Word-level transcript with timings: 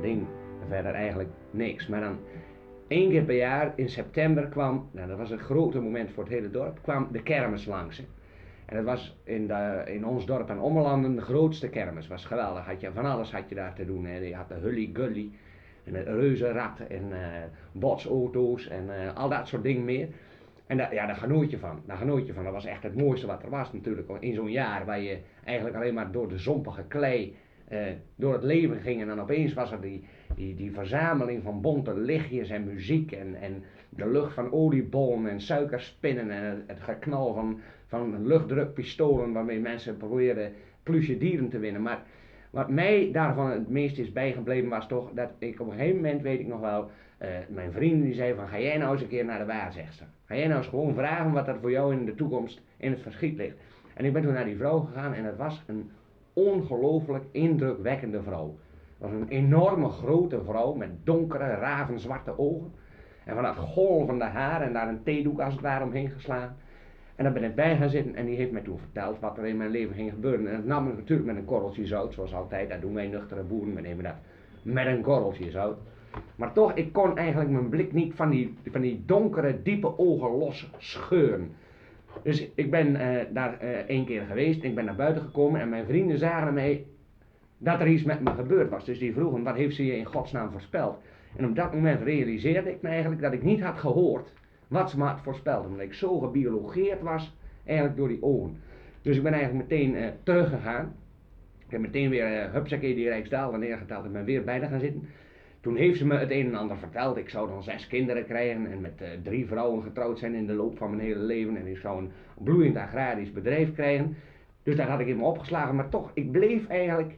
dingen. 0.00 0.26
Verder 0.68 0.94
eigenlijk 0.94 1.28
niks. 1.50 1.86
Maar 1.86 2.00
dan 2.00 2.18
één 2.88 3.10
keer 3.10 3.22
per 3.22 3.36
jaar 3.36 3.72
in 3.76 3.88
september 3.88 4.46
kwam, 4.48 4.88
nou, 4.90 5.08
dat 5.08 5.18
was 5.18 5.30
een 5.30 5.38
grote 5.38 5.80
moment 5.80 6.10
voor 6.10 6.24
het 6.24 6.32
hele 6.32 6.50
dorp, 6.50 6.78
kwam 6.82 7.08
de 7.12 7.22
kermis 7.22 7.66
langs. 7.66 8.02
En 8.66 8.76
dat 8.76 8.84
was 8.84 9.16
in, 9.24 9.46
de, 9.46 9.82
in 9.86 10.06
ons 10.06 10.26
dorp 10.26 10.50
en 10.50 10.60
Ommelanden 10.60 11.14
de 11.14 11.22
grootste 11.22 11.68
kermis. 11.68 12.08
was 12.08 12.24
geweldig. 12.24 12.66
Had 12.66 12.80
je 12.80 12.92
van 12.92 13.04
alles 13.04 13.32
had 13.32 13.48
je 13.48 13.54
daar 13.54 13.74
te 13.74 13.84
doen. 13.84 14.04
Hè. 14.04 14.18
Je 14.18 14.34
had 14.34 14.48
de 14.48 14.54
hully 14.54 14.90
gully 14.92 15.30
en 15.84 15.94
het 15.94 16.06
reuzenrad 16.06 16.80
en 16.88 17.12
eh 17.12 17.42
botsauto's 17.72 18.68
en 18.68 19.02
eh, 19.02 19.16
al 19.16 19.28
dat 19.28 19.48
soort 19.48 19.62
dingen 19.62 19.84
meer. 19.84 20.08
En 20.66 20.76
ja, 20.76 21.06
daar 21.06 21.16
genoot 21.16 21.50
je 21.50 21.58
van. 21.58 21.82
Daar 21.86 21.96
genoot 21.96 22.26
je 22.26 22.32
van. 22.32 22.44
Dat 22.44 22.52
was 22.52 22.64
echt 22.64 22.82
het 22.82 22.96
mooiste 22.96 23.26
wat 23.26 23.42
er 23.42 23.50
was 23.50 23.72
natuurlijk. 23.72 24.08
In 24.20 24.34
zo'n 24.34 24.50
jaar 24.50 24.84
waar 24.84 25.00
je 25.00 25.18
eigenlijk 25.44 25.76
alleen 25.76 25.94
maar 25.94 26.12
door 26.12 26.28
de 26.28 26.38
zompige 26.38 26.84
klei 26.88 27.36
door 28.16 28.32
het 28.32 28.42
leven 28.42 28.80
ging. 28.80 29.00
En 29.00 29.06
dan 29.06 29.20
opeens 29.20 29.54
was 29.54 29.72
er 29.72 29.80
die, 29.80 30.04
die, 30.34 30.54
die 30.54 30.72
verzameling 30.72 31.42
van 31.42 31.60
bonte 31.60 31.94
lichtjes 31.94 32.50
en 32.50 32.64
muziek. 32.64 33.12
En, 33.12 33.34
en 33.34 33.62
de 33.88 34.08
lucht 34.10 34.34
van 34.34 34.52
oliebollen 34.52 35.30
en 35.30 35.40
suikerspinnen. 35.40 36.30
En 36.30 36.64
het, 36.66 36.80
geknal 36.80 37.34
van, 37.34 37.60
van 37.86 38.26
luchtdrukpistolen 38.26 39.32
waarmee 39.32 39.60
mensen 39.60 39.96
probeerden 39.96 40.52
plusje 40.82 41.18
dieren 41.18 41.48
te 41.48 41.58
winnen. 41.58 41.82
Maar 41.82 42.02
wat 42.50 42.68
mij 42.68 43.10
daarvan 43.12 43.50
het 43.50 43.68
meest 43.68 43.98
is 43.98 44.12
bijgebleven 44.12 44.68
was 44.68 44.88
toch 44.88 45.10
dat 45.14 45.30
ik 45.38 45.60
op 45.60 45.66
een 45.66 45.72
gegeven 45.72 45.96
moment, 45.96 46.22
weet 46.22 46.40
ik 46.40 46.46
nog 46.46 46.60
wel, 46.60 46.90
eh, 47.18 47.28
mijn 47.48 47.72
vrienden 47.72 48.06
die 48.06 48.14
zeiden 48.14 48.36
van 48.36 48.48
ga 48.48 48.60
jij 48.60 48.76
nou 48.76 48.92
eens 48.92 49.02
een 49.02 49.08
keer 49.08 49.24
naar 49.24 49.38
de 49.38 49.44
waarzegster. 49.44 50.06
Ga 50.24 50.36
jij 50.36 50.46
nou 50.46 50.58
eens 50.58 50.68
gewoon 50.68 50.94
vragen 50.94 51.32
wat 51.32 51.48
er 51.48 51.60
voor 51.60 51.70
jou 51.70 51.92
in 51.92 52.04
de 52.04 52.14
toekomst 52.14 52.62
in 52.76 52.90
het 52.90 53.00
verschiet 53.00 53.36
ligt. 53.36 53.56
En 53.94 54.04
ik 54.04 54.12
ben 54.12 54.22
toen 54.22 54.32
naar 54.32 54.44
die 54.44 54.56
vrouw 54.56 54.80
gegaan 54.80 55.14
en 55.14 55.24
het 55.24 55.36
was 55.36 55.62
een 55.66 55.90
ongelooflijk 56.46 57.24
indrukwekkende 57.30 58.22
vrouw. 58.22 58.54
Het 58.98 59.10
was 59.10 59.10
een 59.10 59.28
enorme 59.28 59.88
grote 59.88 60.40
vrouw 60.44 60.74
met 60.74 60.90
donkere 61.04 61.54
ravenzwarte 61.54 62.38
ogen. 62.38 62.72
En 63.24 63.34
van 63.34 63.44
dat 63.44 63.56
golvende 63.56 64.24
haar 64.24 64.62
en 64.62 64.72
daar 64.72 64.88
een 64.88 65.02
theedoek 65.02 65.40
als 65.40 65.52
het 65.52 65.62
ware 65.62 65.84
omheen 65.84 66.10
geslagen. 66.10 66.56
En 67.16 67.24
daar 67.24 67.32
ben 67.32 67.44
ik 67.44 67.54
bij 67.54 67.76
gaan 67.76 67.90
zitten 67.90 68.14
en 68.14 68.26
die 68.26 68.36
heeft 68.36 68.52
mij 68.52 68.62
toen 68.62 68.78
verteld 68.78 69.20
wat 69.20 69.38
er 69.38 69.46
in 69.46 69.56
mijn 69.56 69.70
leven 69.70 69.94
ging 69.94 70.10
gebeuren. 70.10 70.46
En 70.46 70.56
dat 70.56 70.64
nam 70.64 70.88
ik 70.88 70.96
natuurlijk 70.96 71.28
met 71.28 71.36
een 71.36 71.44
korreltje 71.44 71.86
zout, 71.86 72.14
zoals 72.14 72.34
altijd. 72.34 72.68
Dat 72.68 72.80
doen 72.80 72.94
wij 72.94 73.06
nuchtere 73.06 73.42
boeren, 73.42 73.74
we 73.74 73.80
nemen 73.80 74.04
dat 74.04 74.14
met 74.62 74.86
een 74.86 75.02
korreltje 75.02 75.50
zout. 75.50 75.78
Maar 76.36 76.52
toch, 76.52 76.74
ik 76.74 76.92
kon 76.92 77.16
eigenlijk 77.16 77.50
mijn 77.50 77.68
blik 77.68 77.92
niet 77.92 78.14
van 78.14 78.30
die, 78.30 78.56
van 78.70 78.80
die 78.80 79.02
donkere, 79.06 79.62
diepe 79.62 79.98
ogen 79.98 80.30
los 80.30 80.70
scheuren. 80.76 81.52
Dus 82.22 82.48
ik 82.54 82.70
ben 82.70 82.96
eh, 82.96 83.26
daar 83.32 83.58
eh, 83.58 83.70
één 83.70 84.04
keer 84.04 84.22
geweest, 84.22 84.62
ik 84.62 84.74
ben 84.74 84.84
naar 84.84 84.96
buiten 84.96 85.22
gekomen 85.22 85.60
en 85.60 85.68
mijn 85.68 85.86
vrienden 85.86 86.18
zagen 86.18 86.54
mij 86.54 86.86
dat 87.58 87.80
er 87.80 87.86
iets 87.86 88.02
met 88.02 88.20
me 88.20 88.30
gebeurd 88.30 88.70
was. 88.70 88.84
Dus 88.84 88.98
die 88.98 89.12
vroegen, 89.12 89.42
wat 89.42 89.56
heeft 89.56 89.76
ze 89.76 89.86
je 89.86 89.96
in 89.96 90.04
godsnaam 90.04 90.50
voorspeld? 90.50 90.98
En 91.36 91.46
op 91.46 91.56
dat 91.56 91.74
moment 91.74 92.02
realiseerde 92.02 92.70
ik 92.70 92.82
me 92.82 92.88
eigenlijk 92.88 93.20
dat 93.20 93.32
ik 93.32 93.42
niet 93.42 93.60
had 93.60 93.78
gehoord 93.78 94.32
wat 94.70 94.90
ze 94.90 94.98
me 94.98 95.04
had 95.04 95.20
voorspeld. 95.20 95.66
Omdat 95.66 95.80
ik 95.80 95.94
zo 95.94 96.18
gebiologeerd 96.18 97.02
was, 97.02 97.36
eigenlijk 97.64 97.96
door 97.96 98.08
die 98.08 98.22
ogen. 98.22 98.56
Dus 99.02 99.16
ik 99.16 99.22
ben 99.22 99.32
eigenlijk 99.32 99.68
meteen 99.68 99.96
eh, 99.96 100.08
teruggegaan. 100.22 100.94
Ik 101.58 101.70
heb 101.70 101.80
meteen 101.80 102.10
weer, 102.10 102.46
uh, 102.46 102.52
hupsakee, 102.52 102.94
die 102.94 103.08
Rijksdaal 103.08 103.52
neergeteld 103.52 104.04
en 104.04 104.12
ben 104.12 104.24
weer 104.24 104.44
bij 104.44 104.60
haar 104.60 104.68
gaan 104.68 104.80
zitten. 104.80 105.08
Toen 105.60 105.76
heeft 105.76 105.98
ze 105.98 106.06
me 106.06 106.16
het 106.16 106.30
een 106.30 106.46
en 106.46 106.54
ander 106.54 106.76
verteld. 106.76 107.16
Ik 107.16 107.28
zou 107.28 107.48
dan 107.48 107.62
zes 107.62 107.86
kinderen 107.86 108.26
krijgen 108.26 108.72
en 108.72 108.80
met 108.80 109.00
eh, 109.00 109.08
drie 109.22 109.46
vrouwen 109.46 109.82
getrouwd 109.82 110.18
zijn 110.18 110.34
in 110.34 110.46
de 110.46 110.52
loop 110.52 110.76
van 110.76 110.90
mijn 110.90 111.02
hele 111.02 111.20
leven. 111.20 111.56
En 111.56 111.66
ik 111.66 111.76
zou 111.76 111.98
een 111.98 112.10
bloeiend 112.38 112.76
agrarisch 112.76 113.32
bedrijf 113.32 113.72
krijgen. 113.72 114.16
Dus 114.62 114.76
dat 114.76 114.86
had 114.86 115.00
ik 115.00 115.06
in 115.06 115.16
me 115.16 115.24
opgeslagen. 115.24 115.74
Maar 115.74 115.88
toch, 115.88 116.10
ik 116.14 116.32
bleef 116.32 116.68
eigenlijk, 116.68 117.14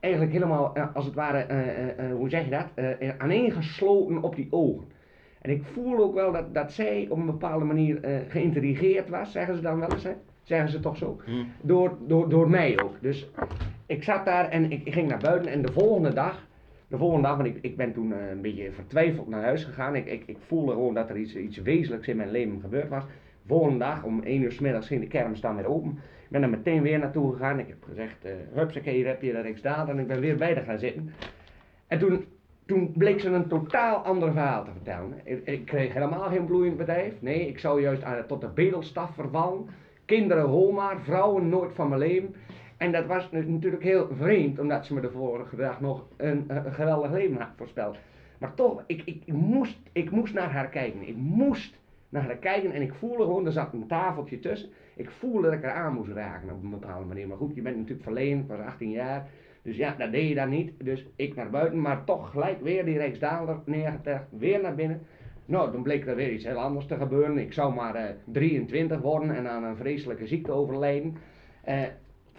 eigenlijk 0.00 0.32
helemaal, 0.32 0.74
eh, 0.74 0.94
als 0.94 1.04
het 1.04 1.14
ware, 1.14 1.38
eh, 1.38 2.12
hoe 2.12 2.28
zeg 2.28 2.44
je 2.44 2.50
dat, 2.50 2.66
aaneengesloten 3.18 4.22
op 4.22 4.36
die 4.36 4.48
ogen. 4.50 4.84
En 5.40 5.50
ik 5.50 5.62
voel 5.64 5.98
ook 5.98 6.14
wel 6.14 6.32
dat, 6.32 6.54
dat 6.54 6.72
zij 6.72 7.06
op 7.10 7.18
een 7.18 7.26
bepaalde 7.26 7.64
manier 7.64 8.24
geïntrigeerd 8.28 9.08
was, 9.08 9.32
zeggen 9.32 9.54
ze 9.54 9.60
dan 9.60 9.78
wel 9.78 9.92
eens, 9.92 10.04
hè? 10.04 10.12
Zeggen 10.42 10.68
ze 10.68 10.80
toch 10.80 10.96
zo? 10.96 11.20
Door, 11.60 11.96
door, 12.06 12.28
door 12.28 12.50
mij 12.50 12.82
ook. 12.82 12.94
Dus 13.00 13.30
ik 13.86 14.02
zat 14.02 14.24
daar 14.24 14.48
en 14.48 14.70
ik, 14.70 14.84
ik 14.84 14.92
ging 14.92 15.08
naar 15.08 15.18
buiten 15.18 15.52
en 15.52 15.62
de 15.62 15.72
volgende 15.72 16.12
dag, 16.12 16.46
de 16.92 16.98
volgende 16.98 17.28
dag, 17.28 17.36
want 17.36 17.48
ik, 17.48 17.58
ik 17.60 17.76
ben 17.76 17.92
toen 17.92 18.12
eh, 18.12 18.30
een 18.30 18.40
beetje 18.40 18.72
vertwijfeld 18.72 19.28
naar 19.28 19.42
huis 19.42 19.64
gegaan. 19.64 19.96
Ik, 19.96 20.06
ik, 20.06 20.22
ik 20.26 20.36
voelde 20.46 20.72
gewoon 20.72 20.94
dat 20.94 21.10
er 21.10 21.16
iets, 21.16 21.36
iets 21.36 21.58
wezenlijks 21.58 22.08
in 22.08 22.16
mijn 22.16 22.30
leven 22.30 22.60
gebeurd 22.60 22.88
was. 22.88 23.04
De 23.04 23.48
volgende 23.48 23.78
dag, 23.78 24.04
om 24.04 24.22
1 24.22 24.42
uur 24.42 24.52
s 24.52 24.58
middags, 24.58 24.86
ging 24.86 25.00
de 25.00 25.06
kermis 25.06 25.40
dan 25.40 25.56
weer 25.56 25.66
open. 25.66 25.90
Ik 25.90 26.28
ben 26.28 26.42
er 26.42 26.48
meteen 26.48 26.82
weer 26.82 26.98
naartoe 26.98 27.32
gegaan. 27.32 27.58
Ik 27.58 27.68
heb 27.68 27.84
gezegd, 27.84 28.26
uh, 28.26 28.32
hupsakee, 28.54 28.94
hier 28.94 29.06
heb 29.06 29.22
je 29.22 29.32
de 29.32 29.40
Rijksdaal. 29.40 29.88
En 29.88 29.98
ik 29.98 30.06
ben 30.06 30.20
weer 30.20 30.36
bij 30.36 30.54
haar 30.54 30.64
gaan 30.64 30.78
zitten. 30.78 31.12
En 31.86 31.98
toen, 31.98 32.24
toen 32.66 32.92
bleek 32.92 33.20
ze 33.20 33.28
een 33.28 33.48
totaal 33.48 33.96
ander 33.96 34.32
verhaal 34.32 34.64
te 34.64 34.70
vertellen. 34.70 35.20
Ik, 35.24 35.46
ik 35.46 35.64
kreeg 35.64 35.92
helemaal 35.92 36.28
geen 36.28 36.46
bloeiend 36.46 36.76
bedrijf. 36.76 37.14
Nee, 37.20 37.48
ik 37.48 37.58
zou 37.58 37.80
juist 37.80 38.02
aan, 38.02 38.26
tot 38.26 38.40
de 38.40 38.48
bedelstaf 38.48 39.14
vervallen. 39.14 39.66
Kinderen 40.04 40.44
hol 40.44 40.72
maar, 40.72 41.00
vrouwen 41.00 41.48
nooit 41.48 41.72
van 41.74 41.88
mijn 41.88 42.00
leven. 42.00 42.34
En 42.76 42.92
dat 42.92 43.06
was 43.06 43.30
nu- 43.30 43.50
natuurlijk 43.50 43.82
heel 43.82 44.08
vreemd, 44.16 44.58
omdat 44.58 44.86
ze 44.86 44.94
me 44.94 45.00
de 45.00 45.10
vorige 45.10 45.56
dag 45.56 45.80
nog 45.80 46.06
een, 46.16 46.44
eh, 46.48 46.56
een 46.64 46.72
geweldig 46.72 47.10
leven 47.10 47.36
had 47.36 47.48
voorspeld. 47.56 47.96
Maar 48.38 48.54
toch, 48.54 48.84
ik, 48.86 49.02
ik, 49.04 49.32
moest, 49.32 49.78
ik 49.92 50.10
moest 50.10 50.34
naar 50.34 50.50
haar 50.50 50.68
kijken. 50.68 51.08
Ik 51.08 51.16
moest 51.16 51.78
naar 52.08 52.22
haar 52.24 52.36
kijken 52.36 52.72
en 52.72 52.82
ik 52.82 52.94
voelde 52.94 53.22
gewoon, 53.22 53.46
er 53.46 53.52
zat 53.52 53.72
een 53.72 53.86
tafeltje 53.86 54.38
tussen. 54.38 54.70
Ik 54.96 55.10
voelde 55.10 55.42
dat 55.42 55.52
ik 55.52 55.62
haar 55.62 55.74
aan 55.74 55.94
moest 55.94 56.10
raken 56.10 56.50
op 56.50 56.62
een 56.62 56.70
bepaalde 56.70 57.06
manier. 57.06 57.28
Maar 57.28 57.36
goed, 57.36 57.54
je 57.54 57.62
bent 57.62 57.76
natuurlijk 57.76 58.02
verleden, 58.02 58.38
ik 58.38 58.46
was 58.48 58.58
18 58.58 58.90
jaar. 58.90 59.28
Dus 59.62 59.76
ja, 59.76 59.94
dat 59.98 60.12
deed 60.12 60.28
je 60.28 60.34
dan 60.34 60.48
niet. 60.48 60.72
Dus 60.84 61.06
ik 61.16 61.34
naar 61.34 61.50
buiten, 61.50 61.80
maar 61.80 62.04
toch 62.04 62.30
gelijk 62.30 62.60
weer 62.62 62.84
die 62.84 62.96
Rijksdaalder 62.98 63.56
neergelegd, 63.64 64.24
weer 64.38 64.60
naar 64.60 64.74
binnen. 64.74 65.00
Nou, 65.46 65.72
toen 65.72 65.82
bleek 65.82 66.06
er 66.06 66.16
weer 66.16 66.32
iets 66.32 66.44
heel 66.44 66.60
anders 66.60 66.86
te 66.86 66.96
gebeuren. 66.96 67.38
Ik 67.38 67.52
zou 67.52 67.74
maar 67.74 67.94
eh, 67.94 68.14
23 68.24 69.00
worden 69.00 69.36
en 69.36 69.48
aan 69.50 69.64
een 69.64 69.76
vreselijke 69.76 70.26
ziekte 70.26 70.52
overlijden. 70.52 71.16
Eh, 71.64 71.82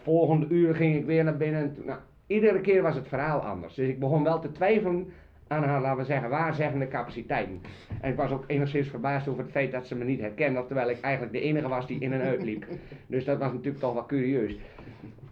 volgende 0.03 0.47
uur 0.50 0.75
ging 0.75 0.96
ik 0.96 1.06
weer 1.06 1.24
naar 1.24 1.38
binnen. 1.38 1.74
Toen- 1.74 1.86
nou, 1.86 2.00
iedere 2.28 2.62
keer 2.62 2.81
was 2.81 2.96
het 2.96 3.08
verhaal 3.08 3.40
anders. 3.40 3.74
Dus 3.74 3.88
ik 3.88 4.00
begon 4.00 4.24
wel 4.24 4.40
te 4.40 4.52
twijfelen 4.52 5.12
aan 5.47 5.64
haar, 5.64 5.81
laten 5.81 5.97
we 5.97 6.06
zeggen, 6.06 6.30
waarzeggende 6.30 6.88
capaciteiten. 6.88 7.62
En 8.02 8.12
ik 8.12 8.18
was 8.18 8.31
ook 8.31 8.44
enigszins 8.47 8.88
verbaasd 8.88 9.28
over 9.28 9.44
het 9.44 9.52
feit 9.52 9.72
dat 9.72 9.88
ze 9.88 9.96
me 9.96 10.03
niet 10.03 10.19
herkende, 10.19 10.66
terwijl 10.66 10.90
ik 10.90 11.02
eigenlijk 11.02 11.34
de 11.34 11.41
enige 11.41 11.68
was 11.68 11.88
die 11.88 12.00
in 12.00 12.14
en 12.14 12.22
uit 12.22 12.44
liep. 12.44 12.66
Dus 13.08 13.25
dat 13.25 13.38
was 13.40 13.52
natuurlijk 13.52 13.80
toch 13.80 13.94
wel 13.94 14.06
curieus. 14.06 14.58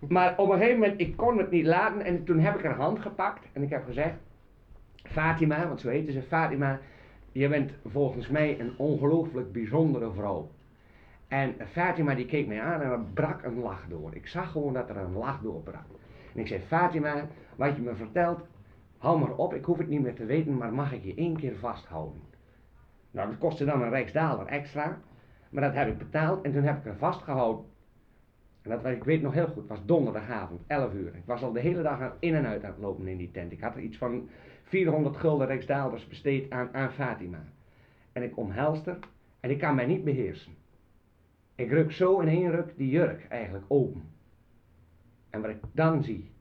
Maar 0.07 0.33
op 0.37 0.49
een 0.49 0.57
gegeven 0.57 0.79
moment, 0.79 1.01
ik 1.01 1.17
kon 1.17 1.37
het 1.37 1.51
niet 1.51 1.65
laten 1.65 2.01
en 2.01 2.23
toen 2.23 2.39
heb 2.39 2.55
ik 2.55 2.63
haar 2.63 2.75
hand 2.75 2.99
gepakt 2.99 3.47
en 3.53 3.63
ik 3.63 3.69
heb 3.69 3.85
gezegd, 3.85 4.13
Fatima, 5.03 5.67
want 5.67 5.79
zo 5.79 5.89
heette 5.89 6.11
ze, 6.11 6.21
Fatima, 6.21 6.79
je 7.31 7.47
bent 7.47 7.71
volgens 7.85 8.27
mij 8.27 8.59
een 8.59 8.71
ongelooflijk 8.77 9.51
bijzondere 9.51 10.11
vrouw. 10.11 10.49
En 11.31 11.55
Fatima 11.67 12.15
die 12.15 12.25
keek 12.25 12.47
mij 12.47 12.61
aan 12.61 12.81
en 12.81 12.91
er 12.91 13.03
brak 13.13 13.43
een 13.43 13.59
lach 13.59 13.85
door. 13.89 14.15
Ik 14.15 14.27
zag 14.27 14.51
gewoon 14.51 14.73
dat 14.73 14.89
er 14.89 14.97
een 14.97 15.13
lach 15.13 15.41
doorbrak. 15.41 15.85
En 16.33 16.39
ik 16.39 16.47
zei, 16.47 16.59
Fatima, 16.59 17.27
wat 17.55 17.75
je 17.75 17.81
me 17.81 17.95
vertelt, 17.95 18.41
hou 18.97 19.19
maar 19.19 19.35
op, 19.35 19.53
ik 19.53 19.65
hoef 19.65 19.77
het 19.77 19.87
niet 19.87 20.01
meer 20.01 20.15
te 20.15 20.25
weten, 20.25 20.57
maar 20.57 20.73
mag 20.73 20.93
ik 20.93 21.03
je 21.03 21.15
één 21.15 21.37
keer 21.37 21.55
vasthouden? 21.55 22.21
Nou, 23.11 23.29
dat 23.29 23.37
kostte 23.37 23.65
dan 23.65 23.81
een 23.81 23.89
rijksdaalder 23.89 24.45
extra, 24.45 25.01
maar 25.49 25.63
dat 25.63 25.73
heb 25.73 25.87
ik 25.87 25.97
betaald 25.97 26.43
en 26.43 26.51
toen 26.51 26.63
heb 26.63 26.77
ik 26.77 26.85
er 26.85 26.97
vastgehouden. 26.97 27.65
En 28.61 28.69
dat 28.69 28.85
ik 28.85 29.03
weet 29.03 29.21
nog 29.21 29.33
heel 29.33 29.47
goed, 29.47 29.67
was 29.67 29.85
donderdagavond, 29.85 30.61
11 30.67 30.93
uur. 30.93 31.15
Ik 31.15 31.25
was 31.25 31.43
al 31.43 31.51
de 31.51 31.59
hele 31.59 31.81
dag 31.81 32.15
in 32.19 32.35
en 32.35 32.45
uit 32.45 32.63
aan 32.63 32.71
het 32.71 32.79
lopen 32.79 33.07
in 33.07 33.17
die 33.17 33.31
tent. 33.31 33.51
Ik 33.51 33.61
had 33.61 33.75
er 33.75 33.81
iets 33.81 33.97
van 33.97 34.29
400 34.63 35.17
gulden 35.17 35.47
rijksdaalders 35.47 36.07
besteed 36.07 36.49
aan, 36.49 36.69
aan 36.73 36.91
Fatima. 36.91 37.43
En 38.11 38.23
ik 38.23 38.37
omhelste 38.37 38.89
haar 38.89 38.99
en 39.39 39.49
ik 39.49 39.59
kan 39.59 39.75
mij 39.75 39.85
niet 39.85 40.03
beheersen. 40.03 40.59
Ik 41.55 41.69
ruk 41.69 41.91
zo 41.91 42.19
in 42.19 42.27
één 42.27 42.51
ruk 42.51 42.73
die 42.77 42.89
jurk 42.89 43.25
eigenlijk 43.29 43.65
open. 43.67 44.03
En 45.29 45.41
wat 45.41 45.49
ik 45.49 45.59
dan 45.71 46.03
zie, 46.03 46.31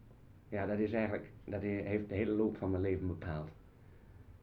ja, 0.48 0.66
dat 0.66 0.78
is 0.78 0.92
eigenlijk, 0.92 1.30
dat 1.44 1.62
heeft 1.62 2.08
de 2.08 2.14
hele 2.14 2.32
loop 2.32 2.56
van 2.56 2.70
mijn 2.70 2.82
leven 2.82 3.06
bepaald. 3.06 3.50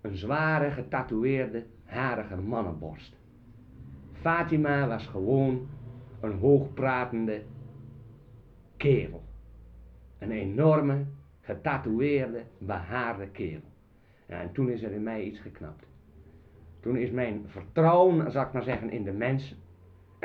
Een 0.01 0.15
zware, 0.15 0.71
getatoeëerde, 0.71 1.65
harige 1.83 2.35
mannenborst. 2.35 3.15
Fatima 4.11 4.87
was 4.87 5.07
gewoon 5.07 5.67
een 6.19 6.39
hoogpratende 6.39 7.43
kerel. 8.77 9.23
Een 10.17 10.31
enorme, 10.31 11.05
getatoeëerde, 11.41 12.43
behaarde 12.57 13.27
kerel. 13.27 13.69
Ja, 14.27 14.41
en 14.41 14.51
toen 14.51 14.69
is 14.69 14.83
er 14.83 14.91
in 14.91 15.03
mij 15.03 15.23
iets 15.23 15.39
geknapt. 15.39 15.85
Toen 16.79 16.97
is 16.97 17.11
mijn 17.11 17.43
vertrouwen, 17.47 18.31
zal 18.31 18.43
ik 18.43 18.51
maar 18.51 18.63
zeggen, 18.63 18.89
in 18.89 19.03
de 19.03 19.11
mensen 19.11 19.57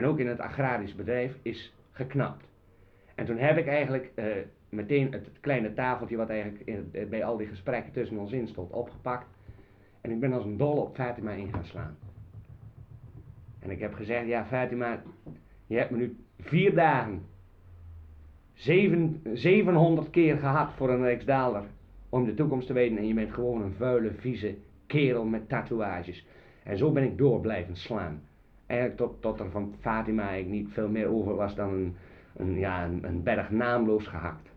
en 0.03 0.09
ook 0.09 0.19
in 0.19 0.29
het 0.29 0.41
agrarisch 0.41 0.95
bedrijf 0.95 1.39
is 1.43 1.75
geknapt. 1.91 2.45
En 3.15 3.27
toen 3.27 3.39
heb 3.39 3.57
ik 3.57 3.67
eigenlijk 3.67 4.11
eh, 4.15 4.25
meteen 4.69 5.13
het 5.13 5.29
kleine 5.41 5.75
tafeltje 5.75 6.17
wat 6.17 6.29
eigenlijk 6.29 6.63
in, 6.65 6.89
eh, 6.93 7.07
bij 7.07 7.25
al 7.25 7.37
die 7.37 7.47
gesprekken 7.47 7.93
tussen 7.93 8.19
ons 8.19 8.33
in 8.33 8.49
stond 8.49 8.71
opgepakt. 8.71 9.27
En 10.01 10.11
ik 10.11 10.21
ben 10.21 10.33
als 10.33 10.45
een 10.45 10.57
dol 10.57 10.77
op 10.77 10.95
Fatima 10.95 11.31
in 11.31 11.53
gaan 11.53 11.65
slaan. 11.65 11.97
En 13.59 13.71
ik 13.71 13.81
heb 13.81 13.95
gezegd, 13.95 14.27
ja 14.27 14.45
Fatima, 14.45 15.03
Je 15.67 15.77
hebt 15.77 15.91
me 15.91 15.97
nu 15.97 16.17
vier 16.39 16.75
dagen, 16.75 17.23
zeven, 18.53 19.21
700 19.33 20.11
keer 20.11 20.39
gehad 20.39 20.73
voor 20.73 20.91
een 20.91 21.03
Rijksdaalder 21.03 21.63
om 22.09 22.25
de 22.25 22.35
toekomst 22.35 22.67
te 22.67 22.73
weten 22.73 22.99
en 22.99 23.07
je 23.07 23.15
bent 23.15 23.33
gewoon 23.33 23.63
een 23.63 23.75
vuile, 23.75 24.13
vieze 24.13 24.55
kerel 24.87 25.25
met 25.25 25.49
tatoeages. 25.49 26.27
En 26.65 26.79
zo 26.79 26.93
ben 26.93 27.05
ik 27.05 27.19
door 27.19 27.41
blijven 27.41 27.77
slaan. 27.77 28.23
Eigenlijk 28.73 29.01
tot, 29.01 29.23
tot 29.23 29.41
er 29.41 29.51
van 29.51 29.75
Fatima 29.81 30.23
eigenlijk 30.23 30.63
niet 30.63 30.73
veel 30.73 30.89
meer 30.89 31.07
over 31.07 31.35
was 31.35 31.55
dan 31.55 31.73
een, 31.73 31.97
een, 32.37 32.59
ja, 32.59 32.89
een, 33.03 33.23
berg 33.23 33.51
naamloos 33.51 34.07
gehakt. 34.07 34.51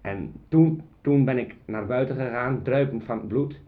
En 0.00 0.32
toen, 0.48 0.82
toen 1.00 1.24
ben 1.24 1.38
ik 1.38 1.54
naar 1.64 1.86
buiten 1.86 2.16
gegaan, 2.16 2.62
druipend 2.62 3.04
van 3.04 3.18
het 3.18 3.28
bloed. 3.28 3.60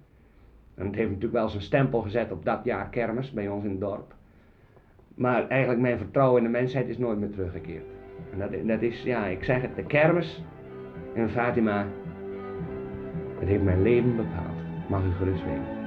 En 0.74 0.86
het 0.86 0.94
heeft 0.94 1.08
natuurlijk 1.08 1.34
wel 1.34 1.48
zijn 1.48 1.62
stempel 1.62 2.00
gezet 2.00 2.32
op 2.32 2.44
dat 2.44 2.64
jaar 2.64 2.88
kermis 2.88 3.32
bij 3.32 3.48
ons 3.48 3.64
in 3.64 3.70
het 3.70 3.80
dorp. 3.80 4.14
Maar 5.14 5.48
eigenlijk 5.48 5.80
mijn 5.80 5.98
vertrouwen 5.98 6.44
in 6.44 6.52
de 6.52 6.58
mensheid 6.58 6.88
is 6.88 6.98
nooit 6.98 7.18
meer 7.18 7.30
teruggekeerd. 7.30 7.86
En 8.32 8.38
dat, 8.38 8.66
dat 8.66 8.82
is, 8.82 9.02
ja, 9.02 9.26
ik 9.26 9.44
zeg 9.44 9.62
het, 9.62 9.76
de 9.76 9.84
kermis 9.84 10.44
en 11.14 11.30
Fatima, 11.30 11.86
het 13.38 13.48
heeft 13.48 13.62
mijn 13.62 13.82
leven 13.82 14.16
bepaald. 14.16 14.88
Mag 14.88 15.04
u 15.04 15.10
gerust 15.10 15.44
weten. 15.44 15.81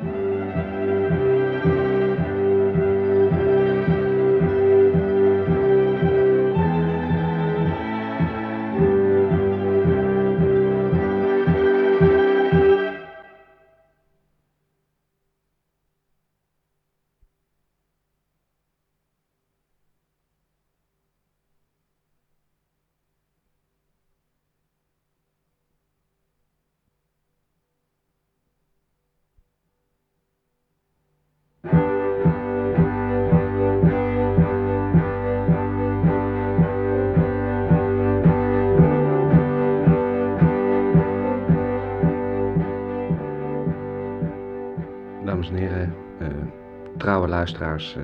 Luisteraars 47.45 47.95
eh, 47.95 48.03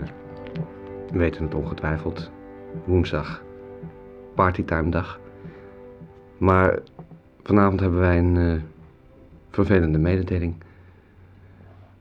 weten 1.11 1.43
het 1.43 1.53
ongetwijfeld. 1.53 2.31
Woensdag, 2.85 3.43
partytime 4.35 4.89
dag. 4.89 5.19
Maar 6.37 6.79
vanavond 7.43 7.79
hebben 7.79 7.99
wij 7.99 8.17
een 8.17 8.37
eh, 8.37 8.61
vervelende 9.49 9.97
mededeling. 9.97 10.55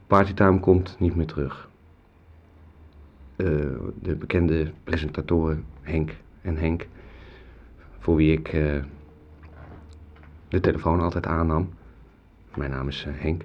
Partytime 0.07 0.61
komt 0.61 0.97
niet 0.99 1.17
meer 1.17 1.27
terug. 1.27 1.69
Eh, 3.37 3.47
de 4.01 4.17
bekende 4.19 4.73
presentatoren 4.85 5.65
Henk 5.83 6.17
en 6.43 6.57
Henk, 6.57 6.87
voor 7.99 8.17
wie 8.17 8.33
ik 8.33 8.51
de 10.49 10.61
telefoon 10.61 11.01
altijd 11.01 11.27
aannam. 11.27 11.69
Mijn 12.57 12.71
naam 12.71 12.89
is 12.89 13.07
Henk 13.09 13.43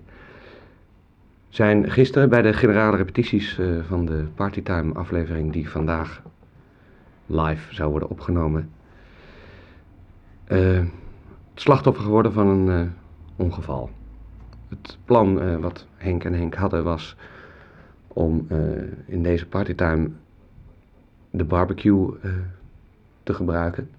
zijn 1.55 1.91
gisteren 1.91 2.29
bij 2.29 2.41
de 2.41 2.53
generale 2.53 2.97
repetities 2.97 3.59
eh, 3.59 3.67
van 3.87 4.05
de 4.05 4.25
Partytime 4.35 4.93
aflevering 4.93 5.51
die 5.51 5.69
vandaag 5.69 6.21
live 7.25 7.73
zou 7.73 7.89
worden 7.89 8.09
opgenomen, 8.09 8.69
eh, 10.43 10.77
het 11.53 11.61
slachtoffer 11.61 12.03
geworden 12.03 12.33
van 12.33 12.47
een 12.47 12.69
eh, 12.69 12.91
ongeval. 13.35 13.89
Het 14.69 14.97
plan 15.05 15.59
wat 15.61 15.87
Henk 15.95 16.23
en 16.23 16.33
Henk 16.33 16.55
hadden 16.55 16.83
was 16.83 17.15
om 18.07 18.47
in 19.05 19.23
deze 19.23 19.47
Partytime 19.47 20.09
de 21.29 21.43
barbecue 21.43 22.13
te 23.23 23.33
gebruiken 23.33 23.89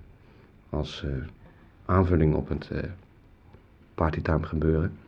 als 0.70 1.04
aanvulling 1.84 2.34
op 2.34 2.48
het 2.48 2.70
Partytime 3.94 4.46
gebeuren. 4.46 5.05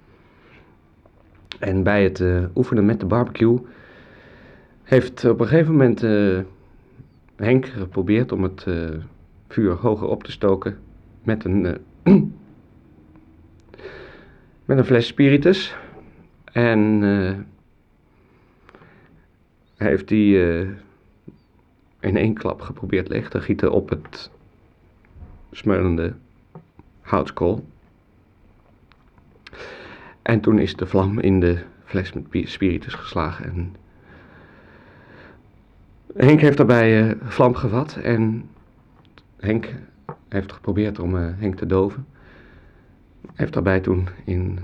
En 1.59 1.83
bij 1.83 2.03
het 2.03 2.21
eh, 2.21 2.45
oefenen 2.55 2.87
met 2.87 3.01
de 3.01 3.07
barbecue 3.07 3.59
heeft 4.83 5.25
op 5.25 5.41
een 5.41 5.47
gegeven 5.47 5.73
moment 5.73 6.03
eh, 6.03 6.39
Henk 7.37 7.67
geprobeerd 7.67 8.33
om 8.33 8.43
het 8.43 8.65
eh, 8.67 8.89
vuur 9.49 9.73
hoger 9.73 10.09
op 10.09 10.25
te 10.25 10.33
stoken 10.33 10.79
met 11.23 11.45
een, 11.45 11.67
eh, 11.67 12.15
met 14.65 14.79
een 14.79 14.85
fles 14.85 15.07
spiritus. 15.07 15.77
En 16.53 17.03
eh, 17.03 17.35
heeft 19.77 20.09
die 20.09 20.51
eh, 20.51 20.69
in 22.01 22.17
één 22.17 22.35
klap 22.35 22.61
geprobeerd 22.61 23.09
leeg 23.09 23.29
te 23.29 23.41
gieten 23.41 23.73
op 23.73 23.89
het 23.89 24.31
smeulende 25.51 26.15
houtskool. 27.01 27.65
En 30.29 30.41
toen 30.41 30.59
is 30.59 30.77
de 30.77 30.87
vlam 30.87 31.19
in 31.19 31.41
de 31.41 31.59
fles 31.85 32.13
met 32.13 32.29
pi- 32.29 32.47
spiritus 32.47 32.95
geslagen. 32.95 33.45
En 33.45 33.77
Henk 36.17 36.41
heeft 36.41 36.57
daarbij 36.57 37.09
eh, 37.09 37.17
vlam 37.23 37.55
gevat. 37.55 37.97
En 37.97 38.51
Henk 39.37 39.75
heeft 40.29 40.53
geprobeerd 40.53 40.99
om 40.99 41.17
eh, 41.17 41.29
Henk 41.39 41.57
te 41.57 41.67
doven. 41.67 42.07
Heeft 43.35 43.53
daarbij 43.53 43.81
toen 43.81 44.09
in 44.25 44.59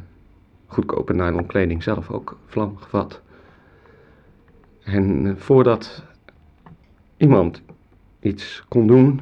goedkope 0.66 1.12
nylon 1.14 1.46
kleding 1.46 1.82
zelf 1.82 2.10
ook 2.10 2.38
vlam 2.46 2.76
gevat. 2.76 3.22
En 4.82 5.26
eh, 5.26 5.37
voordat 5.37 6.05
iemand 7.17 7.62
iets 8.20 8.64
kon 8.69 8.87
doen, 8.87 9.20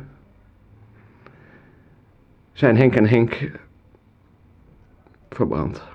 zijn 2.52 2.76
Henk 2.76 2.94
en 2.94 3.06
Henk 3.06 3.50
verbrand. 5.30 5.90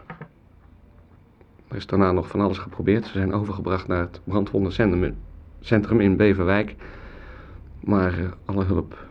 Er 1.67 1.75
is 1.75 1.85
daarna 1.87 2.11
nog 2.11 2.27
van 2.27 2.41
alles 2.41 2.57
geprobeerd. 2.57 3.05
Ze 3.05 3.11
zijn 3.11 3.33
overgebracht 3.33 3.87
naar 3.87 3.99
het 3.99 4.21
brandwondencentrum 4.23 5.99
in 5.99 6.15
Beverwijk. 6.15 6.75
Maar 7.79 8.19
eh, 8.19 8.25
alle 8.45 8.63
hulp 8.63 9.05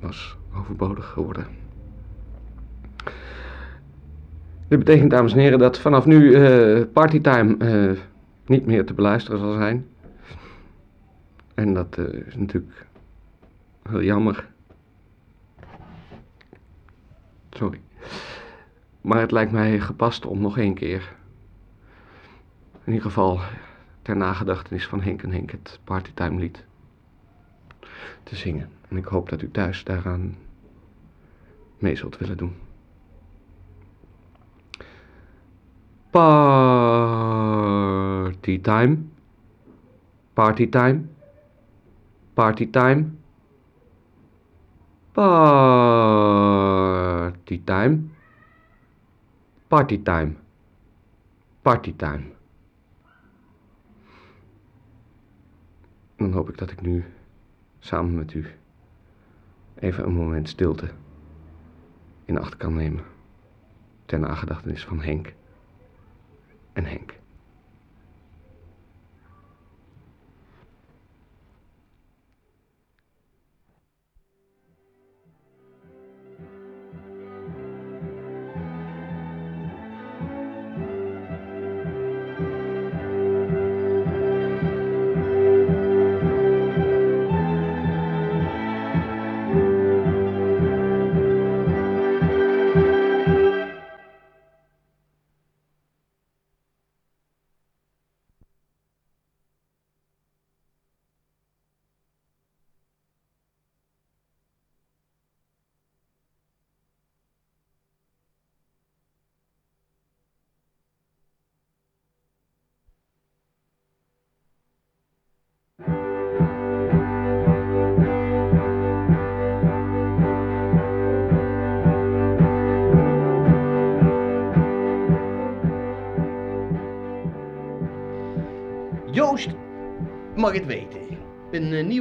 was 0.00 0.36
overbodig 0.56 1.06
geworden. 1.06 1.46
Dit 4.68 4.78
betekent, 4.78 5.10
dames 5.10 5.32
en 5.32 5.38
heren, 5.38 5.58
dat 5.58 5.78
vanaf 5.78 6.06
nu 6.06 6.34
eh 6.34 6.82
Partytime 6.92 7.56
eh, 7.58 7.98
niet 8.46 8.66
meer 8.66 8.86
te 8.86 8.94
beluisteren 8.94 9.38
zal 9.38 9.52
zijn. 9.52 9.86
En 11.54 11.74
dat 11.74 11.98
is 12.26 12.36
natuurlijk 12.36 12.86
heel 13.88 14.02
jammer. 14.02 14.50
Sorry. 17.50 17.80
Maar 19.00 19.20
het 19.20 19.30
lijkt 19.30 19.52
mij 19.52 19.80
gepast 19.80 20.26
om 20.26 20.40
nog 20.40 20.58
één 20.58 20.74
keer, 20.74 21.14
in 22.84 22.92
ieder 22.92 23.02
geval 23.02 23.40
ter 24.02 24.16
nagedachtenis 24.16 24.86
van 24.86 25.00
Henk 25.00 25.22
en 25.22 25.32
Henk, 25.32 25.50
het 25.50 25.80
Partytime 25.84 26.38
lied 26.38 26.64
te 28.22 28.36
zingen. 28.36 28.70
En 28.88 28.96
ik 28.96 29.04
hoop 29.04 29.28
dat 29.28 29.42
u 29.42 29.50
thuis 29.50 29.84
daaraan 29.84 30.36
mee 31.78 31.96
zult 31.96 32.18
willen 32.18 32.36
doen. 32.36 32.54
Partytime. 36.10 36.62
Partytime. 40.32 41.00
Partytime. 42.34 43.04
Partytime. 45.12 45.98
Partytime. 49.68 50.34
Partytime. 51.62 52.22
Dan 56.22 56.32
hoop 56.32 56.48
ik 56.48 56.58
dat 56.58 56.70
ik 56.70 56.80
nu 56.80 57.04
samen 57.78 58.14
met 58.14 58.34
u 58.34 58.46
even 59.74 60.04
een 60.04 60.14
moment 60.14 60.48
stilte 60.48 60.88
in 62.24 62.38
acht 62.38 62.56
kan 62.56 62.74
nemen. 62.74 63.04
Ter 64.04 64.18
nagedachtenis 64.18 64.84
van 64.84 65.00
Henk 65.00 65.34
en 66.72 66.84
Henk. 66.84 67.20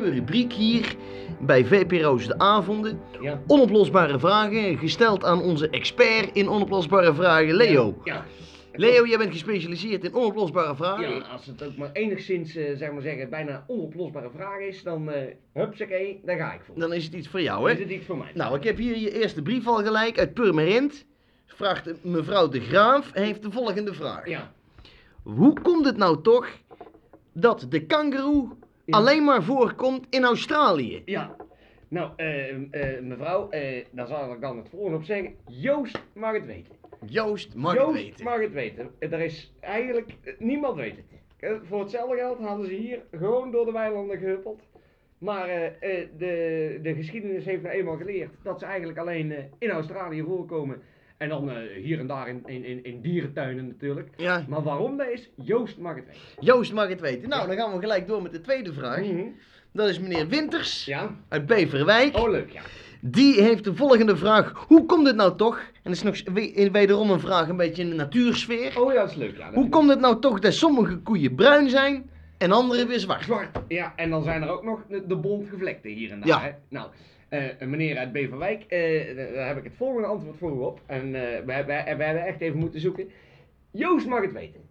Nieuwe 0.02 0.16
rubriek 0.20 0.54
hier 0.54 0.96
bij 1.40 1.66
VPRO's 1.66 2.28
De 2.28 2.38
Avonden. 2.38 3.00
Ja. 3.22 3.42
Onoplosbare 3.48 4.20
vragen, 4.20 4.78
gesteld 4.78 5.24
aan 5.24 5.42
onze 5.42 5.70
expert 5.70 6.30
in 6.36 6.50
onoplosbare 6.50 7.14
vragen, 7.14 7.54
Leo. 7.54 8.02
Ja. 8.04 8.26
Leo, 8.74 9.06
jij 9.08 9.18
bent 9.18 9.32
gespecialiseerd 9.32 10.04
in 10.04 10.14
onoplosbare 10.14 10.76
vragen. 10.76 11.10
Ja, 11.10 11.20
als 11.20 11.46
het 11.46 11.64
ook 11.64 11.76
maar 11.78 11.90
enigszins, 11.94 12.56
eh, 12.56 12.76
zeg 12.76 12.92
maar 12.92 13.02
zeggen, 13.02 13.30
bijna 13.30 13.64
onoplosbare 13.68 14.30
vraag 14.36 14.60
is, 14.60 14.84
dan, 14.84 15.12
eh 15.12 15.22
hupsakee, 15.54 16.20
daar 16.26 16.38
ga 16.38 16.54
ik 16.54 16.62
voor. 16.66 16.80
Dan 16.80 16.94
is 16.94 17.04
het 17.06 17.14
iets 17.14 17.28
voor 17.28 17.42
jou, 17.42 17.60
Dan 17.60 17.68
hè? 17.68 17.74
is 17.74 17.80
het 17.80 17.90
iets 17.92 18.06
voor 18.06 18.18
mij. 18.18 18.32
Nou, 18.34 18.56
ik 18.56 18.64
heb 18.64 18.78
hier 18.78 18.98
je 18.98 19.20
eerste 19.22 19.42
brief 19.42 19.68
al 19.68 19.84
gelijk 19.84 20.20
uit 20.20 20.34
Purmerend. 20.34 21.06
Vraagt 21.46 22.04
mevrouw 22.04 22.48
de 22.48 22.60
Graaf, 22.60 23.12
heeft 23.14 23.42
de 23.42 23.52
volgende 23.52 23.94
vraag. 23.94 24.28
Ja. 24.28 24.52
Hoe 25.24 25.60
komt 25.62 25.86
het 25.86 25.98
nou 25.98 26.22
toch 26.22 26.48
dat 27.34 27.66
de 27.70 27.86
kangoeroe 27.86 28.48
Ja. 28.48 28.70
Alleen 28.92 29.24
maar 29.24 29.44
voorkomt 29.44 30.06
in 30.10 30.24
Australië? 30.24 31.02
Ja. 31.06 31.36
Nou, 31.88 32.12
eh, 32.16 32.50
eh, 32.52 33.04
mevrouw, 33.04 33.50
eh, 33.50 33.86
daar 33.92 34.08
zal 34.08 34.34
ik 34.34 34.42
dan 34.42 34.58
het 34.58 34.70
volgende 34.70 34.98
op 34.98 35.04
zeggen. 35.04 35.36
Joost 35.48 36.02
mag 36.14 36.34
het 36.34 36.46
weten. 36.46 36.76
Joost 37.06 37.56
mag 37.56 37.74
Joost 37.74 37.94
het 37.94 38.04
weten. 38.04 38.26
mag 38.26 38.40
het 38.42 38.52
weten. 38.54 38.90
Er 39.00 39.20
is 39.20 39.54
eigenlijk, 39.60 40.10
eh, 40.24 40.34
niemand 40.40 40.76
weet 40.76 40.96
het. 40.96 41.06
Eh, 41.40 41.52
voor 41.64 41.80
hetzelfde 41.80 42.16
geld 42.16 42.40
hadden 42.40 42.66
ze 42.66 42.74
hier 42.74 43.00
gewoon 43.12 43.52
door 43.52 43.66
de 43.66 43.72
weilanden 43.72 44.18
gehuppeld. 44.18 44.62
Maar 45.18 45.48
eh, 45.50 45.66
eh, 45.66 46.08
de, 46.18 46.80
de 46.82 46.94
geschiedenis 46.94 47.46
heeft 47.46 47.64
nou 47.64 47.76
eenmaal 47.76 47.98
geleerd 47.98 48.32
dat 48.44 48.60
ze 48.60 48.66
eigenlijk 48.66 49.00
alleen 49.00 49.32
eh, 49.32 49.44
in 49.60 49.70
Australië 49.70 50.24
voorkomen. 50.24 50.82
En 51.22 51.30
dan 51.30 51.50
eh, 51.50 51.56
hier 51.84 52.00
en 52.00 52.08
daar 52.08 52.28
in, 52.28 52.44
in, 52.46 52.64
in, 52.66 52.84
in 52.84 53.02
dierentuinen 53.02 53.68
natuurlijk. 53.68 54.10
Ja, 54.18 54.46
Maar 54.48 54.64
waarom 54.64 54.98
dat 54.98 55.08
is, 55.08 55.30
Joost 55.36 55.78
mag 55.78 55.96
het 55.96 56.06
weten. 56.06 56.22
Joost 56.40 56.74
mag 56.74 56.88
het 56.88 57.02
weten. 57.02 57.30
Nou, 57.30 57.48
dan 57.48 57.56
gaan 57.56 57.74
we 57.74 57.80
gelijk 57.80 58.08
door 58.08 58.22
met 58.22 58.32
de 58.32 58.42
tweede 58.42 58.74
vraag. 58.74 59.00
Mhm. 59.00 59.22
Dat 59.74 59.90
is 59.90 60.00
meneer 60.00 60.28
Winters 60.28 60.86
Ja? 60.86 61.16
uit 61.30 61.46
Beverwijk. 61.46 62.18
Oh, 62.18 62.30
leuk, 62.30 62.50
ja. 62.50 62.62
Die 63.02 63.42
heeft 63.42 63.64
de 63.64 63.76
volgende 63.76 64.18
vraag. 64.18 64.66
Hoe 64.68 64.86
komt 64.86 65.08
het 65.08 65.16
nou 65.16 65.38
toch? 65.38 65.58
En 65.58 65.80
dat 65.84 65.94
is 65.94 66.02
nog 66.04 66.34
we- 66.34 66.70
wederom 66.72 67.10
een 67.12 67.20
vraag 67.20 67.48
een 67.48 67.58
beetje 67.58 67.82
in 67.84 67.90
de 67.90 67.96
natuursfeer. 67.96 68.82
Oh, 68.82 68.94
ja, 68.94 69.00
dat 69.02 69.10
is 69.10 69.16
leuk, 69.16 69.38
ja. 69.38 69.46
dat 69.46 69.54
Hoe 69.54 69.70
komt 69.70 69.90
het 69.90 70.00
nou 70.00 70.20
toch 70.20 70.40
dat 70.40 70.54
sommige 70.54 70.98
koeien 70.98 71.36
bruin 71.36 71.70
zijn 71.70 72.10
en 72.38 72.52
andere 72.52 72.86
weer 72.86 73.00
zwart? 73.00 73.24
Zwart. 73.24 73.58
Ja, 73.68 73.94
en 73.96 74.10
dan 74.10 74.24
zijn 74.24 74.42
er 74.42 74.50
ook 74.50 74.64
nog 74.64 74.80
de, 74.90 75.04
de 75.08 75.16
bontgevlekte 75.16 75.88
hier 75.90 76.12
en 76.12 76.20
daar. 76.20 76.28
Ja. 76.28 76.42
Hè? 76.42 76.52
Nou, 76.70 76.88
een 77.32 77.70
meneer 77.70 77.98
uit 77.98 78.12
Beverwijk, 78.12 78.64
eh, 78.64 79.16
daar 79.16 79.48
heb 79.48 79.58
ik 79.58 79.64
het 79.64 79.74
volgende 79.74 80.08
antwoord 80.08 80.38
voor 80.38 80.52
u 80.52 80.60
op. 80.60 80.82
En 80.86 81.06
eh, 81.06 81.46
we, 81.46 81.54
hebben, 81.54 81.98
we 81.98 82.04
hebben 82.04 82.26
echt 82.26 82.42
even 82.42 82.60
moeten 82.60 82.80
zoeken. 82.80 83.10
Joost 83.72 84.08
mag 84.08 84.22
het 84.22 84.32
weten. 84.32 84.62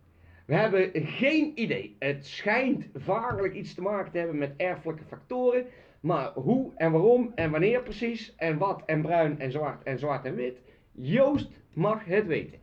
We 0.47 0.55
hebben 0.55 0.90
geen 0.95 1.52
idee. 1.55 1.97
Het 1.99 2.26
schijnt 2.26 2.87
vaarlijk 2.95 3.55
iets 3.55 3.75
te 3.75 3.83
maken 3.83 4.12
te 4.12 4.19
hebben 4.19 4.38
met 4.38 4.55
erfelijke 4.57 5.05
factoren. 5.05 5.67
Maar 6.00 6.33
hoe 6.33 6.73
en 6.76 6.93
waarom 6.93 7.33
en 7.35 7.50
wanneer 7.50 7.83
precies 7.83 8.35
en 8.37 8.59
wat 8.59 8.83
en 8.87 9.02
bruin 9.02 9.40
en 9.40 9.52
zwart 9.52 9.83
en 9.83 9.99
zwart 9.99 10.25
en 10.25 10.35
wit. 10.35 10.59
Joost 10.93 11.50
mag 11.75 12.05
het 12.05 12.26
weten. 12.26 12.59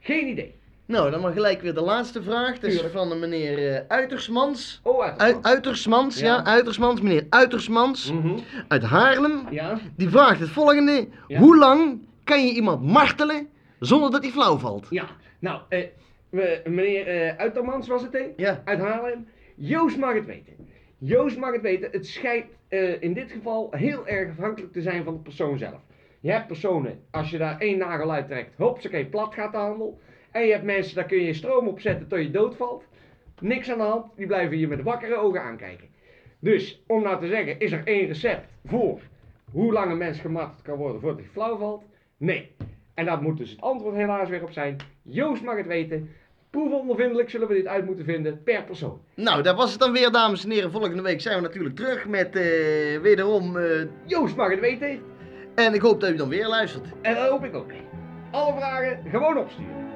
Geen 0.00 0.28
idee. 0.28 0.60
Nou, 0.92 1.10
dan 1.10 1.20
maar 1.20 1.32
gelijk 1.32 1.60
weer 1.62 1.74
de 1.74 1.80
laatste 1.80 2.22
vraag. 2.22 2.52
Is 2.52 2.58
Tuurlijk. 2.74 2.92
van 2.94 3.08
de 3.08 3.14
meneer 3.14 3.74
eh, 3.74 3.80
Uitersmans. 3.88 4.80
Oh, 4.82 5.02
uit. 5.02 5.18
Ui- 5.20 5.38
Uitersmans, 5.42 6.18
ja. 6.18 6.26
Ja. 6.26 6.44
Uitersmans. 6.44 7.00
Meneer 7.00 7.26
Uitersmans 7.30 8.12
Mhm. 8.12 8.38
uit 8.68 8.82
Haarlem. 8.82 9.46
Ja. 9.50 9.78
Die 9.96 10.08
vraagt 10.08 10.40
het 10.40 10.48
volgende. 10.48 11.08
Ja. 11.28 11.38
Hoe 11.38 11.56
lang 11.58 12.06
kan 12.24 12.46
je 12.46 12.52
iemand 12.52 12.82
martelen 12.82 13.48
zonder 13.78 14.10
dat 14.10 14.22
hij 14.22 14.30
flauw 14.32 14.58
valt? 14.58 14.86
Ja, 14.90 15.06
nou, 15.38 15.60
eh, 15.68 15.84
meneer 16.64 17.06
eh 17.06 17.36
Uitermans 17.36 17.88
was 17.88 18.02
het, 18.02 18.12
hè? 18.12 18.26
Ja. 18.36 18.62
Uit 18.64 18.78
Haarlem. 18.78 19.26
Joost 19.56 19.96
mag 19.98 20.14
het 20.14 20.26
weten. 20.26 20.52
Joost 20.98 21.36
mag 21.38 21.52
het 21.52 21.62
weten. 21.62 21.88
Het 21.92 22.06
schijnt 22.06 22.46
in 23.00 23.12
dit 23.14 23.30
geval 23.32 23.68
heel 23.70 24.06
erg 24.06 24.30
afhankelijk 24.30 24.72
te 24.72 24.82
zijn 24.82 25.04
van 25.04 25.14
de 25.14 25.20
persoon 25.20 25.58
zelf. 25.58 25.80
Je 26.20 26.30
hebt 26.30 26.46
personen, 26.46 27.00
als 27.10 27.30
je 27.30 27.38
daar 27.38 27.58
één 27.58 27.78
nagel 27.78 28.12
uittrekt, 28.12 28.54
hopsakee, 28.56 29.06
plat 29.06 29.34
gaat 29.34 29.52
de 29.52 29.58
handel. 29.58 30.00
En 30.32 30.46
je 30.46 30.52
hebt 30.52 30.64
mensen, 30.64 30.94
daar 30.94 31.04
kun 31.06 31.22
je 31.22 31.34
stroom 31.34 31.68
op 31.68 31.80
zetten 31.80 32.08
tot 32.08 32.18
je 32.18 32.30
doodvalt. 32.30 32.84
Niks 33.40 33.70
aan 33.70 33.78
de 33.78 33.84
hand, 33.84 34.06
die 34.16 34.26
blijven 34.26 34.58
je 34.58 34.68
met 34.68 34.82
wakkere 34.82 35.16
ogen 35.16 35.42
aankijken. 35.42 35.88
Dus, 36.38 36.82
om 36.86 37.02
nou 37.02 37.20
te 37.20 37.26
zeggen, 37.26 37.58
is 37.58 37.72
er 37.72 37.82
één 37.84 38.06
recept 38.06 38.46
voor 38.64 39.00
hoe 39.52 39.72
lang 39.72 39.90
een 39.90 39.98
mens 39.98 40.20
gemarteld 40.20 40.62
kan 40.62 40.76
worden 40.76 41.00
voordat 41.00 41.18
hij 41.20 41.28
flauw 41.32 41.56
valt? 41.56 41.84
Nee. 42.16 42.54
En 42.94 43.04
daar 43.04 43.22
moet 43.22 43.36
dus 43.38 43.50
het 43.50 43.60
antwoord 43.60 43.94
helaas 43.94 44.28
weer 44.28 44.42
op 44.42 44.50
zijn. 44.52 44.76
Joost 45.02 45.42
mag 45.42 45.56
het 45.56 45.66
weten. 45.66 46.10
Proefondervindelijk 46.50 47.30
zullen 47.30 47.48
we 47.48 47.54
dit 47.54 47.66
uit 47.66 47.84
moeten 47.86 48.04
vinden 48.04 48.42
per 48.42 48.64
persoon. 48.64 49.00
Nou, 49.14 49.42
dat 49.42 49.56
was 49.56 49.70
het 49.70 49.80
dan 49.80 49.92
weer, 49.92 50.10
dames 50.10 50.44
en 50.44 50.50
heren. 50.50 50.70
Volgende 50.70 51.02
week 51.02 51.20
zijn 51.20 51.36
we 51.36 51.42
natuurlijk 51.42 51.76
terug 51.76 52.08
met 52.08 52.36
eh, 52.36 52.42
wederom. 53.00 53.56
eh, 53.56 53.84
Joost 54.06 54.36
mag 54.36 54.50
het 54.50 54.60
weten. 54.60 55.00
en 55.54 55.74
ik 55.74 55.80
hoop 55.80 56.00
dat 56.00 56.10
u 56.10 56.16
dan 56.16 56.28
weer 56.28 56.48
luistert. 56.48 56.86
En 57.02 57.14
dat 57.14 57.28
hoop 57.28 57.44
ik 57.44 57.54
ook. 57.54 57.70
Alle 58.30 58.54
vragen 58.56 59.02
gewoon 59.10 59.38
opsturen. 59.38 59.90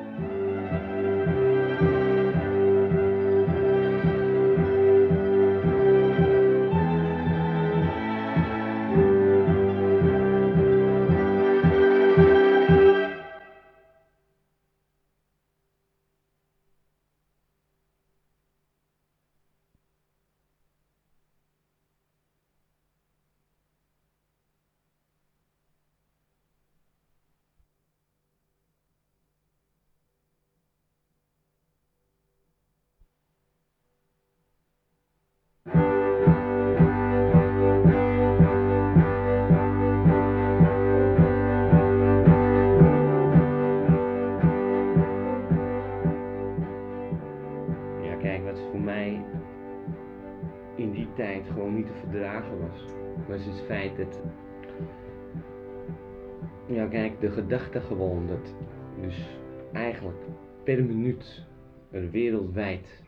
Ja, 56.67 56.87
kijk, 56.87 57.21
de 57.21 57.31
gedachte 57.31 57.81
gewoon 57.81 58.27
dat 58.27 58.55
dus 59.01 59.39
eigenlijk 59.73 60.19
per 60.65 60.85
minuut 60.85 61.47
er 61.91 62.11
wereldwijd 62.11 63.03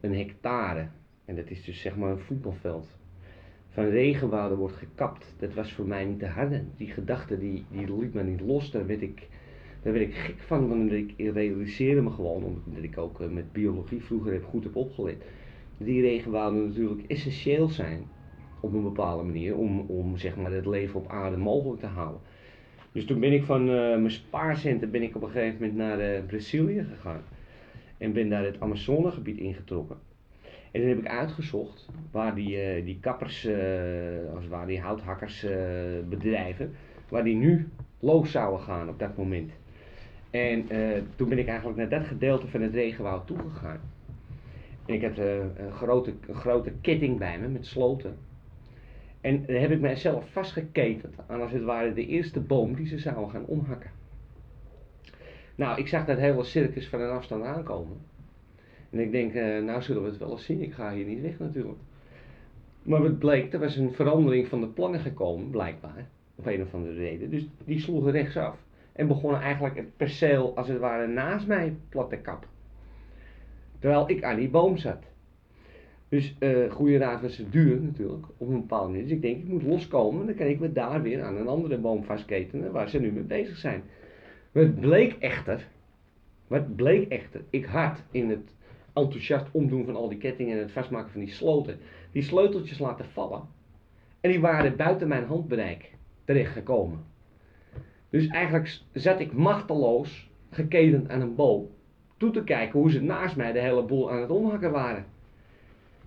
een 0.00 0.14
hectare, 0.14 0.88
en 1.24 1.36
dat 1.36 1.50
is 1.50 1.64
dus 1.64 1.80
zeg 1.80 1.96
maar 1.96 2.10
een 2.10 2.18
voetbalveld, 2.18 2.98
van 3.68 3.84
regenwouden 3.88 4.58
wordt 4.58 4.76
gekapt. 4.76 5.34
Dat 5.38 5.54
was 5.54 5.72
voor 5.72 5.86
mij 5.86 6.04
niet 6.04 6.18
te 6.18 6.26
harde. 6.26 6.64
Die 6.76 6.88
gedachte 6.88 7.38
die, 7.38 7.64
die 7.70 7.96
liet 7.98 8.14
me 8.14 8.22
niet 8.22 8.40
los. 8.40 8.70
Daar 8.70 8.86
werd 8.86 9.02
ik, 9.02 9.28
daar 9.82 9.92
werd 9.92 10.04
ik 10.04 10.14
gek 10.14 10.38
van, 10.38 10.68
want 10.68 10.92
ik 10.92 11.14
realiseerde 11.16 12.02
me 12.02 12.10
gewoon, 12.10 12.44
omdat 12.44 12.82
ik 12.82 12.98
ook 12.98 13.20
eh, 13.20 13.28
met 13.28 13.52
biologie 13.52 14.02
vroeger 14.02 14.32
heb, 14.32 14.44
goed 14.44 14.64
heb 14.64 14.76
opgelet, 14.76 15.24
die 15.76 16.00
regenwouden 16.00 16.66
natuurlijk 16.66 17.02
essentieel 17.06 17.68
zijn 17.68 18.02
op 18.60 18.72
een 18.72 18.82
bepaalde 18.82 19.22
manier 19.22 19.56
om, 19.56 19.80
om 19.80 20.16
zeg 20.16 20.36
maar, 20.36 20.52
het 20.52 20.66
leven 20.66 21.00
op 21.00 21.08
aarde 21.08 21.36
mogelijk 21.36 21.80
te 21.80 21.86
houden. 21.86 22.20
Dus 22.92 23.04
toen 23.04 23.20
ben 23.20 23.32
ik 23.32 23.44
van 23.44 23.60
eh, 23.60 23.74
mijn 23.74 24.10
spaarcenten 24.10 24.90
ben 24.90 25.02
ik 25.02 25.16
op 25.16 25.22
een 25.22 25.30
gegeven 25.30 25.56
moment 25.60 25.76
naar 25.76 25.98
eh, 25.98 26.24
Brazilië 26.26 26.86
gegaan. 26.94 27.22
En 27.98 28.12
ben 28.12 28.28
daar 28.28 28.44
het 28.44 28.60
Amazonegebied 28.60 29.38
ingetrokken. 29.38 29.96
En 30.70 30.80
dan 30.80 30.88
heb 30.88 30.98
ik 30.98 31.06
uitgezocht 31.06 31.88
waar 32.10 32.34
die, 32.34 32.60
eh, 32.60 32.84
die 32.84 32.98
kappers, 33.00 33.48
als 34.34 34.48
waar 34.48 34.66
die 34.66 34.80
houthakkers 34.80 35.44
eh, 35.44 35.52
bedrijven, 36.08 36.74
waar 37.08 37.24
die 37.24 37.36
nu 37.36 37.68
los 38.00 38.30
zouden 38.30 38.60
gaan 38.60 38.88
op 38.88 38.98
dat 38.98 39.16
moment. 39.16 39.52
En 40.30 40.66
toen 41.16 41.28
ben 41.28 41.38
ik 41.38 41.46
eigenlijk 41.46 41.78
naar 41.78 41.88
dat 41.88 42.06
gedeelte 42.06 42.46
van 42.46 42.60
het 42.60 42.74
regenwoud 42.74 43.26
toegegaan. 43.26 43.80
En 44.86 44.94
ik 44.94 45.02
had 45.02 45.18
een, 45.18 45.72
grote, 45.72 46.14
een 46.28 46.34
grote 46.34 46.72
ketting 46.80 47.18
bij 47.18 47.38
me 47.38 47.48
met 47.48 47.66
sloten. 47.66 48.16
En 49.20 49.46
daar 49.46 49.60
heb 49.60 49.70
ik 49.70 49.80
mijzelf 49.80 50.30
vastgeketend 50.32 51.14
aan 51.26 51.40
als 51.40 51.52
het 51.52 51.62
ware 51.62 51.92
de 51.92 52.06
eerste 52.06 52.40
boom 52.40 52.74
die 52.74 52.86
ze 52.86 52.98
zouden 52.98 53.30
gaan 53.30 53.44
omhakken. 53.44 53.90
Nou, 55.54 55.78
ik 55.78 55.88
zag 55.88 56.04
dat 56.04 56.18
hele 56.18 56.44
circus 56.44 56.88
van 56.88 57.00
een 57.00 57.10
afstand 57.10 57.44
aankomen. 57.44 57.96
En 58.90 58.98
ik 58.98 59.10
denk, 59.12 59.34
eh, 59.34 59.62
nou 59.62 59.82
zullen 59.82 60.02
we 60.02 60.08
het 60.08 60.18
wel 60.18 60.30
eens 60.30 60.44
zien. 60.44 60.62
Ik 60.62 60.72
ga 60.72 60.92
hier 60.92 61.06
niet 61.06 61.20
weg 61.20 61.38
natuurlijk. 61.38 61.78
Maar 62.82 63.02
wat 63.02 63.18
bleek, 63.18 63.52
er 63.52 63.58
was 63.58 63.76
een 63.76 63.92
verandering 63.92 64.48
van 64.48 64.60
de 64.60 64.66
plannen 64.66 65.00
gekomen, 65.00 65.50
blijkbaar. 65.50 66.08
Op 66.34 66.46
een 66.46 66.62
of 66.62 66.74
andere 66.74 66.94
reden. 66.94 67.30
Dus 67.30 67.48
die 67.64 67.80
sloegen 67.80 68.10
rechtsaf. 68.10 68.56
En 68.92 69.06
begonnen 69.06 69.40
eigenlijk 69.40 69.76
het 69.76 69.96
perceel, 69.96 70.56
als 70.56 70.68
het 70.68 70.78
ware, 70.78 71.06
naast 71.06 71.46
mij 71.46 71.76
plat 71.88 72.10
te 72.10 72.16
kappen. 72.16 72.48
Terwijl 73.78 74.10
ik 74.10 74.22
aan 74.22 74.36
die 74.36 74.50
boom 74.50 74.76
zat. 74.76 75.04
Dus 76.10 76.36
eh 76.38 76.70
goede 76.70 76.98
raad 76.98 77.22
was 77.22 77.44
duur 77.50 77.80
natuurlijk, 77.80 78.26
op 78.36 78.48
een 78.48 78.60
bepaalde 78.60 78.88
manier. 78.88 79.02
Dus 79.02 79.12
ik 79.12 79.22
denk, 79.22 79.36
ik 79.36 79.48
moet 79.48 79.62
loskomen, 79.62 80.26
dan 80.26 80.34
kan 80.34 80.46
ik 80.46 80.60
me 80.60 80.72
daar 80.72 81.02
weer 81.02 81.22
aan 81.22 81.36
een 81.36 81.48
andere 81.48 81.78
boom 81.78 82.04
vastketenen 82.04 82.72
waar 82.72 82.88
ze 82.88 83.00
nu 83.00 83.12
mee 83.12 83.22
bezig 83.22 83.56
zijn. 83.56 83.82
Het 84.52 84.80
bleek 84.80 85.16
echter, 85.18 85.68
wat 86.46 86.76
bleek 86.76 87.08
echter, 87.08 87.40
ik 87.50 87.64
had 87.64 88.02
in 88.10 88.30
het 88.30 88.54
enthousiast 88.92 89.46
omdoen 89.50 89.84
van 89.84 89.96
al 89.96 90.08
die 90.08 90.18
kettingen 90.18 90.56
en 90.56 90.62
het 90.62 90.72
vastmaken 90.72 91.10
van 91.10 91.20
die 91.20 91.30
sloten, 91.30 91.78
die 92.12 92.22
sleuteltjes 92.22 92.78
laten 92.78 93.04
vallen. 93.04 93.42
En 94.20 94.30
die 94.30 94.40
waren 94.40 94.76
buiten 94.76 95.08
mijn 95.08 95.24
handbereik 95.24 95.92
terechtgekomen. 96.24 97.04
Dus 98.08 98.26
eigenlijk 98.26 98.80
zat 98.92 99.20
ik 99.20 99.32
machteloos 99.32 100.30
geketend 100.50 101.08
aan 101.08 101.20
een 101.20 101.34
boom 101.34 101.68
toe 102.16 102.30
te 102.30 102.44
kijken 102.44 102.80
hoe 102.80 102.90
ze 102.90 103.02
naast 103.02 103.36
mij 103.36 103.52
de 103.52 103.60
hele 103.60 103.82
boel 103.82 104.10
aan 104.10 104.20
het 104.20 104.30
omhakken 104.30 104.70
waren. 104.70 105.04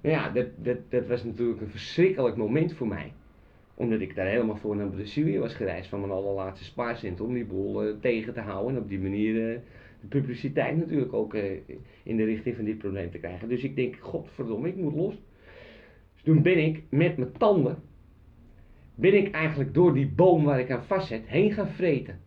Nou 0.04 0.16
ja, 0.16 0.30
dat, 0.30 0.48
dat, 0.58 0.78
dat 0.90 1.08
was 1.08 1.24
natuurlijk 1.24 1.62
een 1.62 1.70
verschrikkelijk 1.70 2.36
moment 2.36 2.74
voor 2.74 2.88
mij. 2.88 3.14
Omdat 3.76 4.00
ik 4.00 4.16
daar 4.16 4.26
helemaal 4.26 4.56
voor 4.56 4.76
naar 4.76 4.88
Brazilië 4.88 5.40
was 5.40 5.54
gereisd 5.54 5.90
van 5.90 6.00
mijn 6.00 6.12
allerlaatste 6.12 6.66
spaarcent 6.66 7.22
om 7.22 7.34
die 7.34 7.46
boel 7.46 7.84
eh, 7.84 7.94
tegen 8.02 8.34
te 8.34 8.40
houden. 8.40 8.76
En 8.76 8.82
op 8.82 8.90
die 8.90 9.00
manier 9.00 9.52
eh, 9.52 9.60
de 10.02 10.08
publiciteit 10.08 10.78
natuurlijk 10.78 11.14
ook 11.14 11.34
eh, 11.34 11.52
in 12.04 12.18
de 12.18 12.24
richting 12.24 12.56
van 12.56 12.66
dit 12.66 12.78
probleem 12.78 13.12
te 13.12 13.18
krijgen. 13.18 13.50
Dus 13.50 13.64
ik 13.64 13.76
denk, 13.76 13.96
godverdomme, 14.00 14.68
ik 14.68 14.76
moet 14.76 14.96
los. 14.96 15.22
Dus 16.14 16.24
toen 16.24 16.42
ben 16.42 16.58
ik 16.58 16.84
met 16.90 17.18
mijn 17.18 17.32
tanden, 17.32 17.82
ben 18.96 19.14
ik 19.14 19.32
eigenlijk 19.32 19.74
door 19.74 19.94
die 19.94 20.08
boom 20.08 20.44
waar 20.44 20.60
ik 20.60 20.72
aan 20.72 20.86
vastzet 20.86 21.28
heen 21.28 21.52
gaan 21.52 21.70
vreten. 21.70 22.20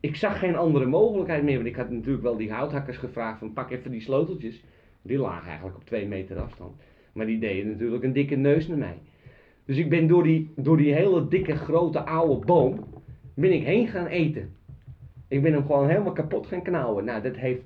Ik 0.00 0.16
zag 0.16 0.38
geen 0.38 0.56
andere 0.56 0.86
mogelijkheid 0.86 1.42
meer, 1.42 1.56
want 1.56 1.66
ik 1.66 1.76
had 1.76 1.90
natuurlijk 1.90 2.22
wel 2.22 2.36
die 2.36 2.52
houthakkers 2.52 2.96
gevraagd 2.96 3.38
van 3.38 3.52
pak 3.52 3.70
even 3.70 3.90
die 3.90 4.00
sleuteltjes. 4.00 4.64
Die 5.02 5.18
lagen 5.18 5.46
eigenlijk 5.48 5.76
op 5.76 5.84
twee 5.84 6.06
meter 6.06 6.38
afstand. 6.38 6.74
Maar 7.12 7.26
die 7.26 7.38
deden 7.38 7.70
natuurlijk 7.70 8.04
een 8.04 8.12
dikke 8.12 8.36
neus 8.36 8.68
naar 8.68 8.78
mij. 8.78 8.98
Dus 9.64 9.76
ik 9.76 9.88
ben 9.88 10.06
door 10.06 10.22
die, 10.22 10.52
door 10.56 10.76
die 10.76 10.94
hele 10.94 11.28
dikke 11.28 11.56
grote 11.56 12.04
oude 12.04 12.46
boom, 12.46 12.84
ben 13.34 13.52
ik 13.52 13.64
heen 13.64 13.88
gaan 13.88 14.06
eten. 14.06 14.54
Ik 15.28 15.42
ben 15.42 15.52
hem 15.52 15.66
gewoon 15.66 15.88
helemaal 15.88 16.12
kapot 16.12 16.46
gaan 16.46 16.62
knauwen. 16.62 17.04
Nou, 17.04 17.22
dat 17.22 17.36
heeft 17.36 17.62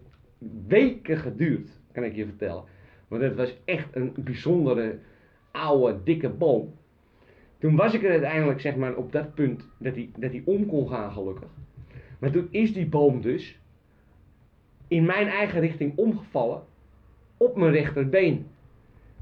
weken 0.66 1.16
geduurd, 1.16 1.70
kan 1.92 2.04
ik 2.04 2.14
je 2.14 2.24
vertellen. 2.24 2.64
Want 3.08 3.22
het 3.22 3.34
was 3.34 3.56
echt 3.64 3.96
een 3.96 4.12
bijzondere 4.16 4.98
oude 5.50 6.02
dikke 6.04 6.28
boom. 6.28 6.74
Toen 7.58 7.76
was 7.76 7.94
ik 7.94 8.02
er 8.02 8.10
uiteindelijk 8.10 8.60
zeg 8.60 8.76
maar 8.76 8.94
op 8.94 9.12
dat 9.12 9.34
punt 9.34 9.68
dat 9.78 9.94
hij, 9.94 10.10
dat 10.16 10.30
hij 10.30 10.42
om 10.44 10.66
kon 10.66 10.88
gaan 10.88 11.12
gelukkig. 11.12 11.48
Maar 12.18 12.30
toen 12.30 12.48
is 12.50 12.72
die 12.72 12.86
boom 12.86 13.20
dus 13.20 13.58
in 14.88 15.04
mijn 15.04 15.28
eigen 15.28 15.60
richting 15.60 15.92
omgevallen 15.96 16.62
op 17.36 17.56
mijn 17.56 17.72
rechterbeen. 17.72 18.46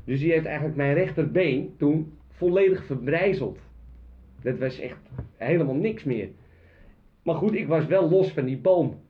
Dus 0.04 0.20
die 0.20 0.32
heeft 0.32 0.44
eigenlijk 0.44 0.76
mijn 0.76 0.94
rechterbeen 0.94 1.74
toen 1.78 2.12
volledig 2.28 2.84
verbrijzeld. 2.84 3.58
Dat 4.42 4.58
was 4.58 4.78
echt 4.78 4.98
helemaal 5.36 5.74
niks 5.74 6.04
meer. 6.04 6.28
Maar 7.22 7.34
goed, 7.34 7.54
ik 7.54 7.66
was 7.66 7.86
wel 7.86 8.10
los 8.10 8.32
van 8.32 8.44
die 8.44 8.58
boom. 8.58 9.00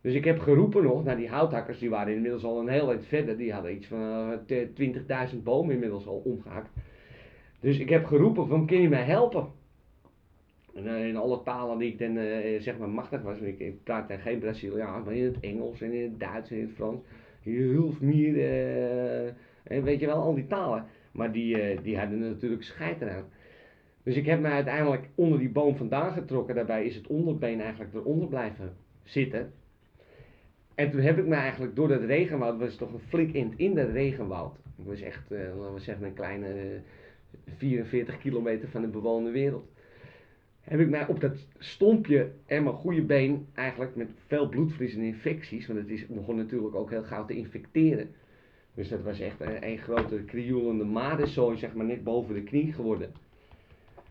Dus 0.00 0.14
ik 0.14 0.24
heb 0.24 0.38
geroepen 0.38 0.82
nog 0.82 1.04
naar 1.04 1.16
die 1.16 1.28
houthakkers, 1.28 1.78
die 1.78 1.90
waren 1.90 2.14
inmiddels 2.14 2.44
al 2.44 2.60
een 2.60 2.68
heel 2.68 2.90
eind 2.90 3.06
verder. 3.06 3.36
Die 3.36 3.52
hadden 3.52 3.74
iets 3.74 3.86
van 3.86 4.38
eh, 4.46 5.32
20.000 5.32 5.42
bomen 5.42 5.74
inmiddels 5.74 6.06
al 6.06 6.22
omgehakt. 6.24 6.70
Dus 7.60 7.78
ik 7.78 7.88
heb 7.88 8.04
geroepen 8.04 8.48
van, 8.48 8.66
kun 8.66 8.80
je 8.80 8.88
mij 8.88 9.04
helpen? 9.04 9.48
En, 10.74 10.86
eh, 10.86 11.08
in 11.08 11.16
alle 11.16 11.42
talen 11.42 11.78
die 11.78 11.92
ik 11.92 11.98
dan 11.98 12.16
eh, 12.16 12.60
zeg 12.60 12.78
maar 12.78 12.88
machtig 12.88 13.22
was, 13.22 13.38
ik, 13.38 13.82
praat 13.84 14.08
dan 14.08 14.18
geen 14.18 14.38
Braziliaans, 14.38 15.04
maar 15.04 15.14
in 15.14 15.24
het 15.24 15.40
Engels 15.40 15.80
en 15.80 15.92
in 15.92 16.02
het 16.02 16.20
Duits 16.20 16.50
en 16.50 16.56
in 16.56 16.62
het 16.62 16.74
Frans. 16.74 17.00
Hulp 17.42 18.00
me, 18.00 18.42
eh, 18.42 19.32
en 19.66 19.82
weet 19.82 20.00
je 20.00 20.06
wel, 20.06 20.22
al 20.22 20.34
die 20.34 20.46
talen. 20.46 20.84
Maar 21.12 21.32
die, 21.32 21.60
eh, 21.60 21.78
die 21.82 21.98
hadden 21.98 22.22
er 22.22 22.28
natuurlijk 22.28 22.62
scheid 22.62 23.02
aan. 23.02 23.24
Dus 24.02 24.16
ik 24.16 24.26
heb 24.26 24.40
me 24.40 24.48
uiteindelijk 24.48 25.08
onder 25.14 25.38
die 25.38 25.48
boom 25.48 25.76
vandaan 25.76 26.12
getrokken. 26.12 26.54
Daarbij 26.54 26.84
is 26.84 26.94
het 26.94 27.06
onderbeen 27.06 27.60
eigenlijk 27.60 27.94
eronder 27.94 28.28
blijven 28.28 28.76
zitten. 29.02 29.52
En 30.74 30.90
toen 30.90 31.00
heb 31.00 31.18
ik 31.18 31.26
me 31.26 31.34
eigenlijk 31.34 31.76
door 31.76 31.88
dat 31.88 32.02
regenwoud, 32.02 32.58
was 32.58 32.76
toch 32.76 32.92
een 32.92 33.08
flink 33.08 33.32
in 33.32 33.54
in 33.56 33.74
dat 33.74 33.88
regenwoud. 33.88 34.56
Ik 34.78 34.84
was 34.84 35.00
echt, 35.00 35.30
eh, 35.32 35.38
laten 35.58 35.74
we 35.74 35.80
zeggen, 35.80 36.06
een 36.06 36.14
kleine 36.14 36.46
eh, 36.46 37.52
44 37.56 38.18
kilometer 38.18 38.68
van 38.68 38.80
de 38.80 38.88
bewoonde 38.88 39.30
wereld. 39.30 39.68
Heb 40.60 40.80
ik 40.80 40.88
mij 40.88 41.06
op 41.06 41.20
dat 41.20 41.46
stompje 41.58 42.30
en 42.46 42.62
mijn 42.62 42.74
goede 42.74 43.02
been 43.02 43.46
eigenlijk 43.54 43.96
met 43.96 44.08
veel 44.26 44.48
bloedverlies 44.48 44.94
en 44.94 45.00
infecties, 45.00 45.66
want 45.66 45.78
het 45.78 45.90
is, 45.90 46.06
begon 46.06 46.36
natuurlijk 46.36 46.74
ook 46.74 46.90
heel 46.90 47.02
gauw 47.02 47.24
te 47.24 47.36
infecteren. 47.36 48.14
Dus 48.76 48.88
dat 48.88 49.02
was 49.02 49.20
echt 49.20 49.40
een, 49.40 49.66
een 49.66 49.78
grote 49.78 50.22
krioelende 50.24 50.84
madenzooi, 50.84 51.56
zeg 51.58 51.74
maar, 51.74 51.86
net 51.86 52.04
boven 52.04 52.34
de 52.34 52.42
knie 52.42 52.72
geworden. 52.72 53.12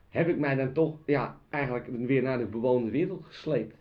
Heb 0.09 0.27
ik 0.27 0.37
mij 0.37 0.55
dan 0.55 0.73
toch, 0.73 0.97
ja, 1.05 1.37
eigenlijk 1.49 1.87
weer 1.87 2.21
naar 2.21 2.37
de 2.37 2.45
bewoonde 2.45 2.91
wereld 2.91 3.25
gesleept. 3.25 3.75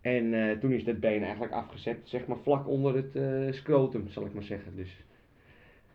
En 0.00 0.34
eh, 0.34 0.58
toen 0.58 0.72
is 0.72 0.84
dat 0.84 1.00
been 1.00 1.22
eigenlijk 1.22 1.52
afgezet, 1.52 1.98
zeg 2.04 2.26
maar 2.26 2.38
vlak 2.38 2.68
onder 2.68 2.94
het 2.94 3.16
eh, 3.16 3.52
scrotum, 3.52 4.08
zal 4.08 4.24
ik 4.24 4.34
maar 4.34 4.42
zeggen. 4.42 4.76
Dus 4.76 5.04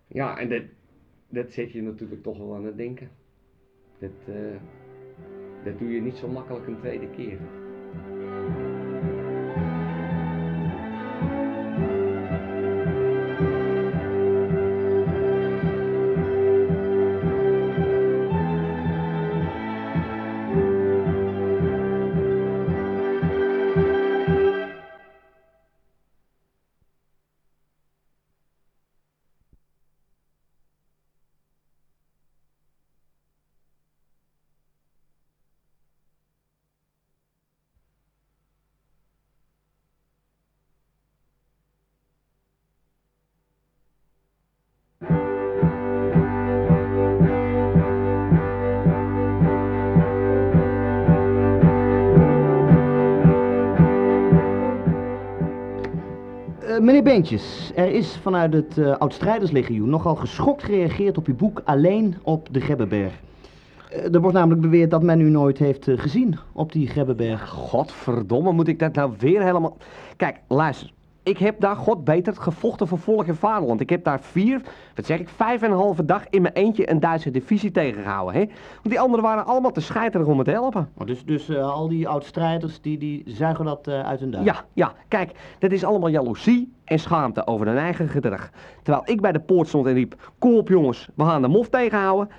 ja, 0.07 0.37
en 0.37 0.49
dat, 0.49 0.63
dat 1.29 1.51
zet 1.51 1.71
je 1.71 1.81
natuurlijk 1.81 2.23
toch 2.23 2.37
wel 2.37 2.55
aan 2.55 2.65
het 2.65 2.77
denken. 2.77 3.09
Dat, 3.99 4.11
eh, 4.27 4.35
dat 5.63 5.79
doe 5.79 5.93
je 5.93 6.01
niet 6.01 6.15
zo 6.15 6.27
makkelijk 6.27 6.67
een 6.67 6.79
tweede 6.79 7.09
keer. 7.09 7.37
Meneer 57.03 57.71
er 57.75 57.91
is 57.91 58.17
vanuit 58.21 58.53
het 58.53 58.77
eh 58.77 58.97
Oud-Strijders-legioen 58.97 59.89
nogal 59.89 60.15
geschokt 60.15 60.63
gereageerd 60.63 61.17
op 61.17 61.27
uw 61.27 61.35
boek 61.35 61.61
Alleen 61.65 62.15
op 62.21 62.47
de 62.51 62.59
Grebbeberg. 62.59 63.13
Eh, 63.91 64.13
er 64.13 64.21
wordt 64.21 64.35
namelijk 64.35 64.61
beweerd 64.61 64.91
dat 64.91 65.03
men 65.03 65.21
u 65.21 65.29
nooit 65.29 65.57
heeft 65.57 65.87
eh, 65.87 65.97
gezien 65.97 66.37
op 66.51 66.71
die 66.71 66.87
Grebbeberg. 66.87 67.49
Godverdomme, 67.49 68.51
moet 68.51 68.67
ik 68.67 68.79
dat 68.79 68.93
nou 68.93 69.13
weer 69.17 69.43
helemaal... 69.43 69.77
Kijk, 70.17 70.39
luister. 70.47 70.91
Ik 71.23 71.37
heb 71.37 71.59
daar, 71.59 71.75
god 71.75 72.03
beter, 72.03 72.33
gevochten 72.33 72.87
voor 72.87 72.97
volk 72.97 73.27
en 73.27 73.35
vaderland. 73.35 73.81
Ik 73.81 73.89
heb 73.89 74.03
daar 74.03 74.19
vier, 74.21 74.61
wat 74.95 75.05
zeg 75.05 75.19
ik, 75.19 75.29
vijf 75.29 75.61
en 75.61 75.71
een 75.71 75.77
halve 75.77 76.05
dag 76.05 76.23
in 76.29 76.41
mijn 76.41 76.53
eentje 76.53 76.89
een 76.89 76.99
Duitse 76.99 77.31
divisie 77.31 77.71
tegengehouden, 77.71 78.33
hè. 78.33 78.45
Want 78.45 78.89
die 78.89 78.99
anderen 78.99 79.25
waren 79.25 79.45
allemaal 79.45 79.71
te 79.71 79.81
scheiterig 79.81 80.27
om 80.27 80.37
me 80.37 80.43
te 80.43 80.51
helpen. 80.51 80.89
Oh, 80.97 81.07
dus 81.07 81.25
dus 81.25 81.49
eh, 81.49 81.71
al 81.71 81.87
die 81.87 82.07
oud-strijders 82.07 82.81
die, 82.81 82.97
die 82.97 83.23
zuigen 83.25 83.65
dat 83.65 83.87
eh, 83.87 84.01
uit 84.01 84.19
hun 84.19 84.31
duim? 84.31 84.45
Ja, 84.45 84.55
ja, 84.73 84.93
kijk, 85.07 85.31
dat 85.59 85.71
is 85.71 85.83
allemaal 85.83 86.09
jaloezie 86.09 86.73
en 86.85 86.99
schaamte 86.99 87.47
over 87.47 87.67
hun 87.67 87.77
eigen 87.77 88.07
gedrag. 88.09 88.49
Terwijl 88.83 89.03
ik 89.05 89.21
bij 89.21 89.31
de 89.31 89.39
poort 89.39 89.67
stond 89.67 89.85
en 89.85 89.93
riep, 89.93 90.31
kom 90.39 90.55
op 90.55 90.67
jongens, 90.67 91.09
we 91.15 91.23
gaan 91.23 91.41
de 91.41 91.47
mof 91.47 91.69
tegenhouden. 91.69 92.29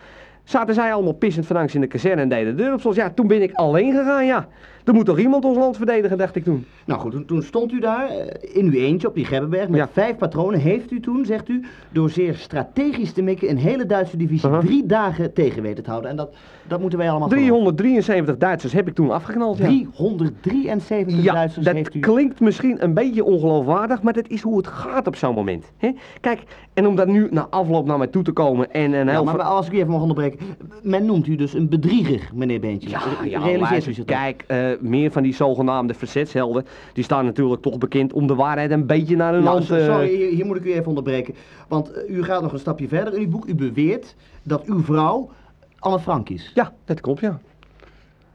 Zaten 0.44 0.74
zij 0.74 0.92
allemaal 0.94 1.12
pissend 1.12 1.46
van 1.46 1.56
angst 1.56 1.74
in 1.74 1.80
de 1.80 1.86
kazerne 1.86 2.22
en 2.22 2.28
deden 2.28 2.56
de 2.56 2.62
deur 2.62 2.72
op 2.72 2.80
slot. 2.80 2.94
Ja, 2.94 3.10
toen 3.10 3.26
ben 3.26 3.42
ik 3.42 3.52
alleen 3.52 3.92
gegaan, 3.92 4.26
ja. 4.26 4.48
Er 4.84 4.94
moet 4.94 5.06
toch 5.06 5.18
iemand 5.18 5.44
ons 5.44 5.56
land 5.56 5.76
verdedigen, 5.76 6.18
dacht 6.18 6.36
ik 6.36 6.44
toen. 6.44 6.64
Nou 6.84 7.00
goed, 7.00 7.12
toen, 7.12 7.24
toen 7.24 7.42
stond 7.42 7.72
u 7.72 7.80
daar 7.80 8.08
eh, 8.08 8.56
in 8.56 8.64
uw 8.64 8.72
eentje 8.72 9.08
op 9.08 9.14
die 9.14 9.24
Grebbeberg 9.24 9.68
met 9.68 9.80
Ja. 9.80 9.88
vijf 9.92 10.16
patronen. 10.16 10.60
Heeft 10.60 10.90
u 10.90 11.00
toen, 11.00 11.24
zegt 11.24 11.48
u, 11.48 11.64
door 11.90 12.10
zeer 12.10 12.34
strategisch 12.34 13.12
te 13.12 13.22
mikken 13.22 13.50
een 13.50 13.58
hele 13.58 13.86
Duitse 13.86 14.16
divisie 14.16 14.58
drie 14.60 14.86
dagen 14.86 15.32
tegen 15.32 15.62
weten 15.62 15.84
te 15.84 15.90
houden. 15.90 16.10
En 16.10 16.16
dat, 16.16 16.34
dat 16.68 16.80
moeten 16.80 16.98
wij 16.98 17.10
allemaal 17.10 17.28
geloven. 17.28 17.46
373 17.48 18.36
Duitsers 18.36 18.72
heb 18.72 18.88
ik 18.88 18.94
toen 18.94 19.10
afgeknald, 19.10 19.58
ja. 19.58 19.64
373 19.66 21.22
Ja, 21.24 21.32
Duitsers 21.32 21.64
dat 21.64 21.74
heeft 21.74 21.94
u... 21.94 21.98
klinkt 22.00 22.40
misschien 22.40 22.84
een 22.84 22.94
beetje 22.94 23.24
ongeloofwaardig, 23.24 24.02
maar 24.02 24.12
dat 24.12 24.28
is 24.28 24.40
hoe 24.42 24.56
het 24.56 24.66
gaat 24.66 25.06
op 25.06 25.16
zo'n 25.16 25.34
moment. 25.34 25.72
Hè? 25.76 25.90
Kijk, 26.20 26.42
en 26.74 26.86
om 26.86 26.96
dat 26.96 27.06
nu 27.06 27.28
na 27.30 27.46
afloop 27.50 27.86
naar 27.86 27.98
mij 27.98 28.06
toe 28.06 28.22
te 28.22 28.32
komen 28.32 28.72
en 28.72 28.92
een 28.92 29.06
Ja, 29.06 29.22
maar 29.22 29.40
als 29.42 29.66
ik 29.66 29.72
u 29.72 29.76
even 29.76 29.90
mag 29.90 30.00
onderbreken. 30.00 30.38
Men 30.82 31.06
noemt 31.06 31.26
u 31.26 31.36
dus 31.36 31.54
een 31.54 31.68
bedrieger, 31.68 32.30
meneer 32.34 32.60
Beentjes. 32.60 32.92
Ja, 32.92 33.00
ja 33.24 33.40
Realiseert 33.40 33.86
u 33.86 33.92
zich 33.92 34.04
dat? 34.04 34.16
kijk, 34.16 34.44
eh, 34.46 34.58
meer 34.80 35.10
van 35.10 35.22
die 35.22 35.34
zogenaamde 35.34 35.94
verzetshelden, 35.94 36.66
die 36.92 37.04
staan 37.04 37.24
natuurlijk 37.24 37.62
toch 37.62 37.78
bekend 37.78 38.12
om 38.12 38.26
de 38.26 38.34
waarheid 38.34 38.70
een 38.70 38.86
beetje 38.86 39.16
naar 39.16 39.32
hun 39.32 39.42
Nou, 39.42 39.56
hand 39.56 39.70
eh, 39.70 39.86
sorry, 39.86 40.08
hier, 40.08 40.28
hier 40.28 40.46
moet 40.46 40.56
ik 40.56 40.64
u 40.64 40.72
even 40.72 40.86
onderbreken. 40.86 41.34
Want 41.68 41.92
eh, 41.92 42.16
u 42.16 42.24
gaat 42.24 42.42
nog 42.42 42.52
een 42.52 42.58
stapje 42.58 42.88
verder 42.88 43.14
in 43.14 43.20
uw 43.20 43.28
boek. 43.28 43.46
U 43.46 43.54
beweert 43.54 44.14
dat 44.42 44.64
uw 44.64 44.82
vrouw 44.82 45.30
Anne 45.78 46.00
Frank 46.00 46.28
is. 46.28 46.50
Ja, 46.54 46.72
dat 46.84 47.00
klopt, 47.00 47.20
ja. 47.20 47.40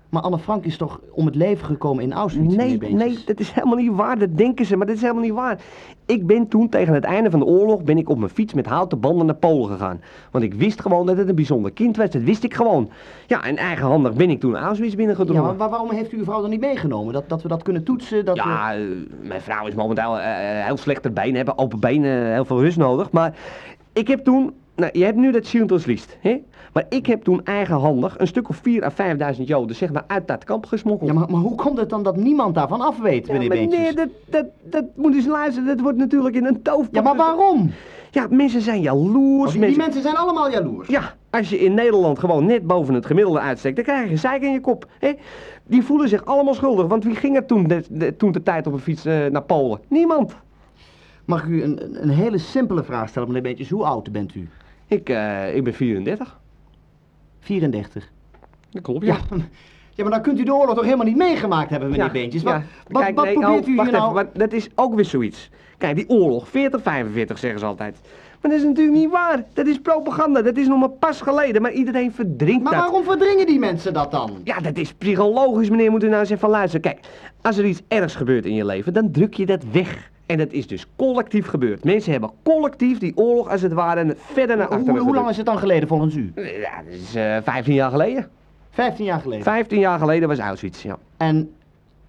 Maar 0.09 0.21
Anne 0.21 0.39
Frank 0.39 0.65
is 0.65 0.77
toch 0.77 0.99
om 1.11 1.25
het 1.25 1.35
leven 1.35 1.65
gekomen 1.65 2.03
in 2.03 2.13
Auschwitz, 2.13 2.55
Nee, 2.55 2.77
nee, 2.79 3.17
dat 3.25 3.39
is 3.39 3.51
helemaal 3.51 3.77
niet 3.77 3.91
waar. 3.95 4.19
Dat 4.19 4.37
denken 4.37 4.65
ze, 4.65 4.75
maar 4.75 4.87
dat 4.87 4.95
is 4.95 5.01
helemaal 5.01 5.23
niet 5.23 5.33
waar. 5.33 5.59
Ik 6.05 6.25
ben 6.27 6.47
toen 6.47 6.69
tegen 6.69 6.93
het 6.93 7.03
einde 7.03 7.29
van 7.29 7.39
de 7.39 7.45
oorlog 7.45 7.83
ben 7.83 7.97
ik 7.97 8.09
op 8.09 8.17
mijn 8.17 8.29
fiets 8.31 8.53
met 8.53 8.65
houten 8.65 8.99
banden 8.99 9.25
naar 9.25 9.35
Polen 9.35 9.69
gegaan. 9.69 10.01
Want 10.31 10.43
ik 10.43 10.53
wist 10.53 10.81
gewoon 10.81 11.05
dat 11.05 11.17
het 11.17 11.29
een 11.29 11.35
bijzonder 11.35 11.71
kind 11.71 11.97
was. 11.97 12.09
Dat 12.09 12.21
wist 12.21 12.43
ik 12.43 12.53
gewoon. 12.53 12.89
Ja, 13.27 13.43
en 13.43 13.57
eigenhandig 13.57 14.13
ben 14.13 14.29
ik 14.29 14.39
toen 14.39 14.55
Auschwitz 14.55 14.91
Ja, 14.91 14.97
binnengedrongen. 14.97 15.43
maar 15.43 15.57
waar- 15.57 15.69
waarom 15.69 15.89
heeft 15.91 16.11
u 16.13 16.17
uw 16.17 16.23
vrouw 16.23 16.41
dan 16.41 16.49
niet 16.49 16.59
meegenomen? 16.59 17.13
Dat, 17.13 17.29
dat 17.29 17.41
we 17.41 17.47
dat 17.47 17.63
kunnen 17.63 17.83
toetsen? 17.83 18.25
Dat 18.25 18.35
we... 18.35 18.41
Ja, 18.43 18.73
eh, 18.75 18.81
mijn 19.21 19.41
vrouw 19.41 19.67
is 19.67 19.73
momenteel 19.75 20.19
eh, 20.19 20.25
heel 20.65 20.77
slechter 20.77 21.13
benen, 21.13 21.35
hebben 21.35 21.57
open 21.57 21.79
benen, 21.79 22.31
heel 22.33 22.45
veel 22.45 22.61
rust 22.61 22.77
nodig. 22.77 23.11
Maar 23.11 23.35
ik 23.93 24.07
heb 24.07 24.23
toen, 24.23 24.53
nou, 24.75 24.89
je 24.93 25.03
hebt 25.03 25.17
nu 25.17 25.31
dat 25.31 25.45
Schindler's 25.45 25.85
List, 25.85 26.17
hè? 26.21 26.37
Maar 26.77 26.85
ik 26.89 27.05
heb 27.05 27.23
toen 27.23 27.41
eigenhandig 27.43 28.19
een 28.19 28.27
stuk 28.27 28.49
of 28.49 28.55
4 28.55 28.83
à 28.83 28.91
5.000 29.35 29.41
Joden, 29.43 29.75
zeg 29.75 29.91
maar, 29.91 30.03
uit 30.07 30.27
dat 30.27 30.43
kamp 30.43 30.65
gesmokkeld. 30.65 31.09
Ja, 31.09 31.15
maar, 31.19 31.29
maar 31.29 31.39
hoe 31.39 31.55
komt 31.55 31.77
het 31.77 31.89
dan 31.89 32.03
dat 32.03 32.15
niemand 32.15 32.55
daarvan 32.55 32.81
af 32.81 32.99
weet, 32.99 33.31
meneer 33.31 33.49
Beentjes? 33.49 33.79
nee, 33.79 33.93
dat, 33.93 34.07
dat, 34.25 34.45
dat 34.63 34.83
moet 34.95 35.15
eens 35.15 35.25
luisteren. 35.25 35.67
Dat 35.67 35.79
wordt 35.79 35.97
natuurlijk 35.97 36.35
in 36.35 36.45
een 36.45 36.61
toofpot. 36.61 36.95
Ja, 36.95 37.01
maar 37.01 37.15
waarom? 37.15 37.71
Ja, 38.11 38.27
mensen 38.29 38.61
zijn 38.61 38.81
jaloers. 38.81 39.51
Die, 39.51 39.65
die 39.65 39.77
mensen 39.77 40.01
zijn 40.01 40.15
allemaal 40.15 40.51
jaloers. 40.51 40.87
Ja, 40.87 41.13
als 41.29 41.49
je 41.49 41.59
in 41.59 41.73
Nederland 41.73 42.19
gewoon 42.19 42.45
net 42.45 42.67
boven 42.67 42.93
het 42.93 43.05
gemiddelde 43.05 43.39
uitsteekt, 43.39 43.75
dan 43.75 43.85
krijg 43.85 44.09
je 44.09 44.17
zeik 44.17 44.41
in 44.41 44.51
je 44.51 44.59
kop. 44.61 44.87
Hè? 44.99 45.11
Die 45.67 45.83
voelen 45.83 46.09
zich 46.09 46.25
allemaal 46.25 46.53
schuldig, 46.53 46.87
want 46.87 47.03
wie 47.03 47.15
ging 47.15 47.35
er 47.35 47.45
toen 47.45 47.67
de, 47.67 47.83
de- 47.89 48.15
toen 48.15 48.31
de 48.31 48.43
tijd 48.43 48.67
op 48.67 48.73
een 48.73 48.79
fiets 48.79 49.05
eh, 49.05 49.25
naar 49.25 49.43
Polen? 49.43 49.79
Niemand. 49.87 50.35
Mag 51.25 51.43
ik 51.43 51.49
u 51.49 51.63
een, 51.63 52.01
een- 52.03 52.09
hele 52.09 52.37
simpele 52.37 52.83
vraag 52.83 53.09
stellen, 53.09 53.27
meneer 53.27 53.43
Beentjes? 53.43 53.69
Hoe 53.69 53.83
oud 53.85 54.11
bent 54.11 54.35
u? 54.35 54.49
Ik, 54.87 55.09
eh, 55.09 55.55
ik 55.55 55.63
ben 55.63 55.73
34. 55.73 56.39
34. 57.39 58.09
Dat 58.69 58.81
klopt, 58.81 59.05
Ja. 59.05 59.17
ja, 59.95 60.03
maar 60.03 60.11
dan 60.11 60.21
kunt 60.21 60.39
u 60.39 60.43
de 60.43 60.53
oorlog 60.53 60.75
toch 60.75 60.83
helemaal 60.83 61.05
niet 61.05 61.15
meegemaakt 61.17 61.69
hebben, 61.69 61.89
meneer 61.89 62.05
Ja, 62.05 62.11
Beentjes? 62.11 62.41
ja. 62.41 62.63
Wat, 62.87 63.01
Kijk, 63.03 63.15
wat 63.15 63.25
nee, 63.25 63.33
probeert 63.33 63.63
oh, 63.63 63.67
u 63.69 63.75
wacht 63.75 63.89
hier 63.89 63.97
nou... 63.99 64.11
even, 64.11 64.13
maar 64.13 64.27
dat 64.33 64.53
is 64.53 64.69
ook 64.75 64.95
weer 64.95 65.05
zoiets. 65.05 65.49
Kijk, 65.77 65.95
die 65.95 66.09
oorlog, 66.09 66.47
40, 66.47 66.81
45 66.81 67.37
zeggen 67.37 67.59
ze 67.59 67.65
altijd. 67.65 67.97
Maar 68.41 68.51
dat 68.51 68.59
is 68.59 68.65
natuurlijk 68.65 68.97
niet 68.97 69.09
waar. 69.11 69.43
Dat 69.53 69.67
is 69.67 69.79
propaganda. 69.79 70.41
Dat 70.41 70.57
is 70.57 70.67
nog 70.67 70.79
maar 70.79 70.89
pas 70.89 71.21
geleden. 71.21 71.61
Maar 71.61 71.71
iedereen 71.71 72.11
verdrinkt 72.11 72.63
Maar 72.63 72.73
dat. 72.73 72.81
waarom 72.81 73.03
verdringen 73.03 73.45
die 73.45 73.59
mensen 73.59 73.93
dat 73.93 74.11
dan? 74.11 74.31
Ja, 74.43 74.59
dat 74.59 74.77
is 74.77 74.93
psychologisch, 74.93 75.69
meneer. 75.69 75.91
Moet 75.91 76.03
u 76.03 76.07
nou 76.07 76.19
eens 76.19 76.29
even 76.29 76.49
luisteren. 76.49 76.81
Kijk, 76.81 76.99
als 77.41 77.57
er 77.57 77.65
iets 77.65 77.81
ergs 77.87 78.15
gebeurt 78.15 78.45
in 78.45 78.53
je 78.53 78.65
leven, 78.65 78.93
dan 78.93 79.11
druk 79.11 79.33
je 79.33 79.45
dat 79.45 79.63
weg. 79.71 80.11
En 80.27 80.37
dat 80.37 80.51
is 80.51 80.67
dus 80.67 80.85
collectief 80.95 81.47
gebeurd. 81.47 81.83
Mensen 81.83 82.11
hebben 82.11 82.29
collectief 82.43 82.99
die 82.99 83.17
oorlog, 83.17 83.49
als 83.49 83.61
het 83.61 83.73
ware, 83.73 84.15
verder 84.17 84.57
naar 84.57 84.67
achteren 84.67 84.97
hoe 84.97 85.15
lang 85.15 85.29
is 85.29 85.37
het 85.37 85.45
dan 85.45 85.57
geleden 85.57 85.87
volgens 85.87 86.15
u? 86.15 86.31
Ja, 86.35 86.81
dat 86.85 86.93
is 86.93 87.15
eh 87.15 87.37
15 87.43 87.73
jaar 87.73 87.89
geleden. 87.91 88.27
15 88.71 89.05
jaar 89.05 89.19
geleden. 89.19 89.43
15 89.43 89.79
jaar 89.79 89.99
geleden 89.99 90.27
was 90.27 90.39
Auschwitz, 90.39 90.83
ja. 90.83 90.97
En 91.17 91.51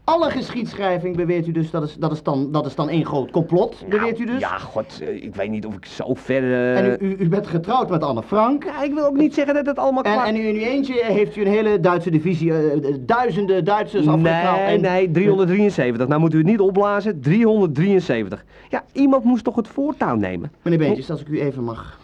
alle 0.08 0.30
geschiedschrijving 0.30 1.16
beweert 1.16 1.46
u 1.46 1.52
dus, 1.52 1.70
dat 1.70 1.82
is, 1.82 1.94
dat 1.94 2.12
is, 2.12 2.22
dan, 2.22 2.52
dat 2.52 2.66
is 2.66 2.74
dan 2.74 2.88
één 2.88 3.06
groot 3.06 3.30
complot, 3.30 3.84
beweert 3.88 4.18
u 4.20 4.24
dus? 4.26 4.40
Ja, 4.40 4.58
god, 4.58 5.00
eh, 5.00 5.22
ik 5.24 5.34
weet 5.34 5.50
niet 5.50 5.66
of 5.66 5.74
ik 5.74 5.84
zo 5.86 6.14
ver... 6.14 6.42
eh, 6.42 6.78
En 6.78 6.96
u, 7.00 7.06
u, 7.06 7.16
u 7.18 7.28
bent 7.28 7.46
getrouwd 7.46 7.90
met 7.90 8.02
Anne 8.02 8.22
Frank. 8.22 8.64
Ja, 8.64 8.82
ik 8.82 8.94
wil 8.94 9.04
ook 9.06 9.16
niet 9.16 9.34
zeggen 9.34 9.54
dat 9.54 9.66
het 9.66 9.78
allemaal 9.78 10.02
En, 10.02 10.12
klaar... 10.12 10.26
en 10.26 10.36
u 10.36 10.46
in 10.46 10.54
uw 10.54 10.60
eentje 10.60 11.04
heeft 11.04 11.36
u 11.36 11.40
een 11.40 11.46
hele 11.52 11.80
Duitse 11.80 12.10
divisie, 12.10 12.52
eh, 12.54 12.94
duizenden 13.00 13.64
Duitsers 13.64 14.06
afgekraald. 14.06 14.56
Nee, 14.56 14.66
en- 14.66 14.80
nee, 14.80 15.10
373. 15.10 16.08
Nou 16.08 16.20
moet 16.20 16.34
u 16.34 16.36
het 16.38 16.46
niet 16.46 16.60
opblazen, 16.60 17.20
373. 17.20 18.44
Ja, 18.68 18.84
iemand 18.92 19.24
moest 19.24 19.44
toch 19.44 19.56
het 19.56 19.68
voortouw 19.68 20.14
nemen? 20.16 20.52
Meneer 20.62 20.78
Beentjes, 20.78 21.10
als 21.10 21.20
ik 21.20 21.28
u 21.28 21.40
even 21.40 21.64
mag 21.64 21.98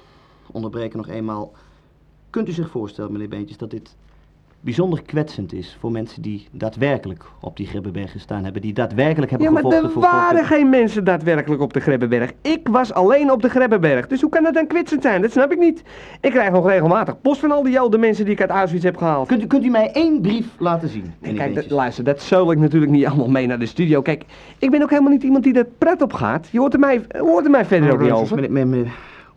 onderbreken 0.52 0.96
nog 0.96 1.08
eenmaal. 1.08 1.52
Kunt 2.30 2.48
u 2.48 2.52
zich 2.52 2.70
voorstellen, 2.70 3.12
meneer 3.12 3.28
Beentjes, 3.28 3.56
dat 3.58 3.70
dit 3.70 3.96
bijzonder 4.64 5.02
kwetsend 5.02 5.52
is 5.52 5.76
voor 5.80 5.90
mensen 5.92 6.22
die 6.22 6.48
daadwerkelijk 6.50 7.24
op 7.40 7.56
die 7.56 7.66
Grebbeberg 7.66 8.10
gestaan 8.10 8.44
hebben, 8.44 8.62
die 8.62 8.72
daadwerkelijk 8.72 9.30
hebben 9.30 9.48
Ja, 9.48 9.54
maar 9.54 9.72
gevochten 9.72 9.90
er 9.90 10.00
waren 10.00 10.44
geen 10.44 10.68
mensen 10.70 11.04
daadwerkelijk 11.04 11.62
op 11.62 11.72
de 11.72 11.80
Grebbeberg. 11.80 12.32
Ik 12.42 12.68
was 12.68 12.92
alleen 12.92 13.30
op 13.32 13.42
de 13.42 13.48
Grebbeberg. 13.48 14.06
Dus 14.06 14.20
hoe 14.20 14.30
kan 14.30 14.42
dat 14.42 14.54
dan 14.54 14.66
kwetsend 14.66 15.02
zijn? 15.02 15.22
Dat 15.22 15.30
snap 15.30 15.52
ik 15.52 15.58
niet. 15.58 15.82
Ik 16.20 16.30
krijg 16.30 16.50
nog 16.50 16.66
regelmatig 16.68 17.20
post 17.20 17.40
van 17.40 17.50
al 17.50 17.62
die 17.62 17.72
Joden 17.72 18.00
mensen 18.00 18.24
die 18.24 18.34
ik 18.34 18.40
uit 18.40 18.50
Auschwitz 18.50 18.84
heb 18.84 18.96
gehaald. 18.96 19.28
Kunt 19.28 19.42
u, 19.42 19.46
kunt 19.46 19.64
u 19.64 19.68
mij 19.68 19.90
één 19.92 20.20
brief 20.20 20.46
laten 20.58 20.88
zien, 20.88 21.14
Nee, 21.18 21.34
kijk, 21.34 21.54
dat, 21.54 21.70
luister, 21.70 22.04
dat 22.04 22.22
zeul 22.22 22.50
ik 22.52 22.58
natuurlijk 22.58 22.92
niet 22.92 23.06
allemaal 23.06 23.28
mee 23.30 23.46
naar 23.46 23.58
de 23.58 23.66
studio. 23.66 24.02
Kijk, 24.02 24.24
ik 24.58 24.70
ben 24.70 24.82
ook 24.82 24.90
helemaal 24.90 25.12
niet 25.12 25.22
iemand 25.22 25.44
die 25.44 25.54
er 25.54 25.66
pret 25.78 26.02
op 26.02 26.12
gaat. 26.12 26.48
Je 26.50 26.58
hoort 26.58 26.72
er 26.72 26.78
mij, 26.78 27.02
hoort 27.18 27.44
er 27.44 27.50
mij 27.50 27.64
verder 27.64 27.92
ook 27.92 28.00
niet 28.00 28.10
over. 28.10 28.34
meneer- 28.34 28.50
meneer- 28.52 28.68
meneer, 28.68 28.92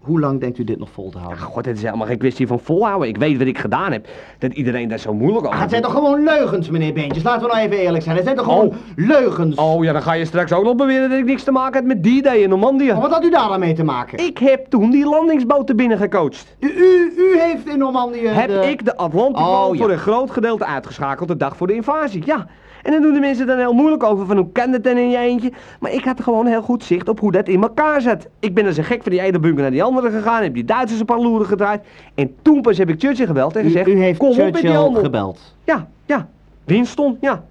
hoe 0.08 0.20
lang 0.20 0.40
denkt 0.40 0.58
u 0.58 0.64
dit 0.64 0.80
nog 0.80 0.90
vol 0.90 1.10
te 1.10 1.18
Ach, 1.18 1.24
houden? 1.24 1.44
god, 1.46 1.66
het 1.66 1.78
is 1.78 1.84
helemaal 1.84 2.08
geen 2.08 2.18
kwestie 2.18 2.48
van 2.48 2.60
volhouden. 2.60 3.08
Ik 3.08 3.18
weet 3.18 3.38
wat 3.38 3.48
ik 3.48 3.58
gedaan 3.58 3.92
heb. 3.92 4.08
Dat 4.40 4.54
iedereen 4.54 4.88
daar 4.90 4.98
zo 5.00 5.14
moeilijk 5.14 5.40
over 5.46 5.56
Ah, 5.56 5.62
het 5.62 5.70
zijn 5.70 5.82
toch 5.82 5.92
gewoon 5.92 6.24
leugens, 6.24 6.70
meneer 6.70 6.94
Beentjes? 6.94 7.24
Laten 7.24 7.42
we 7.48 7.54
nou 7.54 7.66
even 7.66 7.78
eerlijk 7.78 8.04
zijn. 8.04 8.16
Het 8.16 8.26
zijn 8.26 8.38
toch 8.38 8.46
gewoon 8.46 8.68
Oh. 8.68 8.74
leugens? 8.96 9.56
Oh 9.56 9.84
ja, 9.84 9.92
dan 9.94 10.02
ga 10.02 10.14
je 10.14 10.26
straks 10.26 10.54
ook 10.54 10.64
nog 10.64 10.76
beweren 10.76 11.10
dat 11.10 11.20
ik 11.20 11.26
niks 11.26 11.44
te 11.44 11.52
maken 11.52 11.74
had 11.80 11.88
met 11.88 12.04
die 12.04 12.22
day 12.22 12.38
in 12.38 12.50
Normandië. 12.50 12.86
Maar 12.92 13.02
wat 13.02 13.12
had 13.12 13.24
u 13.24 13.30
daar 13.30 13.48
dan 13.50 13.60
mee 13.60 13.74
te 13.74 13.84
maken? 13.84 14.26
Ik 14.26 14.38
heb 14.38 14.66
toen 14.70 14.90
die 14.90 15.06
landingsboten 15.10 15.76
binnengecoacht. 15.76 16.56
U, 16.60 16.68
u, 16.68 17.14
u 17.18 17.40
heeft 17.40 17.68
in 17.68 17.78
Normandië... 17.78 18.28
Heb 18.28 18.48
de- 18.48 18.70
ik 18.70 18.86
de 18.86 18.96
Atlantic 18.98 19.38
Oh, 19.46 19.68
ja. 19.76 19.82
voor 19.82 19.92
een 19.92 19.98
groot 19.98 20.32
gedeelte 20.32 20.66
uitgeschakeld 20.66 21.28
de 21.28 21.38
dag 21.38 21.58
voor 21.58 21.68
de 21.68 21.74
invasie. 21.74 22.22
Ja. 22.26 22.48
En 22.88 22.94
dan 22.94 23.02
doen 23.02 23.14
de 23.14 23.20
mensen 23.20 23.48
dan 23.48 23.58
heel 23.58 23.74
moeilijk 23.74 24.04
over 24.04 24.26
van 24.26 24.38
hoe 24.38 24.52
kan 24.52 24.72
het 24.72 24.84
dan 24.84 24.98
in 24.98 25.10
je 25.10 25.18
eentje. 25.18 25.52
Maar 25.80 25.94
ik 25.94 26.04
had 26.04 26.22
gewoon 26.22 26.46
heel 26.46 26.62
goed 26.62 26.84
zicht 26.84 27.10
op 27.10 27.20
hoe 27.20 27.32
dat 27.32 27.48
in 27.48 27.62
elkaar 27.62 28.02
zat. 28.02 28.28
Ik 28.40 28.54
ben 28.54 28.66
als 28.66 28.78
een 28.78 28.84
gek 28.84 29.04
van 29.04 29.12
die 29.12 29.22
ene 29.22 29.40
bunker 29.40 29.62
naar 29.62 29.72
die 29.72 29.84
andere 29.84 30.12
gegaan. 30.12 30.44
Heb 30.44 30.54
die 30.54 30.66
Duitsers 30.66 31.00
een 31.00 31.06
paar 31.06 31.20
loeren 31.20 31.48
gedraaid. 31.48 31.82
En 32.16 32.36
toen 32.42 32.62
pas 32.62 32.78
heb 32.78 32.90
ik 32.90 33.00
Churchill 33.00 33.26
gebeld 33.26 33.56
en 33.56 33.64
gezegd... 33.64 33.88
u 33.88 34.00
heeft 34.00 34.20
kom 34.20 34.30
op 34.30 34.36
met 34.36 34.46
die 34.46 34.54
Churchill 34.54 34.82
handel. 34.82 35.04
gebeld. 35.04 35.56
Ja, 35.64 35.88
ja. 36.06 36.28
Winston, 36.64 37.18
ja. 37.22 37.44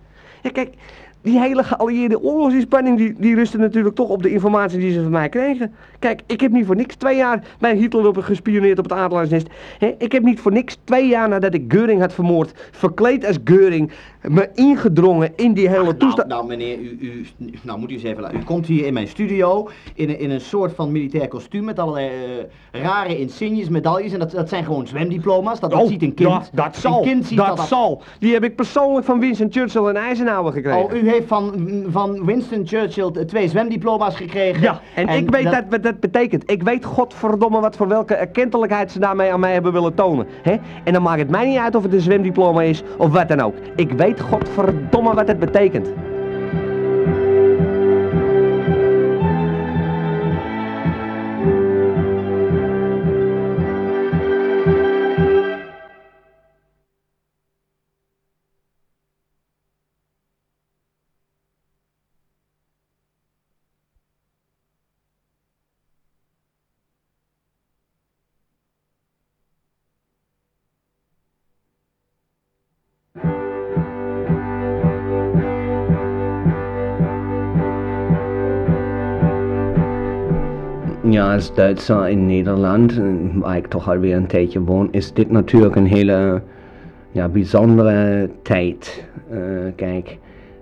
Ja, 0.43 0.51
kijk, 0.51 0.75
die 1.27 1.39
hele 1.41 1.65
geallieerde 1.65 2.23
oorlogsinspanning, 2.23 2.97
die, 2.99 3.15
die 3.19 3.35
rustte 3.35 3.59
natuurlijk 3.59 3.95
toch 3.95 4.09
op 4.09 4.23
de 4.23 4.31
informatie 4.31 4.79
die 4.79 4.93
ze 4.93 5.03
van 5.03 5.11
mij 5.11 5.29
kregen. 5.29 5.75
Kijk, 5.99 6.21
ik 6.27 6.41
heb 6.41 6.53
niet 6.53 6.67
voor 6.67 6.77
niks 6.77 6.95
twee 6.95 7.17
jaar 7.17 7.45
bij 7.59 7.77
Hitler 7.77 8.07
op 8.07 8.17
gespioneerd 8.17 8.79
op 8.79 8.85
het 8.85 8.93
Adelaarsnest. 8.93 9.47
Ik 9.99 10.13
heb 10.13 10.23
niet 10.23 10.41
voor 10.41 10.53
niks 10.53 10.79
twee 10.85 11.07
jaar 11.07 11.29
nadat 11.29 11.55
ik 11.55 11.65
Geuring 11.69 12.01
had 12.01 12.13
vermoord, 12.13 12.53
verkleed 12.71 13.27
als 13.27 13.39
Geuring, 13.45 13.91
me 14.29 14.51
ingedrongen 14.55 15.33
in 15.37 15.53
die 15.53 15.69
hele 15.69 15.83
Nou, 15.83 15.97
toestand. 15.97 16.29
nou 16.29 16.47
meneer, 16.47 16.79
u, 16.79 16.97
u, 17.01 17.25
nou 17.63 17.79
moet 17.79 17.91
u 17.91 17.95
eens 17.95 18.03
even 18.03 18.23
laten. 18.23 18.39
U 18.39 18.43
komt 18.43 18.67
hier 18.67 18.87
in 18.87 18.93
mijn 18.93 19.09
studio 19.09 19.69
in 19.95 20.09
een, 20.09 20.19
in 20.19 20.31
een 20.31 20.41
soort 20.41 20.73
van 20.75 20.93
militair 20.93 21.29
kostuum 21.29 21.65
met 21.65 21.79
allerlei 21.79 22.09
eh, 22.73 22.81
rare 22.83 23.19
insignes, 23.19 23.69
medailles. 23.69 24.13
En 24.13 24.19
dat, 24.19 24.31
dat 24.31 24.49
zijn 24.49 24.65
gewoon 24.65 24.87
zwemdiploma's. 24.87 25.61
Dat, 25.61 25.71
dat 25.71 25.89
ziet 25.89 26.03
een 26.03 26.15
kind. 26.15 26.29
Oh, 26.29 26.35
Ja, 26.53 26.63
dat 26.65 26.77
zal, 26.77 26.99
Een 26.99 27.09
kind 27.09 27.27
ziet 27.27 27.39
dat, 27.39 27.57
dat. 27.57 27.67
zal. 27.67 28.03
Die 28.19 28.33
heb 28.33 28.45
ik 28.45 28.57
persoonlijk 28.57 29.07
van 29.07 29.21
Winston 29.21 29.49
Churchill 29.51 29.85
en 29.87 29.97
Eisenhower 29.97 30.53
gekregen. 30.53 30.85
Oh, 30.85 30.93
u 30.93 31.09
heeft 31.11 31.27
van, 31.27 31.69
van 31.89 32.25
Winston 32.25 32.67
Churchill 32.67 33.11
twee 33.27 33.49
zwemdiploma's 33.49 34.17
gekregen. 34.17 34.63
Ja, 34.63 34.81
en, 34.95 35.09
ik 35.09 35.31
weet 35.31 35.45
dat... 35.45 35.65
wat 35.71 35.83
dat 35.83 36.01
betekent. 36.01 36.51
Ik 36.51 36.63
weet 36.63 36.85
godverdomme 36.85 37.61
wat 37.61 37.77
voor 37.77 37.89
welke 37.89 38.15
erkentelijkheid 38.15 38.93
ze 38.93 38.99
daarmee 38.99 39.33
aan 39.33 39.41
mij 39.41 39.53
hebben 39.53 39.73
willen 39.73 39.95
tonen. 39.95 40.27
hè? 40.43 40.57
En 40.85 40.93
dan 40.93 41.03
maakt 41.03 41.19
het 41.19 41.31
mij 41.31 41.47
niet 41.49 41.59
uit 41.59 41.75
of 41.75 41.83
het 41.83 41.93
een 41.93 42.01
zwemdiploma 42.01 42.63
is 42.63 42.83
of 42.99 43.13
wat 43.13 43.29
dan 43.29 43.41
ook. 43.41 43.55
Ik 43.77 43.93
weet 43.93 44.16
godverdomme 44.21 45.15
wat 45.15 45.29
het 45.29 45.39
betekent. 45.39 45.89
Als 81.21 81.55
Duitser 81.55 82.09
in 82.09 82.27
Nederland, 82.27 82.99
eh, 82.99 83.05
waar 83.35 83.57
ik 83.57 83.67
toch 83.67 83.89
alweer 83.89 84.17
een 84.17 84.27
tijdje 84.27 84.61
woon, 84.61 84.89
is 84.91 85.13
dit 85.13 85.31
natuurlijk 85.31 85.77
een 85.77 85.87
hele 85.87 86.43
ja, 87.11 87.29
bijzondere 87.29 88.31
tijd. 88.43 89.05
Eh, 89.31 89.39
kijk, 89.77 90.19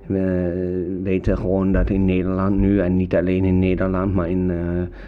we 0.07 1.01
weten 1.03 1.37
gewoon 1.37 1.73
dat 1.73 1.91
in 1.91 2.05
Nederland 2.05 2.59
nu, 2.59 2.81
en 2.81 2.97
niet 2.97 3.15
alleen 3.15 3.45
in 3.45 3.59
Nederland, 3.59 4.15
maar 4.15 4.31
in 4.31 4.51
eh, 4.51 4.57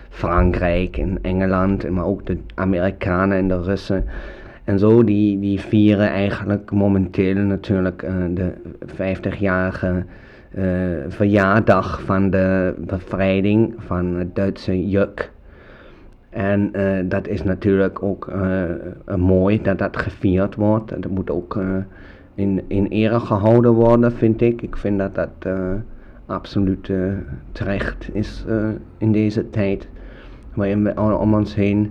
Frankrijk, 0.09 0.97
in 0.97 1.19
Engeland, 1.23 1.91
maar 1.91 2.07
ook 2.07 2.27
de 2.27 2.39
Amerikanen 2.55 3.37
en 3.37 3.49
de 3.49 3.63
Russen, 3.63 4.05
En 4.65 4.79
zo, 4.79 5.05
die, 5.05 5.41
die 5.41 5.61
vieren 5.61 6.09
eigenlijk 6.09 6.73
momenteel 6.73 7.35
natuurlijk 7.35 8.07
de 8.35 8.53
50-jarige 8.87 10.05
uh, 10.59 10.65
verjaardag 11.09 12.01
van 12.03 12.31
de 12.31 12.75
bevrijding 12.79 13.75
van 13.79 14.15
het 14.15 14.35
Duitse 14.35 14.89
juk. 14.89 15.35
En 16.37 16.70
uh, 16.72 16.99
dat 17.05 17.29
is 17.29 17.42
natuurlijk 17.42 18.03
ook 18.03 18.33
mooi 19.16 19.62
dat 19.62 19.79
dat 19.79 19.96
gevierd 19.96 20.55
wordt. 20.55 21.03
Dat 21.03 21.11
moet 21.11 21.31
ook 21.31 21.59
in, 22.35 22.62
in 22.66 22.87
ere 22.87 23.20
gehouden 23.20 23.72
worden, 23.72 24.12
vind 24.12 24.40
ik. 24.40 24.62
Ik 24.62 24.77
vind 24.77 24.99
dat 24.99 25.14
dat 25.14 25.53
absoluut 26.27 26.90
terecht 27.53 28.09
is 28.12 28.44
in 28.99 29.12
deze 29.12 29.51
tijd. 29.51 29.88
Waarin 30.55 30.85
we 30.85 31.01
om 31.18 31.35
ons 31.35 31.55
heen 31.55 31.90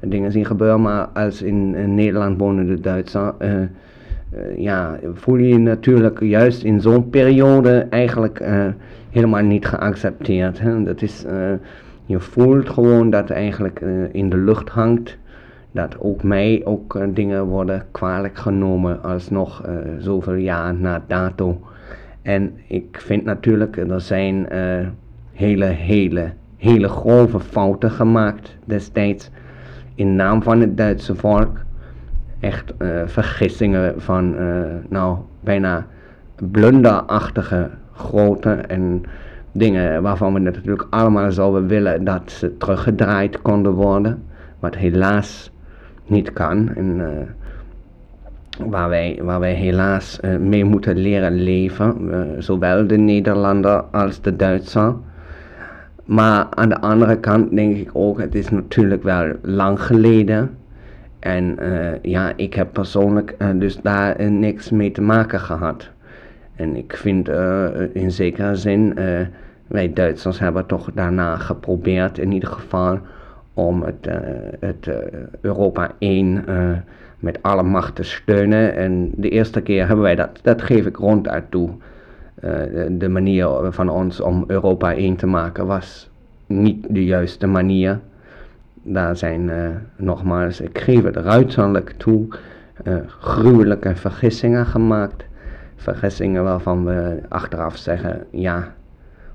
dingen 0.00 0.32
zien 0.32 0.46
gebeuren. 0.46 0.82
Maar 0.82 1.06
als 1.06 1.42
in, 1.42 1.94
Nederland 1.94 2.38
wonende 2.38 2.80
Duitser, 2.80 3.34
uh, 3.38 3.48
ja, 4.56 4.98
voel 5.14 5.36
je 5.36 5.48
je 5.48 5.58
natuurlijk 5.58 6.20
juist 6.20 6.62
in 6.62 6.80
zo'n 6.80 7.10
periode 7.10 7.86
eigenlijk 7.90 8.44
helemaal 9.10 9.42
niet 9.42 9.66
geaccepteerd. 9.66 10.60
Hè? 10.60 10.82
Dat 10.82 11.02
is, 11.02 11.24
je 12.10 12.20
voelt 12.20 12.68
gewoon 12.68 13.10
dat 13.10 13.30
eigenlijk 13.30 13.80
in 14.12 14.30
de 14.30 14.36
lucht 14.36 14.68
hangt. 14.68 15.18
Dat 15.72 15.98
ook 15.98 16.22
mij 16.22 16.60
ook 16.64 16.98
dingen 17.14 17.44
worden 17.44 17.84
kwalijk 17.90 18.38
genomen 18.38 19.02
alsnog 19.02 19.64
zoveel 19.98 20.34
jaar 20.34 20.74
na 20.74 21.02
dato. 21.06 21.60
En 22.22 22.52
ik 22.66 23.00
vind 23.00 23.24
natuurlijk, 23.24 23.76
er 23.76 24.00
zijn 24.00 24.46
hele, 25.32 25.64
hele, 25.64 26.32
hele 26.56 26.88
grove 26.88 27.40
fouten 27.40 27.90
gemaakt 27.90 28.56
destijds 28.64 29.30
in 29.94 30.16
naam 30.16 30.42
van 30.42 30.60
het 30.60 30.76
Duitse 30.76 31.14
volk 31.14 31.58
echt 32.40 32.74
vergissingen 33.04 34.00
van 34.00 34.34
nou 34.88 35.18
bijna 35.40 35.86
blunderachtige 36.50 37.70
grote 37.92 38.50
en 38.50 39.02
dingen 39.52 40.02
waarvan 40.02 40.32
we 40.32 40.38
natuurlijk 40.38 40.86
allemaal 40.90 41.32
zouden 41.32 41.66
willen 41.66 42.04
dat 42.04 42.30
ze 42.30 42.56
teruggedraaid 42.56 43.42
konden 43.42 43.72
worden, 43.72 44.22
wat 44.58 44.76
helaas 44.76 45.50
niet 46.06 46.32
kan 46.32 46.74
en 46.74 46.98
uh, 46.98 47.06
waar, 48.70 48.88
wij, 48.88 49.20
waar 49.22 49.40
wij 49.40 49.54
helaas 49.54 50.20
mee 50.40 50.64
moeten 50.64 50.96
leren 50.96 51.34
leven, 51.34 51.96
zowel 52.38 52.86
de 52.86 52.96
Nederlander 52.96 53.80
als 53.80 54.20
de 54.20 54.36
Duitser. 54.36 54.94
Maar 56.10 56.46
aan 56.50 56.68
de 56.68 56.80
andere 56.80 57.18
kant 57.18 57.56
denk 57.56 57.76
ik 57.76 57.90
ook, 57.92 58.20
het 58.20 58.34
is 58.34 58.48
natuurlijk 58.48 59.02
wel 59.02 59.32
lang 59.42 59.82
geleden. 59.82 60.50
En 61.18 61.56
uh, 61.62 62.02
ja, 62.02 62.32
ik 62.36 62.54
heb 62.54 62.72
persoonlijk 62.72 63.34
uh, 63.38 63.48
dus 63.54 63.80
daar 63.82 64.20
uh, 64.20 64.30
niks 64.30 64.70
mee 64.70 64.90
te 64.90 65.00
maken 65.00 65.40
gehad. 65.40 65.90
En 66.60 66.76
ik 66.76 66.96
vind 66.96 67.28
in 67.92 68.10
zekere 68.10 68.56
zin, 68.56 68.94
wij 69.66 69.92
Duitsers 69.92 70.38
hebben 70.38 70.66
toch 70.66 70.90
daarna 70.94 71.36
geprobeerd 71.36 72.18
in 72.18 72.32
ieder 72.32 72.48
geval 72.48 72.98
om 73.54 73.82
het, 73.82 74.08
het 74.60 74.90
Europa 75.40 75.90
1 75.98 76.44
met 77.18 77.42
alle 77.42 77.62
macht 77.62 77.94
te 77.94 78.02
steunen. 78.02 78.76
En 78.76 79.10
de 79.16 79.28
eerste 79.28 79.60
keer 79.60 79.86
hebben 79.86 80.04
wij 80.04 80.14
dat, 80.14 80.38
dat 80.42 80.62
geef 80.62 80.86
ik 80.86 80.96
ronduit 80.96 81.44
toe. 81.50 81.70
De 82.90 83.08
manier 83.08 83.48
van 83.70 83.88
ons 83.88 84.20
om 84.20 84.44
Europa 84.46 84.94
één 84.94 85.16
te 85.16 85.26
maken 85.26 85.66
was 85.66 86.10
niet 86.46 86.86
de 86.88 87.04
juiste 87.04 87.46
manier. 87.46 87.98
Daar 88.82 89.16
zijn 89.16 89.50
nogmaals, 89.96 90.60
ik 90.60 90.78
geef 90.78 91.02
het 91.02 91.16
uiterlijk 91.16 91.94
toe, 91.96 92.28
gruwelijke 93.06 93.96
vergissingen 93.96 94.66
gemaakt. 94.66 95.28
Vergissingen 95.80 96.44
waarvan 96.44 96.84
we 96.84 97.20
achteraf 97.28 97.76
zeggen, 97.76 98.24
ja, 98.30 98.72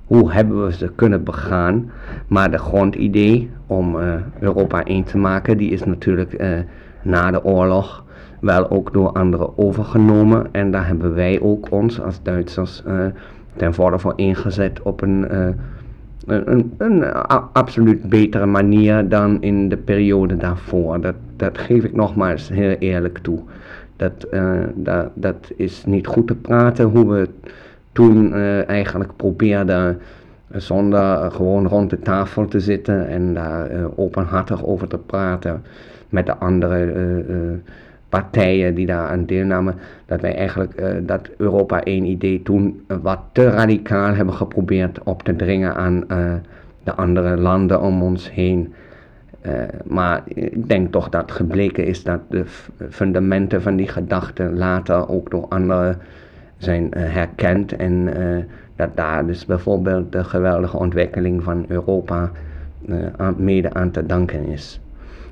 hoe 0.04 0.32
hebben 0.32 0.64
we 0.64 0.72
ze 0.72 0.92
kunnen 0.94 1.24
begaan? 1.24 1.90
Maar 2.26 2.50
de 2.50 2.58
grondidee 2.58 3.50
om 3.66 3.96
Europa 4.40 4.84
één 4.84 5.04
te 5.04 5.18
maken, 5.18 5.58
die 5.58 5.70
is 5.70 5.84
natuurlijk 5.84 6.64
na 7.02 7.30
de 7.30 7.44
oorlog 7.44 8.04
wel 8.40 8.70
ook 8.70 8.92
door 8.92 9.12
anderen 9.12 9.58
overgenomen. 9.58 10.46
En 10.52 10.70
daar 10.70 10.86
hebben 10.86 11.14
wij 11.14 11.40
ook 11.40 11.70
ons 11.70 12.00
als 12.00 12.22
Duitsers 12.22 12.82
uh, 12.86 13.04
ten 13.56 13.74
volle 13.74 13.98
voor 13.98 14.12
ingezet 14.16 14.82
op 14.82 15.00
een, 15.02 15.26
uh, 15.30 15.46
een, 16.26 16.48
een, 16.48 16.72
een 16.78 17.12
absoluut 17.52 18.08
betere 18.08 18.46
manier 18.46 19.08
dan 19.08 19.42
in 19.42 19.68
de 19.68 19.76
periode 19.76 20.36
daarvoor. 20.36 21.00
Dat, 21.00 21.14
dat 21.36 21.58
geef 21.58 21.84
ik 21.84 21.94
nogmaals 21.94 22.48
heel 22.48 22.76
eerlijk 22.78 23.18
toe. 23.18 23.40
Dat, 23.96 24.26
uh, 24.30 24.60
dat, 24.74 25.10
dat 25.14 25.50
is 25.56 25.84
niet 25.84 26.06
goed 26.06 26.26
te 26.26 26.34
praten 26.34 26.84
hoe 26.84 27.12
we 27.12 27.28
toen 27.92 28.34
eigenlijk 28.66 29.16
probeerden 29.16 29.98
zonder 30.50 31.30
gewoon 31.30 31.66
rond 31.66 31.90
de 31.90 31.98
tafel 31.98 32.46
te 32.48 32.60
zitten 32.60 33.08
en 33.08 33.34
daar 33.34 33.70
openhartig 33.94 34.64
over 34.64 34.88
te 34.88 34.98
praten 34.98 35.62
met 36.08 36.26
de 36.26 36.36
andere 36.36 36.92
partijen 38.08 38.74
die 38.74 38.86
daar 38.86 39.08
aan 39.08 39.26
deelnamen, 39.26 39.74
dat 40.06 40.20
wij 40.20 40.36
eigenlijk 40.36 40.82
dat 41.06 41.30
Europa 41.36 41.82
1 41.82 42.04
idee 42.04 42.42
toen 42.42 42.84
wat 43.02 43.20
te 43.32 43.50
radicaal 43.50 44.14
hebben 44.14 44.34
geprobeerd 44.34 45.02
op 45.02 45.22
te 45.22 45.36
dringen 45.36 45.74
aan 45.74 46.04
de 46.84 46.94
andere 46.94 47.36
landen 47.36 47.80
om 47.80 48.02
ons 48.02 48.32
heen. 48.32 48.74
Maar 49.84 50.22
ik 50.24 50.68
denk 50.68 50.92
toch 50.92 51.08
dat 51.08 51.32
gebleken 51.32 51.86
is 51.86 52.02
dat 52.02 52.20
de 52.28 52.44
fundamenten 52.90 53.62
van 53.62 53.76
die 53.76 53.88
gedachten 53.88 54.56
later 54.56 55.08
ook 55.08 55.30
door 55.30 55.46
anderen 55.48 55.98
zijn 56.56 56.88
herkend 56.96 57.76
en 57.76 58.08
dat 58.76 58.96
daar 58.96 59.26
dus 59.26 59.46
bijvoorbeeld 59.46 60.12
de 60.12 60.24
geweldige 60.24 60.76
ontwikkeling 60.76 61.42
van 61.42 61.64
Europa 61.68 62.30
mede 63.36 63.72
aan 63.72 63.90
te 63.90 64.06
danken 64.06 64.46
is. 64.46 64.80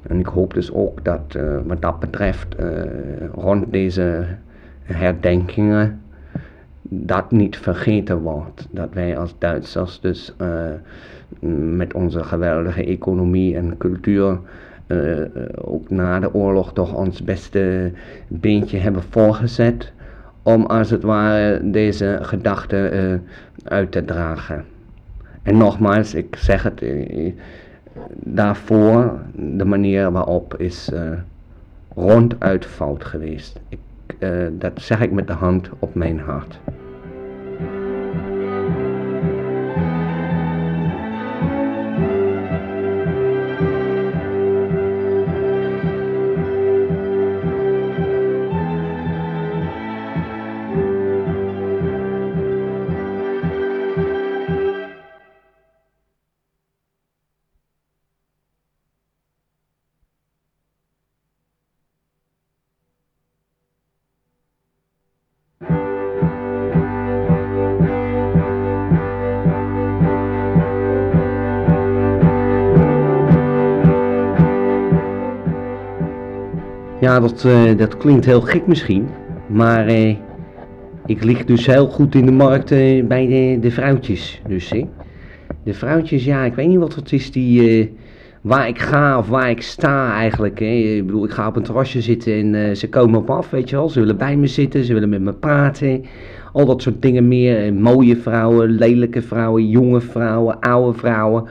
En 0.09 0.19
ik 0.19 0.27
hoop 0.27 0.55
dus 0.55 0.73
ook 0.73 1.05
dat 1.05 1.39
wat 1.67 1.83
dat 1.83 2.01
betreft 2.01 2.57
rond 3.35 3.73
deze 3.73 4.25
herdenkingen 4.83 6.01
dat 6.89 7.31
niet 7.31 7.57
vergeten 7.57 8.19
wordt. 8.19 8.69
Dat 8.71 8.89
wij 8.93 9.19
als 9.19 9.35
Duitsers 9.39 10.01
dus 10.01 10.35
uh, 10.41 10.49
met 11.77 11.95
onze 11.95 12.25
geweldige 12.25 12.85
economie 12.85 13.57
en 13.57 13.77
cultuur 13.77 14.39
ook 15.55 15.91
na 15.91 16.21
de 16.21 16.35
oorlog 16.35 16.73
toch 16.73 16.95
ons 16.95 17.25
beste 17.25 17.93
beentje 18.29 18.79
hebben 18.79 19.03
voorgezet 19.03 19.93
om 20.43 20.67
als 20.67 20.91
het 20.91 21.03
ware 21.03 21.71
deze 21.71 22.19
gedachten 22.23 23.23
uit 23.65 23.93
te 23.93 24.05
dragen. 24.05 24.65
En 25.43 25.57
nogmaals, 25.57 26.15
ik 26.15 26.37
zeg 26.37 26.63
het, 26.63 26.83
daarvoor, 28.15 29.19
de 29.35 29.65
manier 29.65 30.11
waarop 30.11 30.55
is 30.57 30.91
ronduit 31.95 32.67
fout 32.67 33.05
geweest. 33.05 33.61
Dat 34.53 34.73
zeg 34.75 35.01
ik 35.01 35.13
met 35.13 35.27
de 35.27 35.33
hand 35.33 35.71
op 35.79 35.95
mijn 35.95 36.21
hart. 36.21 36.59
Ja, 77.05 77.21
dat, 77.21 77.45
uh, 77.47 77.77
dat 77.77 77.97
klinkt 77.97 78.25
heel 78.25 78.41
gek 78.41 78.67
misschien. 78.67 79.07
Maar 79.47 79.91
uh, 79.91 80.17
ik 81.07 81.25
lig 81.25 81.45
dus 81.45 81.67
heel 81.67 81.87
goed 81.87 82.15
in 82.15 82.27
de 82.27 82.33
markt 82.33 82.73
uh, 82.73 83.05
bij 83.05 83.27
de, 83.27 83.59
de 83.61 83.71
vrouwtjes. 83.71 84.43
Dus, 84.49 84.73
de 85.65 85.75
vrouwtjes, 85.75 86.25
ja, 86.25 86.45
ik 86.45 86.55
weet 86.55 86.69
niet 86.69 86.79
wat 86.79 86.95
het 86.95 87.13
is 87.13 87.33
die... 87.33 87.93
waar 88.41 88.69
ik 88.69 88.79
ga 88.79 89.19
of 89.19 89.29
waar 89.29 89.51
ik 89.51 89.63
sta 89.63 90.15
eigenlijk. 90.15 90.59
Hè. 90.59 90.67
Ik 90.67 91.07
bedoel, 91.07 91.25
ik 91.25 91.31
ga 91.31 91.47
op 91.47 91.57
een 91.57 91.63
terrasje 91.63 92.01
zitten 92.01 92.55
en 92.55 92.77
ze 92.77 92.89
komen 92.89 93.21
op 93.21 93.31
af, 93.31 93.51
weet 93.51 93.71
je 93.71 93.77
wel. 93.77 93.89
Ze 93.89 94.01
willen 94.01 94.17
bij 94.17 94.37
me 94.37 94.47
zitten, 94.47 94.85
ze 94.85 94.93
willen 94.93 95.09
met 95.09 95.21
me 95.21 95.33
praten. 95.33 96.05
Al 96.53 96.67
dat 96.67 96.83
soort 96.83 97.03
dingen 97.03 97.29
meer. 97.29 97.75
mooie 97.75 98.17
vrouwen, 98.17 98.71
lelijke 98.71 99.23
vrouwen, 99.23 99.69
jonge 99.69 100.01
vrouwen, 100.01 100.61
oude 100.61 100.99
vrouwen. 100.99 101.45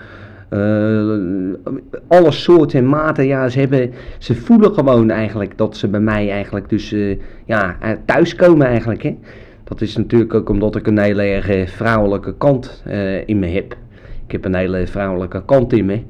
Eh, 0.54 1.80
alle 2.08 2.32
soorten 2.32 2.80
en 2.80 2.88
maten, 2.88 3.26
ja, 3.26 3.50
ze, 3.50 3.60
hebben, 3.60 3.92
ze 4.18 4.36
voelen 4.36 4.74
gewoon 4.74 5.10
eigenlijk 5.10 5.58
dat 5.58 5.78
ze 5.78 5.88
bij 5.88 6.00
mij 6.00 6.30
eigenlijk 6.30 6.70
dus 6.70 6.92
uh, 6.92 7.18
ja, 7.46 7.78
thuiskomen 8.06 8.68
eigenlijk. 8.68 9.04
Hè. 9.04 9.18
Dat 9.64 9.82
is 9.82 9.98
natuurlijk 9.98 10.34
ook 10.34 10.50
omdat 10.50 10.76
ik 10.76 10.88
een 10.88 11.00
hele 11.00 11.22
erg 11.22 11.70
vrouwelijke 11.70 12.38
kant 12.38 12.84
in 13.26 13.40
me 13.40 13.48
heb. 13.48 13.76
Ik 14.26 14.32
heb 14.32 14.46
een 14.46 14.56
hele 14.56 14.88
vrouwelijke 14.88 15.46
kant 15.46 15.74
in 15.74 15.86
me. 15.86 16.02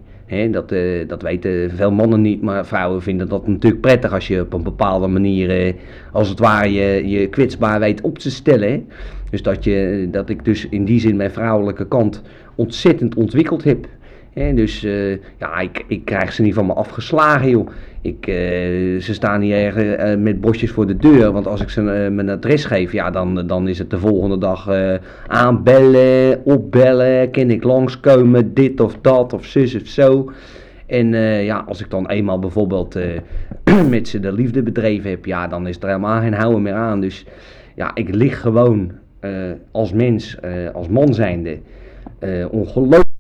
Dat, 0.52 0.74
dat 1.08 1.22
weten 1.22 1.72
veel 1.72 1.92
mannen 1.92 2.22
niet, 2.22 2.42
maar 2.42 2.66
vrouwen 2.66 3.02
vinden 3.02 3.30
dat 3.30 3.48
natuurlijk 3.48 3.82
prettig 3.82 4.14
als 4.14 4.28
je 4.28 4.42
op 4.42 4.54
een 4.54 4.64
bepaalde 4.64 5.08
manier, 5.08 5.76
als 6.12 6.30
het 6.30 6.40
ware, 6.40 6.72
je, 6.72 7.10
je 7.10 7.28
kwetsbaar 7.28 7.80
weet 7.80 8.02
op 8.02 8.18
te 8.18 8.32
stellen. 8.32 8.88
Dus 9.30 9.42
dat, 9.42 9.64
je, 9.64 10.08
dat 10.12 10.30
ik 10.30 10.46
dus 10.46 10.70
in 10.70 10.86
die 10.86 11.00
zin 11.00 11.16
mijn 11.16 11.32
vrouwelijke 11.32 11.88
kant 11.88 12.22
ontzettend 12.56 13.16
ontwikkeld 13.16 13.64
heb. 13.64 13.88
Dus 14.34 14.84
uh, 14.84 15.18
ja, 15.38 15.60
ik, 15.60 15.84
ik 15.88 16.06
krijg 16.06 16.34
ze 16.34 16.42
niet 16.42 16.54
van 16.54 16.66
me 16.66 16.74
afgeslagen, 16.74 17.50
joh. 17.50 17.68
Ik, 18.02 18.26
ze 19.00 19.14
staan 19.14 19.40
niet 19.40 19.52
erg 19.52 19.76
met 20.18 20.42
bosjes 20.42 20.72
voor 20.72 20.88
de 20.88 20.98
deur, 20.98 21.32
want 21.32 21.48
als 21.48 21.62
ik 21.62 21.70
ze 21.70 21.82
mijn 22.12 22.30
adres 22.30 22.66
geef, 22.66 22.92
ja, 22.92 23.10
dan, 23.10 23.48
dan 23.48 23.68
is 23.68 23.78
het 23.78 23.90
de 23.90 23.98
volgende 23.98 24.38
dag 24.38 24.70
aanbellen, 25.28 26.46
opbellen, 26.46 27.32
kan 27.32 27.50
ik 27.50 27.64
langskomen, 27.64 28.54
dit 28.54 28.80
of 28.80 28.98
dat, 29.02 29.34
of 29.34 29.46
zus 29.46 29.76
of 29.76 29.88
zo. 29.88 30.32
En 30.86 31.08
ja, 31.44 31.64
als 31.68 31.82
ik 31.82 31.90
dan 31.90 32.10
eenmaal 32.10 32.40
bijvoorbeeld 32.40 33.00
met 33.90 34.08
ze 34.08 34.20
de 34.20 34.34
liefde 34.34 34.64
bedreven 34.64 35.10
heb, 35.10 35.26
ja, 35.26 35.48
dan 35.48 35.68
is 35.68 35.78
er 35.80 35.88
helemaal 35.88 36.22
geen 36.22 36.34
houden 36.34 36.62
meer 36.62 36.74
aan. 36.74 37.02
Dus 37.02 37.26
ja, 37.76 37.92
ik 37.94 38.16
lig 38.16 38.42
gewoon 38.42 38.92
als 39.72 39.94
mens, 39.94 40.38
als 40.74 40.88
man 40.88 41.14
zijnde, 41.14 41.60
ongelooflijk 42.52 43.12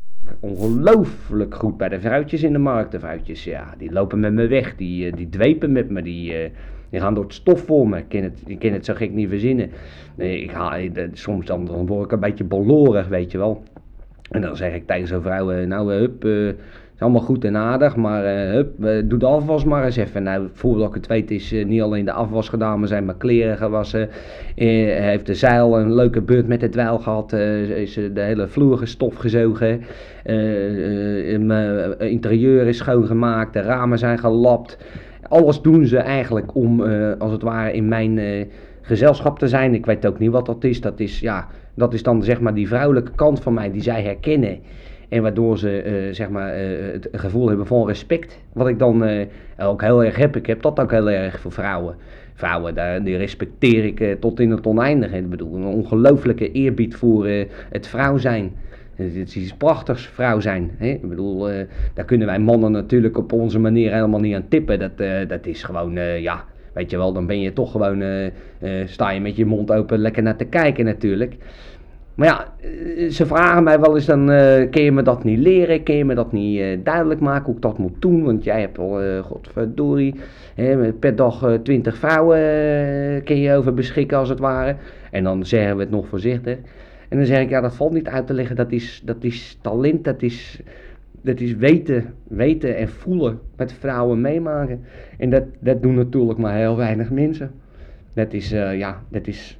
ongelooflijk 0.43 1.56
goed 1.56 1.77
bij 1.77 1.89
de 1.89 1.99
vrouwtjes 1.99 2.43
in 2.43 2.51
de 2.51 2.60
markt. 2.60 2.91
De 2.91 2.99
vrouwtjes, 2.99 3.43
ja, 3.43 3.73
die 3.77 3.91
lopen 3.91 4.19
met 4.19 4.34
me 4.34 4.47
weg. 4.47 4.75
Die, 4.75 5.15
die 5.15 5.29
dwepen 5.29 5.71
met 5.71 5.89
me. 5.89 6.01
Die, 6.01 6.51
die 6.89 6.99
gaan 6.99 7.13
door 7.13 7.23
het 7.23 7.34
stof 7.34 7.65
voor 7.65 7.88
me. 7.88 7.97
Ik 7.97 8.10
kan 8.10 8.21
het, 8.21 8.41
ik 8.45 8.60
kan 8.60 8.71
het 8.71 8.86
zo 8.86 8.93
gek 8.93 9.12
niet 9.12 9.29
verzinnen. 9.29 9.69
Ik 10.15 10.51
ga, 10.51 10.79
soms 11.13 11.45
dan, 11.45 11.65
dan 11.65 11.86
word 11.86 12.06
ik 12.06 12.12
een 12.12 12.19
beetje 12.19 12.43
bolorig, 12.43 13.08
weet 13.08 13.32
je 13.32 13.38
wel. 13.38 13.63
En 14.29 14.41
dan 14.41 14.56
zeg 14.56 14.73
ik 14.73 14.88
tegen 14.88 15.08
zo'n 15.08 15.21
vrouw, 15.21 15.65
nou 15.65 15.93
hup, 15.93 16.25
allemaal 17.04 17.22
goed 17.22 17.46
en 17.46 17.58
aardig, 17.58 17.96
maar 17.96 18.24
uh, 18.24 18.52
hup, 18.52 18.70
doe 19.10 19.20
de 19.20 19.26
afwas 19.26 19.63
maar 19.63 19.86
eens 19.86 19.96
even. 19.96 20.24
Nou, 20.24 20.50
voordat 20.54 20.88
ik 20.88 20.94
het 20.94 21.08
weet 21.08 21.32
is 21.32 21.54
uh, 21.54 21.66
niet 21.66 21.82
alleen 21.82 22.06
de 22.06 22.12
afwas 22.12 22.50
gedaan, 22.50 22.80
maar 22.80 22.88
zijn 22.88 23.06
mijn 23.06 23.18
kleren 23.18 23.58
gewassen. 23.58 24.10
heeft 24.56 25.26
de 25.26 25.36
zeil 25.36 25.80
een 25.80 25.94
leuke 25.94 26.22
beurt 26.22 26.48
met 26.48 26.62
het 26.62 26.72
dweil 26.72 27.00
gehad. 27.00 27.34
is 27.34 27.94
de 27.94 28.22
hele 28.22 28.48
vloer 28.48 28.78
gestof 28.78 29.16
gezogen. 29.16 29.82
mijn 31.39 32.00
interieur 32.00 32.68
is 32.68 32.78
schoongemaakt, 32.78 33.54
de 33.54 33.62
ramen 33.62 33.98
zijn 33.98 34.20
gelapt. 34.20 34.78
Alles 35.28 35.62
doen 35.62 35.86
ze 35.86 35.98
eigenlijk 35.98 36.56
om, 36.56 36.82
als 37.20 37.32
het 37.32 37.42
ware, 37.42 37.74
in 37.74 37.88
mijn 37.88 38.20
gezelschap 38.82 39.39
te 39.39 39.48
zijn. 39.48 39.74
Ik 39.74 39.86
weet 39.86 40.06
ook 40.06 40.20
niet 40.20 40.32
wat 40.32 40.46
dat 40.46 40.63
is. 40.63 40.82
Dat 40.82 41.00
is, 41.00 41.20
ja, 41.20 41.48
dat 41.74 41.94
is 41.94 42.04
dan 42.04 42.24
zeg 42.24 42.39
maar 42.39 42.54
die 42.54 42.68
vrouwelijke 42.68 43.12
kant 43.16 43.42
van 43.42 43.54
mij 43.54 43.72
die 43.72 43.82
zij 43.82 44.04
herkennen. 44.04 44.60
En 45.13 45.21
waardoor 45.21 45.58
ze 45.58 45.84
uh, 45.86 46.13
zeg 46.13 46.30
maar, 46.30 46.62
uh, 46.62 46.91
het 46.91 47.08
gevoel 47.12 47.47
hebben 47.47 47.67
van 47.67 47.88
respect. 47.88 48.39
Wat 48.54 48.67
ik 48.67 48.80
dan 48.80 49.08
uh, 49.08 49.26
ook 49.60 49.82
heel 49.82 50.04
erg 50.04 50.15
heb. 50.15 50.36
Ik 50.36 50.45
heb 50.45 50.62
dat 50.62 50.80
ook 50.80 50.91
heel 50.91 51.10
erg 51.10 51.39
voor 51.39 51.52
vrouwen. 51.52 51.95
Vrouwen, 52.34 52.76
daar, 52.76 53.04
die 53.04 53.17
respecteer 53.17 53.86
ik 53.86 54.17
tot 54.19 54.39
in 54.39 54.52
het 54.52 54.67
oneindige. 54.67 55.17
Ik 55.17 55.30
bedoel, 55.30 55.56
een 55.56 55.65
ongelooflijke 55.65 56.52
eerbied 56.52 56.95
voor 56.95 57.28
het 57.69 57.88
vrouw 57.88 58.17
zijn. 58.17 58.52
Het 58.95 59.15
is 59.15 59.36
iets 59.36 59.54
prachtigs, 59.54 60.08
vrouw 60.08 60.39
zijn. 60.39 60.71
Hè? 60.78 60.88
Ik 60.88 61.10
bedoel, 61.10 61.47
daar 61.93 62.06
kunnen 62.06 62.28
wij 62.28 62.39
mannen 62.39 62.71
natuurlijk 62.71 63.17
op 63.17 63.32
onze 63.32 63.60
manier 63.60 63.93
helemaal 63.93 64.19
niet 64.19 64.36
aan 64.36 64.47
tippen. 64.47 64.80
Dat, 64.80 64.97
dat 65.28 65.45
is 65.45 65.63
gewoon, 65.63 65.93
ja, 66.21 66.45
weet 66.73 66.91
je 66.91 66.97
wel, 66.97 67.13
dan 67.13 67.26
ben 67.26 67.39
je 67.39 67.54
toch 67.54 67.71
gewoon, 67.71 68.04
sta 68.86 69.12
je 69.12 69.21
met 69.21 69.36
je 69.36 69.45
mond 69.45 69.71
open 69.71 69.99
lekker 69.99 70.23
naar 70.23 70.36
te 70.36 70.45
kijken 70.45 70.86
natuurlijk. 70.86 71.36
Maar 72.15 72.28
ja, 72.28 72.54
eh, 72.62 73.10
ze 73.10 73.26
vragen 73.26 73.63
mij 73.63 73.80
wel 73.80 73.95
eens 73.95 74.06
dan, 74.06 74.32
uh, 74.32 74.69
kun 74.69 74.84
je 74.84 74.91
me 74.91 75.02
dat 75.02 75.23
niet 75.23 75.39
leren? 75.39 75.84
Kun 75.84 75.95
je 75.95 76.06
me 76.06 76.15
dat 76.15 76.32
niet 76.32 76.60
uh, 76.60 76.78
duidelijk 76.84 77.19
maken 77.19 77.45
hoe 77.45 77.56
ik 77.56 77.62
dat 77.62 77.78
moet 77.78 78.02
doen? 78.02 78.23
Want 78.23 78.43
jij 78.43 78.60
hebt 78.60 78.78
al, 78.78 79.04
uh, 79.04 79.19
godverdorie, 79.19 80.15
hè, 80.56 80.93
per 80.93 81.15
dag 81.15 81.60
twintig 81.63 81.97
vrouwen 81.97 82.38
kun 83.23 83.38
je 83.38 83.56
over 83.56 83.73
beschikken 83.73 84.17
als 84.17 84.30
het 84.30 84.39
ware. 84.39 84.76
En 85.12 85.23
dan 85.23 85.45
zeggen 85.45 85.76
we 85.76 85.82
het 85.82 85.91
nog 85.91 86.08
voorzichtig. 86.08 86.58
En 87.10 87.17
dan 87.17 87.26
zeg 87.26 87.41
ik, 87.41 87.49
ja 87.49 87.62
dat 87.62 87.76
valt 87.76 87.93
niet 87.93 88.08
uit 88.08 88.28
te 88.28 88.34
leggen, 88.34 88.56
dat 88.56 88.71
is, 88.71 89.02
dat 89.06 89.23
is 89.23 89.58
talent, 89.62 90.04
dat 90.04 90.21
is, 90.21 90.62
dat 91.21 91.39
is 91.39 91.56
weten, 91.56 92.13
weten 92.28 92.76
en 92.76 92.89
voelen 92.89 93.39
met 93.58 93.73
vrouwen 93.73 94.21
meemaken. 94.21 94.82
En 95.17 95.30
dat, 95.30 95.43
dat 95.60 95.82
doen 95.82 95.95
natuurlijk 95.95 96.39
maar 96.39 96.56
heel 96.56 96.78
weinig 96.78 97.10
mensen. 97.10 97.52
Dat 98.13 98.34
is, 98.34 98.49
ja, 98.49 99.02
dat 99.10 99.28
is 99.28 99.60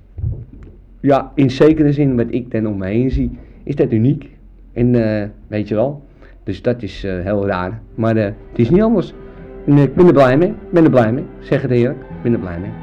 ja, 1.04 1.32
in 1.36 1.52
zekere 1.52 1.92
zin 1.92 2.16
wat 2.16 2.26
ik 2.30 2.52
dan 2.52 2.68
om 2.68 2.78
me 2.78 2.88
heen 2.88 3.12
zie, 3.12 3.38
is 3.64 3.76
dat 3.76 3.92
uniek. 3.92 4.30
En 4.74 4.94
uh, 4.94 5.24
weet 5.48 5.68
je 5.68 5.76
wel, 5.76 6.04
dus 6.44 6.62
dat 6.62 6.84
is 6.84 7.06
uh, 7.06 7.20
heel 7.24 7.48
raar. 7.48 7.82
Maar 7.96 8.18
uh, 8.18 8.24
het 8.24 8.60
is 8.60 8.70
niet 8.70 8.82
anders. 8.82 9.14
En 9.66 9.78
ik 9.78 9.96
ben 9.96 10.08
er 10.08 10.14
blij 10.14 10.38
mee, 10.38 10.54
ben 10.70 10.84
er 10.84 10.90
blij 10.90 11.12
mee, 11.12 11.24
zeg 11.40 11.62
het 11.62 11.72
eerlijk, 11.72 12.00
ben 12.22 12.34
er 12.34 12.40
blij 12.40 12.60
mee. 12.60 12.83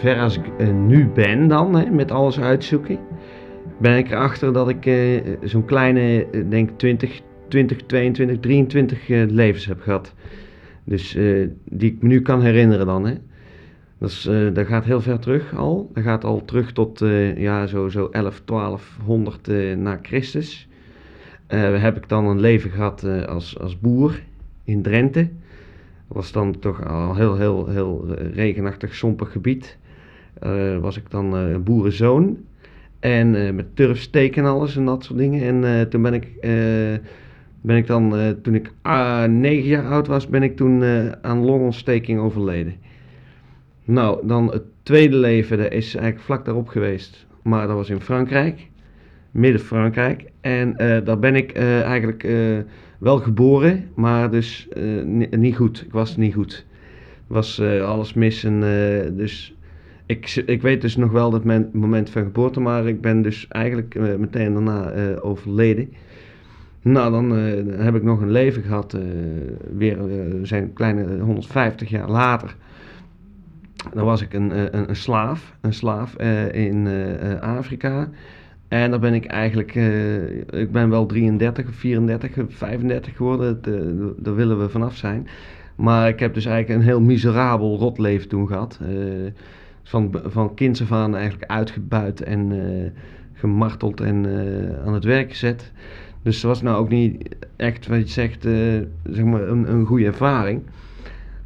Zover 0.00 0.20
als 0.20 0.36
ik 0.36 0.44
uh, 0.58 0.72
nu 0.72 1.06
ben 1.06 1.48
dan, 1.48 1.74
hè, 1.74 1.90
met 1.90 2.10
alles 2.10 2.40
uitzoeken, 2.40 2.98
ben 3.78 3.96
ik 3.96 4.10
erachter 4.10 4.52
dat 4.52 4.68
ik 4.68 4.86
uh, 4.86 5.20
zo'n 5.42 5.64
kleine, 5.64 6.26
uh, 6.32 6.50
denk 6.50 6.70
20, 6.76 7.20
20, 7.48 7.78
22, 7.86 8.40
23 8.40 9.08
levens 9.08 9.66
heb 9.66 9.80
gehad. 9.80 10.14
Dus 10.84 11.12
die 11.64 11.92
ik 11.92 12.02
me 12.02 12.08
nu 12.08 12.22
kan 12.22 12.42
herinneren 12.42 12.86
dan. 12.86 13.06
Hè. 13.06 13.14
Dat, 13.98 14.10
is, 14.10 14.28
dat 14.52 14.66
gaat 14.66 14.84
heel 14.84 15.00
ver 15.00 15.18
terug 15.18 15.56
al. 15.56 15.90
Dat 15.94 16.04
gaat 16.04 16.24
al 16.24 16.44
terug 16.44 16.72
tot 16.72 16.98
ja, 17.36 17.66
zo, 17.66 17.88
zo 17.88 18.08
11, 18.10 18.42
1200 18.44 19.46
na 19.76 19.98
Christus. 20.02 20.68
heb 21.46 21.96
ik 21.96 22.08
dan 22.08 22.26
een 22.26 22.40
leven 22.40 22.70
gehad 22.70 23.04
als, 23.26 23.58
als 23.58 23.80
boer 23.80 24.20
in 24.64 24.82
Drenthe 24.82 25.28
was 26.06 26.32
dan 26.32 26.58
toch 26.58 26.86
al 26.86 27.14
heel, 27.14 27.36
heel, 27.36 27.68
heel 27.68 28.06
regenachtig, 28.32 28.94
sompig 28.94 29.32
gebied. 29.32 29.78
Uh, 30.46 30.78
was 30.78 30.96
ik 30.96 31.10
dan 31.10 31.36
uh, 31.36 31.56
boerenzoon. 31.56 32.38
En 33.00 33.34
uh, 33.34 33.50
met 33.50 33.76
turfsteek 33.76 34.36
en 34.36 34.44
alles 34.44 34.76
en 34.76 34.84
dat 34.84 35.04
soort 35.04 35.18
dingen. 35.18 35.64
En 35.64 35.88
toen 35.88 36.02
ben 36.02 36.14
ik, 36.14 36.28
ben 37.60 37.76
ik 37.76 37.86
dan, 37.86 38.14
toen 38.42 38.54
ik 38.54 38.72
negen 39.28 39.68
jaar 39.68 39.86
oud 39.86 40.06
was, 40.06 40.26
ben 40.26 40.42
ik 40.42 40.56
toen 40.56 40.82
aan 41.22 41.44
longontsteking 41.44 42.20
overleden. 42.20 42.74
Nou, 43.84 44.26
dan 44.26 44.52
het 44.52 44.62
tweede 44.82 45.16
leven, 45.16 45.58
dat 45.58 45.72
is 45.72 45.94
eigenlijk 45.94 46.24
vlak 46.24 46.44
daarop 46.44 46.68
geweest. 46.68 47.26
Maar 47.42 47.66
dat 47.66 47.76
was 47.76 47.90
in 47.90 48.00
Frankrijk, 48.00 48.68
midden 49.30 49.60
Frankrijk. 49.60 50.24
En 50.40 50.74
daar 51.04 51.18
ben 51.18 51.34
ik 51.34 51.52
eigenlijk 51.52 52.28
wel 52.98 53.18
geboren, 53.18 53.88
maar 53.94 54.30
dus 54.30 54.68
niet 55.30 55.56
goed. 55.56 55.82
Ik 55.86 55.92
was 55.92 56.16
niet 56.16 56.34
goed. 56.34 56.66
Was 57.26 57.60
alles 57.82 58.14
mis 58.14 58.44
en 58.44 58.60
dus 59.16 59.54
ik, 60.10 60.42
ik 60.46 60.62
weet 60.62 60.80
dus 60.80 60.96
nog 60.96 61.10
wel 61.10 61.30
dat 61.30 61.44
mijn 61.44 61.70
moment 61.72 62.10
van 62.10 62.22
geboorte, 62.22 62.60
maar 62.60 62.86
ik 62.86 63.00
ben 63.00 63.22
dus 63.22 63.48
eigenlijk 63.48 63.94
uh, 63.94 64.14
meteen 64.14 64.52
daarna 64.52 64.94
uh, 64.94 65.24
overleden. 65.24 65.92
Nou, 66.82 67.10
dan 67.10 67.38
uh, 67.38 67.84
heb 67.84 67.94
ik 67.94 68.02
nog 68.02 68.20
een 68.20 68.30
leven 68.30 68.62
gehad, 68.62 68.98
weer 69.76 70.06
we 70.06 70.40
zijn 70.42 70.72
kleine 70.72 71.18
150 71.18 71.88
jaar 71.88 72.10
later. 72.10 72.56
Dan 73.94 74.04
was 74.04 74.22
ik 74.22 74.32
een, 74.32 74.76
een, 74.76 74.88
een 74.88 74.96
slaaf, 74.96 75.56
een 75.60 75.72
slaaf 75.72 76.16
in 76.52 76.88
Afrika. 77.40 78.08
En 78.68 78.90
dan 78.90 79.00
ben 79.00 79.14
ik 79.14 79.26
eigenlijk, 79.26 79.74
ik 80.50 80.72
ben 80.72 80.90
wel 80.90 81.06
33 81.06 81.68
of 81.68 81.74
34 81.74 82.38
of 82.38 82.54
35 82.54 83.16
geworden, 83.16 83.60
daar 84.16 84.34
willen 84.34 84.60
we 84.60 84.68
vanaf 84.68 84.96
zijn. 84.96 85.28
Maar 85.76 86.08
ik 86.08 86.20
heb 86.20 86.34
dus 86.34 86.46
eigenlijk 86.46 86.80
een 86.80 86.86
heel 86.86 87.00
miserabel 87.00 87.78
rotleven 87.78 88.28
toen 88.28 88.46
gehad. 88.46 88.78
Van, 89.82 90.20
van 90.24 90.54
kinds 90.54 90.82
af 90.82 90.92
aan 90.92 91.16
eigenlijk 91.16 91.50
uitgebuit 91.50 92.22
en 92.22 92.52
eh, 92.52 92.90
gemarteld 93.32 94.00
en 94.00 94.26
eh, 94.26 94.86
aan 94.86 94.94
het 94.94 95.04
werk 95.04 95.30
gezet. 95.30 95.72
Dus 96.22 96.34
het 96.36 96.44
was 96.44 96.62
nou 96.62 96.76
ook 96.76 96.88
niet 96.88 97.36
echt 97.56 97.86
wat 97.86 97.98
je 97.98 98.12
zegt, 98.12 98.44
eh, 98.44 98.52
zeg 99.04 99.24
maar 99.24 99.48
een, 99.48 99.72
een 99.72 99.86
goede 99.86 100.04
ervaring. 100.04 100.62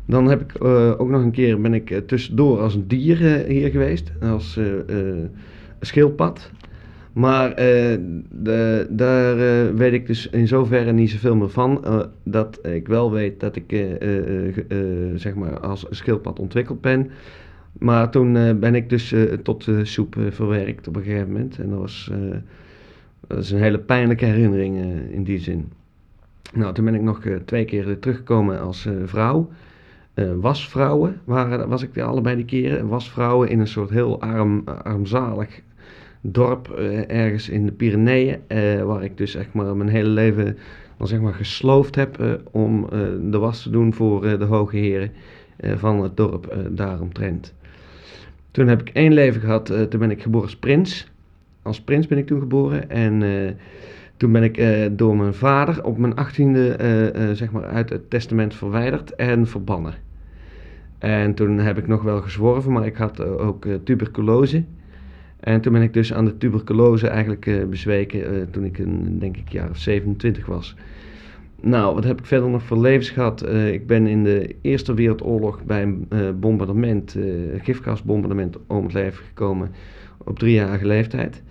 Dan 0.06 0.26
heb 0.26 0.40
ik 0.40 0.64
ook 1.00 1.08
nog 1.08 1.22
een 1.22 1.30
keer 1.30 1.60
ben 1.60 1.74
ik 1.74 2.02
tussendoor 2.06 2.60
als 2.60 2.74
een 2.74 2.88
dier 2.88 3.16
hier 3.46 3.70
geweest, 3.70 4.12
als 4.20 4.60
schildpad. 5.80 6.50
Maar 7.12 7.56
de, 8.30 8.86
daar 8.90 9.36
weet 9.74 9.92
ik 9.92 10.06
dus 10.06 10.28
in 10.30 10.48
zoverre 10.48 10.92
niet 10.92 11.10
zoveel 11.10 11.36
meer 11.36 11.50
van. 11.50 11.84
dat 12.24 12.58
ik 12.62 12.88
wel 12.88 13.12
weet 13.12 13.40
dat 13.40 13.56
ik 13.56 13.96
zeg 15.14 15.34
maar 15.34 15.60
als 15.60 15.86
schildpad 15.90 16.38
ontwikkeld 16.38 16.80
ben. 16.80 17.10
Maar 17.78 18.10
toen 18.10 18.36
eh, 18.36 18.54
ben 18.54 18.74
ik 18.74 18.88
dus 18.88 19.12
eh, 19.12 19.22
tot 19.22 19.68
soep 19.82 20.16
eh, 20.16 20.24
verwerkt 20.30 20.88
op 20.88 20.96
een 20.96 21.02
gegeven 21.02 21.32
moment. 21.32 21.58
En 21.58 21.70
dat 21.70 21.78
was 21.78 22.10
dat 23.26 23.38
is 23.38 23.50
een 23.50 23.60
hele 23.62 23.78
pijnlijke 23.78 24.24
herinnering 24.24 24.78
in 25.10 25.24
die 25.24 25.38
zin. 25.38 25.72
Nou, 26.52 26.74
toen 26.74 26.84
ben 26.84 26.94
ik 26.94 27.02
nog 27.02 27.20
twee 27.44 27.64
keer 27.64 27.98
teruggekomen 27.98 28.60
als 28.60 28.88
vrouw. 29.04 29.50
Eh, 30.14 30.30
wasvrouwen 30.40 31.20
was 31.66 31.82
ik 31.82 31.98
allebei 31.98 32.36
die 32.36 32.44
keren. 32.44 32.88
Wasvrouwen 32.88 33.48
in 33.48 33.60
een 33.60 33.66
soort 33.66 33.90
heel 33.90 34.20
arm, 34.20 34.62
armzalig 34.64 35.60
dorp 36.20 36.68
ergens 37.08 37.48
in 37.48 37.66
de 37.66 37.72
Pyreneeën. 37.72 38.38
waar 38.84 39.04
ik 39.04 39.16
dus 39.16 39.34
echt 39.34 39.52
maar 39.52 39.76
mijn 39.76 39.88
hele 39.88 40.08
leven 40.08 40.58
dan 40.96 41.06
zeg 41.06 41.20
maar 41.20 41.34
gesloofd 41.34 41.94
heb 41.94 42.40
om 42.50 42.86
de 43.30 43.38
was 43.38 43.62
te 43.62 43.70
doen 43.70 43.94
voor 43.94 44.38
de 44.38 44.44
hoge 44.44 44.76
heren 44.76 45.12
van 45.58 46.02
het 46.02 46.16
dorp 46.16 46.56
daaromtrent. 46.70 47.54
Toen 48.54 48.68
heb 48.68 48.80
ik 48.80 48.88
één 48.88 49.12
leven 49.12 49.40
gehad, 49.40 49.70
eh, 49.70 49.82
toen 49.82 50.00
ben 50.00 50.10
ik 50.10 50.22
geboren 50.22 50.46
als 50.46 50.56
prins. 50.56 51.10
Als 51.62 51.80
prins 51.80 52.06
ben 52.06 52.18
ik 52.18 52.26
toen 52.26 52.40
geboren 52.40 52.90
en 52.90 53.22
eh, 53.22 53.50
toen 54.16 54.32
ben 54.32 54.42
ik 54.42 54.56
eh, 54.56 54.86
door 54.90 55.16
mijn 55.16 55.34
vader 55.34 55.84
op 55.84 55.98
mijn 55.98 56.14
achttiende 56.14 56.76
zeg 57.32 57.50
maar 57.50 57.64
uit 57.64 57.90
het 57.90 58.10
testament 58.10 58.54
verwijderd 58.54 59.14
en 59.14 59.46
verbannen. 59.46 59.94
En 60.98 61.34
toen 61.34 61.58
heb 61.58 61.78
ik 61.78 61.86
nog 61.86 62.02
wel 62.02 62.20
gezworven, 62.20 62.72
maar 62.72 62.86
ik 62.86 62.96
had 62.96 63.20
ook 63.20 63.66
tuberculose. 63.84 64.64
En 65.40 65.60
toen 65.60 65.72
ben 65.72 65.82
ik 65.82 65.92
dus 65.92 66.12
aan 66.12 66.24
de 66.24 66.36
tuberculose 66.36 67.08
eigenlijk 67.08 67.66
bezweken 67.70 68.50
toen 68.50 68.64
ik 68.64 68.78
een, 68.78 69.18
denk 69.18 69.36
ik, 69.36 69.48
jaar 69.48 69.70
of 69.70 69.78
27 69.78 70.46
was. 70.46 70.76
Nou, 71.64 71.94
wat 71.94 72.04
heb 72.04 72.18
ik 72.18 72.26
verder 72.26 72.50
nog 72.50 72.62
voor 72.62 72.80
levens 72.80 73.10
gehad? 73.10 73.42
Eh, 73.42 73.72
ik 73.72 73.86
ben 73.86 74.06
in 74.06 74.24
de 74.24 74.54
Eerste 74.60 74.94
Wereldoorlog 74.94 75.64
bij 75.64 75.82
een 75.82 76.06
eh, 76.08 76.30
bombardement, 76.40 77.16
eh 77.16 77.24
gifgasbombardement, 77.62 78.58
om 78.66 78.84
het 78.84 78.92
leven 78.92 79.24
gekomen 79.24 79.70
op 80.24 80.38
driejarige 80.38 80.86
leeftijd. 80.86 81.42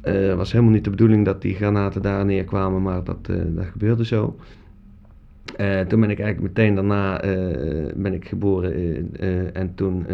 Het 0.00 0.36
was 0.36 0.52
helemaal 0.52 0.72
niet 0.72 0.84
de 0.84 0.90
bedoeling 0.90 1.24
dat 1.24 1.42
die 1.42 1.54
granaten 1.54 2.02
daar 2.02 2.24
neerkwamen, 2.24 2.82
maar 2.82 3.04
dat, 3.04 3.26
dat 3.26 3.64
gebeurde 3.64 4.04
zo. 4.04 4.36
Toen 5.88 6.00
ben 6.00 6.10
ik 6.10 6.20
eigenlijk 6.20 6.40
meteen 6.40 6.74
daarna 6.74 7.20
ben 7.94 8.12
ik 8.12 8.28
geboren 8.28 8.74
en 9.52 9.74
toen 9.74 10.06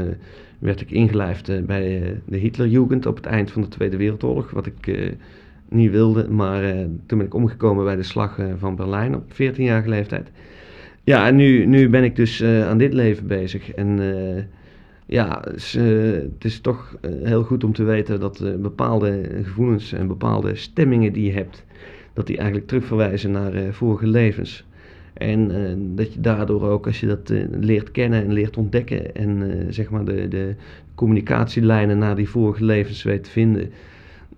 werd 0.59 0.81
ik 0.81 0.91
ingelijfd 0.91 1.67
bij 1.67 2.15
de 2.25 2.37
Hitlerjugend 2.37 3.07
op 3.07 3.17
het 3.17 3.27
eind 3.27 3.51
van 3.51 3.63
de 3.63 3.69
Tweede 3.69 3.97
Wereldoorlog, 3.97 4.51
wat 4.51 4.67
ik 4.67 5.17
niet 5.71 5.91
wilde, 5.91 6.29
maar 6.29 6.65
eh, 6.65 6.77
toen 7.07 7.19
ben 7.19 7.27
ik 7.27 7.35
omgekomen 7.35 7.85
bij 7.85 7.97
de 7.97 8.03
slag 8.03 8.39
eh, 8.39 8.47
van 8.59 8.77
Berlijn 8.77 9.15
op 9.15 9.33
14-jarige 9.33 9.89
leeftijd. 9.89 10.31
Ja, 11.05 11.27
en 11.27 11.37
nu, 11.37 11.67
nu 11.67 11.89
ben 11.89 12.05
ik 12.05 12.17
dus 12.17 12.41
eh, 12.41 12.69
aan 12.69 12.79
dit 12.79 12.93
leven 12.93 13.27
bezig 13.27 13.73
en 13.73 14.01
ja, 15.07 15.43
het 15.45 16.45
is, 16.45 16.61
toch 16.61 16.97
heel 17.23 17.43
goed 17.43 17.65
om 17.65 17.73
te 17.73 17.83
weten 17.83 18.21
dat 18.21 18.45
bepaalde 18.59 19.23
gevoelens 19.43 19.93
en 19.93 20.07
bepaalde 20.07 20.55
stemmingen 20.55 21.13
die 21.13 21.25
je 21.25 21.33
hebt, 21.33 21.65
dat 22.13 22.27
die 22.27 22.37
eigenlijk 22.37 22.67
terugverwijzen 22.67 23.31
naar 23.31 23.53
vorige 23.73 24.07
levens. 24.07 24.65
En 25.15 25.51
dat 25.95 26.15
je 26.15 26.21
daardoor 26.21 26.63
ook, 26.63 26.87
als 26.87 27.01
je 27.01 27.07
dat 27.07 27.33
leert 27.51 27.91
kennen 27.91 28.25
en 28.25 28.33
leert 28.33 28.57
ontdekken 28.57 29.15
en 29.15 29.67
zeg 29.69 29.91
maar 29.91 30.05
de, 30.05 30.29
de 30.29 30.55
communicatielijnen 30.95 31.99
naar 31.99 32.17
die 32.17 32.29
vorige 32.29 32.65
levens 32.65 33.03
weet 33.03 33.25
te 33.25 33.31
vinden, 33.31 33.71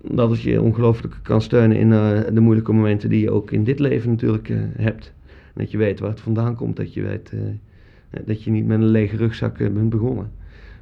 dat 0.03 0.31
het 0.31 0.43
je 0.43 0.63
ongelooflijk 0.63 1.19
kan 1.23 1.43
steunen 1.43 1.77
in 1.77 1.93
eh, 1.93 2.21
de 2.33 2.41
moeilijke 2.41 2.73
momenten 2.73 3.09
die 3.09 3.21
je 3.21 3.31
ook 3.31 3.51
in 3.51 3.65
dit 3.65 3.79
leven 3.79 4.11
natuurlijk 4.11 4.49
eh, 4.49 4.59
hebt. 4.77 5.13
Dat 5.55 5.71
je 5.71 5.79
weet 5.79 6.01
waar 6.01 6.11
het 6.11 6.21
vandaan 6.21 6.55
komt, 6.55 6.77
dat 6.77 6.95
je 6.95 7.03
weet 7.03 7.33
eh, 7.33 8.21
dat 8.25 8.43
je 8.43 8.51
niet 8.51 8.67
met 8.67 8.79
een 8.79 8.87
lege 8.87 9.17
rugzak 9.17 9.59
bent 9.59 9.91
begonnen. 9.91 10.31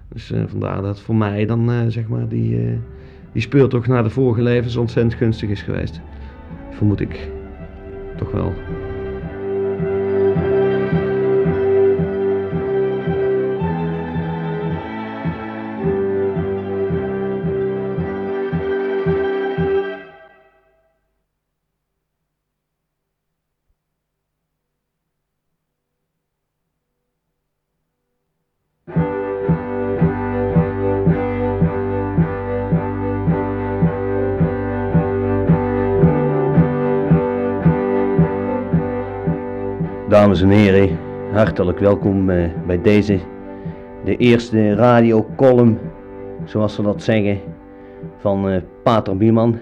Dus 0.08 0.32
vandaar 0.46 0.82
dat 0.82 1.00
voor 1.00 1.16
mij 1.16 1.46
dan 1.46 1.90
zeg 1.90 2.08
maar 2.08 2.28
die, 2.28 2.78
die 3.32 3.42
speurtocht 3.42 3.88
naar 3.88 4.02
de 4.02 4.10
vorige 4.10 4.42
levens 4.42 4.76
ontzettend 4.76 5.14
gunstig 5.14 5.48
is 5.48 5.62
geweest. 5.62 6.00
Vermoed 6.70 7.00
ik 7.00 7.28
toch 8.16 8.30
wel. 8.30 8.52
Dames 40.18 40.42
en 40.42 40.50
heren, 40.50 40.98
hartelijk 41.32 41.78
welkom 41.78 42.30
eh, 42.30 42.50
bij 42.66 42.82
deze, 42.82 43.18
de 44.04 44.16
eerste 44.16 44.74
radiocolumn, 44.74 45.78
zoals 46.44 46.74
ze 46.74 46.82
dat 46.82 47.02
zeggen, 47.02 47.40
van 48.16 48.48
eh, 48.48 48.62
Pater 48.82 49.16
Bieman. 49.16 49.58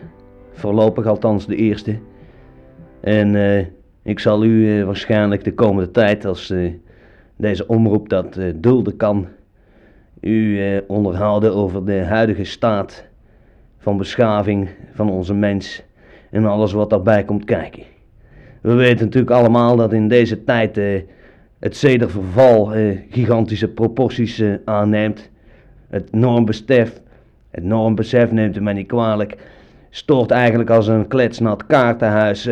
Voorlopig 0.53 1.07
althans 1.07 1.47
de 1.47 1.57
eerste. 1.57 1.99
En 3.01 3.35
eh, 3.35 3.67
ik 4.03 4.19
zal 4.19 4.45
u 4.45 4.85
waarschijnlijk 4.85 5.45
de 5.45 5.55
komende 5.55 5.91
tijd, 5.91 6.25
als 6.25 6.55
deze 7.37 7.67
omroep 7.67 8.09
dat 8.09 8.39
dulden 8.55 8.97
kan, 8.97 9.29
u 10.21 10.61
onderhouden 10.87 11.55
over 11.55 11.85
de 11.85 12.05
huidige 12.05 12.45
staat 12.45 13.05
van 13.79 13.97
beschaving 13.97 14.69
van 14.93 15.11
onze 15.11 15.35
mens 15.35 15.83
en 16.31 16.45
alles 16.45 16.73
wat 16.73 16.91
daarbij 16.91 17.25
komt 17.25 17.45
kijken. 17.45 17.96
We 18.61 18.75
weten 18.75 19.05
natuurlijk 19.05 19.33
allemaal 19.33 19.77
dat 19.77 19.93
in 19.93 20.09
deze 20.09 20.45
tijd 20.45 20.79
eh, 20.79 21.01
het 21.59 21.77
zederverval 21.77 22.75
eh, 22.75 22.99
gigantische 23.11 23.69
proporties 23.69 24.39
eh, 24.39 24.51
aanneemt. 24.65 25.31
Het 25.89 26.13
normbesef, 26.13 27.01
het 27.51 27.65
normbesef 27.65 28.31
neemt 28.31 28.55
het 28.55 28.65
mij 28.65 28.73
niet 28.73 28.87
kwalijk, 28.87 29.37
stort 29.91 30.31
eigenlijk 30.31 30.71
als 30.71 30.87
een 30.87 31.07
kletsnat 31.07 31.67
kaartenhuis 31.67 32.47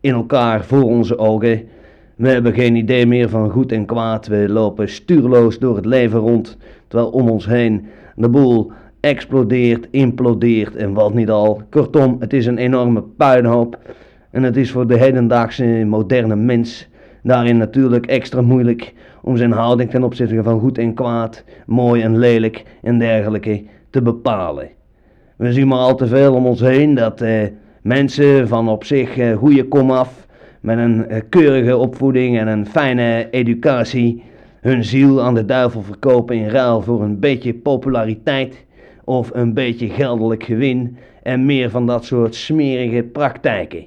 in 0.00 0.14
elkaar 0.14 0.64
voor 0.64 0.82
onze 0.82 1.18
ogen. 1.18 1.68
We 2.16 2.28
hebben 2.28 2.54
geen 2.54 2.76
idee 2.76 3.06
meer 3.06 3.28
van 3.28 3.50
goed 3.50 3.72
en 3.72 3.86
kwaad. 3.86 4.26
We 4.26 4.48
lopen 4.48 4.88
stuurloos 4.88 5.58
door 5.58 5.76
het 5.76 5.86
leven 5.86 6.18
rond, 6.18 6.56
terwijl 6.88 7.10
om 7.10 7.28
ons 7.28 7.46
heen 7.46 7.86
de 8.14 8.28
boel 8.28 8.72
explodeert, 9.00 9.88
implodeert 9.90 10.76
en 10.76 10.92
wat 10.92 11.14
niet 11.14 11.30
al. 11.30 11.62
Kortom, 11.70 12.16
het 12.18 12.32
is 12.32 12.46
een 12.46 12.58
enorme 12.58 13.02
puinhoop. 13.02 13.78
En 14.30 14.42
het 14.42 14.56
is 14.56 14.70
voor 14.70 14.86
de 14.86 14.98
hedendaagse 14.98 15.64
moderne 15.64 16.36
mens 16.36 16.88
daarin 17.22 17.56
natuurlijk 17.56 18.06
extra 18.06 18.40
moeilijk 18.40 18.94
om 19.22 19.36
zijn 19.36 19.52
houding 19.52 19.90
ten 19.90 20.04
opzichte 20.04 20.42
van 20.42 20.60
goed 20.60 20.78
en 20.78 20.94
kwaad, 20.94 21.44
mooi 21.66 22.02
en 22.02 22.18
lelijk 22.18 22.64
en 22.82 22.98
dergelijke 22.98 23.62
te 23.90 24.02
bepalen. 24.02 24.68
We 25.36 25.52
zien 25.52 25.68
maar 25.68 25.78
al 25.78 25.94
te 25.94 26.06
veel 26.06 26.34
om 26.34 26.46
ons 26.46 26.60
heen 26.60 26.94
dat 26.94 27.20
eh, 27.20 27.42
mensen 27.82 28.48
van 28.48 28.68
op 28.68 28.84
zich 28.84 29.16
eh, 29.16 29.36
goede 29.36 29.64
komaf, 29.64 30.26
met 30.60 30.78
een 30.78 31.08
eh, 31.08 31.20
keurige 31.28 31.76
opvoeding 31.76 32.38
en 32.38 32.48
een 32.48 32.66
fijne 32.66 33.28
educatie, 33.30 34.22
hun 34.60 34.84
ziel 34.84 35.22
aan 35.22 35.34
de 35.34 35.44
duivel 35.44 35.82
verkopen 35.82 36.36
in 36.36 36.48
ruil 36.48 36.82
voor 36.82 37.02
een 37.02 37.20
beetje 37.20 37.54
populariteit 37.54 38.64
of 39.04 39.30
een 39.34 39.54
beetje 39.54 39.88
geldelijk 39.88 40.42
gewin 40.42 40.96
en 41.22 41.46
meer 41.46 41.70
van 41.70 41.86
dat 41.86 42.04
soort 42.04 42.34
smerige 42.34 43.02
praktijken. 43.02 43.86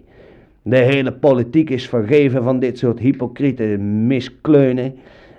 De 0.70 0.78
hele 0.78 1.12
politiek 1.12 1.70
is 1.70 1.88
vergeven 1.88 2.44
van 2.44 2.60
dit 2.60 2.78
soort 2.78 3.00
hypocriete 3.00 3.64
miskleunen. 3.78 4.96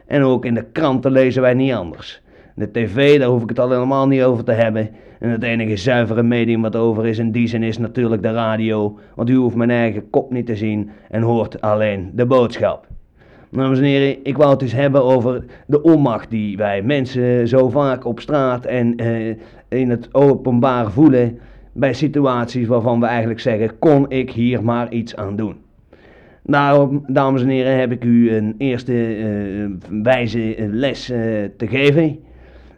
En 0.07 0.23
ook 0.23 0.45
in 0.45 0.55
de 0.55 0.65
kranten 0.73 1.13
lezen 1.13 1.43
wij 1.43 1.55
niet 1.55 1.73
anders. 1.73 2.23
De 2.55 2.71
tv, 2.71 3.19
daar 3.19 3.29
hoef 3.29 3.43
ik 3.43 3.49
het 3.49 3.59
al 3.59 3.71
helemaal 3.71 4.07
niet 4.07 4.23
over 4.23 4.45
te 4.45 4.53
hebben. 4.53 4.91
En 5.19 5.31
het 5.31 5.43
enige 5.43 5.77
zuivere 5.77 6.23
medium 6.23 6.63
wat 6.63 6.77
over 6.77 7.07
is 7.07 7.19
in 7.19 7.33
die 7.33 7.47
zin 7.47 7.63
is 7.63 7.79
natuurlijk 7.79 8.23
de 8.23 8.33
radio. 8.33 8.99
Want 9.15 9.31
u 9.31 9.35
hoeft 9.35 9.57
mijn 9.57 9.71
eigen 9.71 10.11
kop 10.11 10.31
niet 10.31 10.47
te 10.47 10.57
zien 10.57 10.91
en 11.11 11.23
hoort 11.23 11.61
alleen 11.61 12.11
de 12.15 12.27
boodschap. 12.27 12.87
Dames 13.51 13.79
en 13.79 13.85
heren, 13.85 14.17
ik 14.23 14.37
wou 14.37 14.51
het 14.51 14.63
eens 14.63 14.73
hebben 14.73 15.05
over 15.05 15.45
de 15.67 15.83
onmacht 15.83 16.31
die 16.31 16.57
wij 16.57 16.83
mensen 16.83 17.49
zo 17.49 17.69
vaak 17.69 18.05
op 18.05 18.21
straat 18.21 18.65
en 18.65 18.97
eh, 18.97 19.37
in 19.69 19.91
het 19.91 20.09
openbaar 20.15 20.91
voelen 20.91 21.39
bij 21.81 21.93
situaties 21.93 22.67
waarvan 22.67 23.01
we 23.01 23.07
eigenlijk 23.07 23.41
zeggen, 23.41 23.79
kon 23.79 24.11
ik 24.11 24.31
hier 24.31 24.65
maar 24.65 24.93
iets 24.93 25.17
aan 25.17 25.37
doen. 25.37 25.57
Daarom, 26.43 27.05
dames 27.07 27.43
en 27.43 27.49
heren, 27.49 27.79
heb 27.79 27.93
ik 27.93 28.05
u 28.05 28.33
een 28.33 28.55
eerste 28.59 29.15
eh, 29.15 29.93
wijze 30.03 30.55
les 30.71 31.11
eh, 31.11 31.21
te 31.57 31.67
geven. 31.67 32.19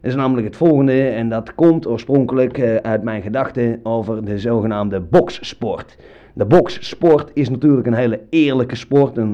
Dat 0.00 0.10
is 0.10 0.16
namelijk 0.16 0.46
het 0.46 0.56
volgende 0.56 1.08
en 1.08 1.28
dat 1.28 1.54
komt 1.54 1.86
oorspronkelijk 1.86 2.58
eh, 2.58 2.76
uit 2.76 3.02
mijn 3.02 3.22
gedachten 3.22 3.80
over 3.82 4.24
de 4.24 4.38
zogenaamde 4.38 5.00
bokssport. 5.00 5.96
De 6.34 6.44
bokssport 6.44 7.30
is 7.34 7.48
natuurlijk 7.48 7.86
een 7.86 7.94
hele 7.94 8.20
eerlijke 8.30 8.76
sport, 8.76 9.18
eh, 9.18 9.24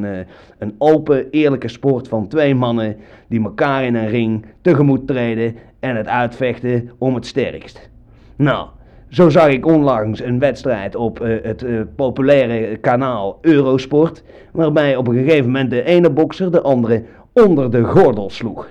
een 0.58 0.74
open, 0.78 1.30
eerlijke 1.30 1.68
sport 1.68 2.08
van 2.08 2.28
twee 2.28 2.54
mannen 2.54 2.96
die 3.28 3.42
elkaar 3.42 3.84
in 3.84 3.94
een 3.94 4.08
ring 4.08 4.46
tegemoet 4.60 5.06
treden 5.06 5.54
en 5.80 5.96
het 5.96 6.06
uitvechten 6.06 6.90
om 6.98 7.14
het 7.14 7.26
sterkst. 7.26 7.90
Nou, 8.36 8.68
zo 9.09 9.28
zag 9.28 9.48
ik 9.48 9.66
onlangs 9.66 10.22
een 10.22 10.38
wedstrijd 10.38 10.96
op 10.96 11.20
eh, 11.20 11.36
het 11.42 11.62
eh, 11.62 11.80
populaire 11.96 12.76
kanaal 12.76 13.38
Eurosport, 13.40 14.22
waarbij 14.52 14.96
op 14.96 15.09
een 15.09 15.14
gegeven 15.14 15.46
moment 15.46 15.70
de 15.70 15.82
ene 15.82 16.11
bokser 16.11 16.50
de 16.50 16.61
andere 16.61 17.04
onder 17.32 17.70
de 17.70 17.84
gordel 17.84 18.30
sloeg. 18.30 18.68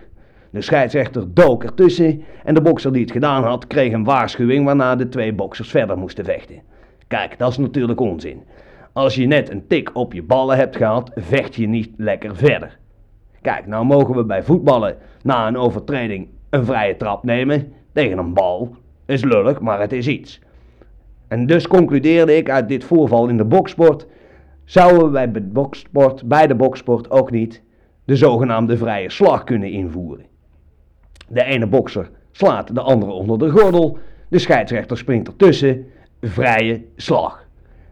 De 0.50 0.62
scheidsrechter 0.62 1.34
dook 1.34 1.64
ertussen 1.64 2.24
en 2.44 2.54
de 2.54 2.62
bokser 2.62 2.94
die 2.94 3.02
het 3.02 3.12
gedaan 3.12 3.44
had 3.44 3.68
kreeg 3.68 3.94
een 3.94 4.04
waarschuwing 4.04 4.66
waarna 4.66 4.96
de 4.96 5.10
twee 5.10 5.34
boksers 5.34 5.70
verder 5.70 5.98
moesten 5.98 6.26
vechten. 6.26 6.62
Kijk, 7.08 7.38
dat 7.38 7.52
is 7.52 7.58
natuurlijk 7.58 8.00
onzin. 8.00 8.44
Als 8.94 9.16
je 9.16 9.26
net 9.26 9.50
een 9.50 9.68
tik 9.68 9.90
op 9.94 10.14
je 10.14 10.24
ballen 10.24 10.58
hebt 10.58 10.76
gehad, 10.76 11.12
vecht 11.16 11.56
je 11.56 11.68
niet 11.68 11.90
lekker 11.98 12.36
verder. 12.36 12.78
Kijk, 13.42 13.68
nou 13.68 13.86
mogen 13.86 14.16
we 14.16 14.24
bij 14.24 14.44
voetballen 14.44 14.96
na 15.24 15.48
een 15.48 15.58
overtreding 15.58 16.28
een 16.50 16.66
vrije 16.66 16.98
trap 16.98 17.24
nemen 17.24 17.74
tegen 17.94 18.18
een 18.18 18.34
bal. 18.34 18.76
Is 19.08 19.24
lullig, 19.24 19.60
maar 19.60 19.80
het 19.80 19.92
is 19.92 20.08
iets. 20.08 20.40
En 21.28 21.46
dus 21.46 21.68
concludeerde 21.68 22.36
ik 22.36 22.50
uit 22.50 22.68
dit 22.68 22.84
voorval 22.84 23.28
in 23.28 23.38
de 23.38 23.46
boksport, 23.46 24.08
zouden 24.66 25.12
wij 25.12 25.32
bij 25.32 25.44
bij 26.26 26.48
de 26.48 26.56
boksport 26.56 27.12
ook 27.12 27.32
niet 27.32 27.62
de 28.06 28.16
zogenaamde 28.16 28.78
vrije 28.78 29.10
slag 29.10 29.44
kunnen 29.44 29.72
invoeren. 29.72 30.26
De 31.28 31.44
ene 31.44 31.68
bokser 31.68 32.10
slaat 32.32 32.76
de 32.76 32.82
andere 32.82 33.12
onder 33.12 33.40
de 33.40 33.50
gordel, 33.50 33.98
de 34.30 34.40
scheidsrechter 34.40 34.98
springt 34.98 35.28
ertussen, 35.28 35.86
vrije 36.22 36.82
slag. 36.96 37.46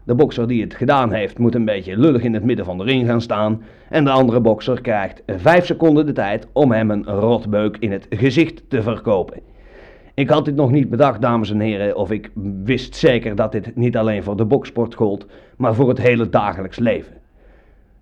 De 0.04 0.14
bokser 0.14 0.48
die 0.48 0.62
het 0.62 0.74
gedaan 0.74 1.12
heeft 1.12 1.38
moet 1.38 1.54
een 1.54 1.64
beetje 1.64 1.98
lullig 1.98 2.22
in 2.22 2.34
het 2.34 2.44
midden 2.44 2.64
van 2.64 2.78
de 2.78 2.84
ring 2.84 3.06
gaan 3.06 3.20
staan 3.20 3.62
en 3.88 4.04
de 4.04 4.10
andere 4.10 4.40
bokser 4.40 4.80
krijgt 4.80 5.22
5 5.26 5.66
seconden 5.66 6.06
de 6.06 6.12
tijd 6.12 6.46
om 6.52 6.72
hem 6.72 6.90
een 6.90 7.04
rotbeuk 7.04 7.76
in 7.76 7.92
het 7.92 8.06
gezicht 8.10 8.62
te 8.68 8.82
verkopen. 8.82 9.40
Ik 10.16 10.30
had 10.30 10.44
dit 10.44 10.54
nog 10.54 10.70
niet 10.70 10.90
bedacht, 10.90 11.20
dames 11.20 11.50
en 11.50 11.60
heren, 11.60 11.96
of 11.96 12.10
ik 12.10 12.30
wist 12.64 12.96
zeker 12.96 13.34
dat 13.34 13.52
dit 13.52 13.76
niet 13.76 13.96
alleen 13.96 14.22
voor 14.22 14.36
de 14.36 14.44
boksport 14.44 14.94
gold, 14.94 15.26
maar 15.56 15.74
voor 15.74 15.88
het 15.88 15.98
hele 15.98 16.28
dagelijks 16.28 16.78
leven. 16.78 17.14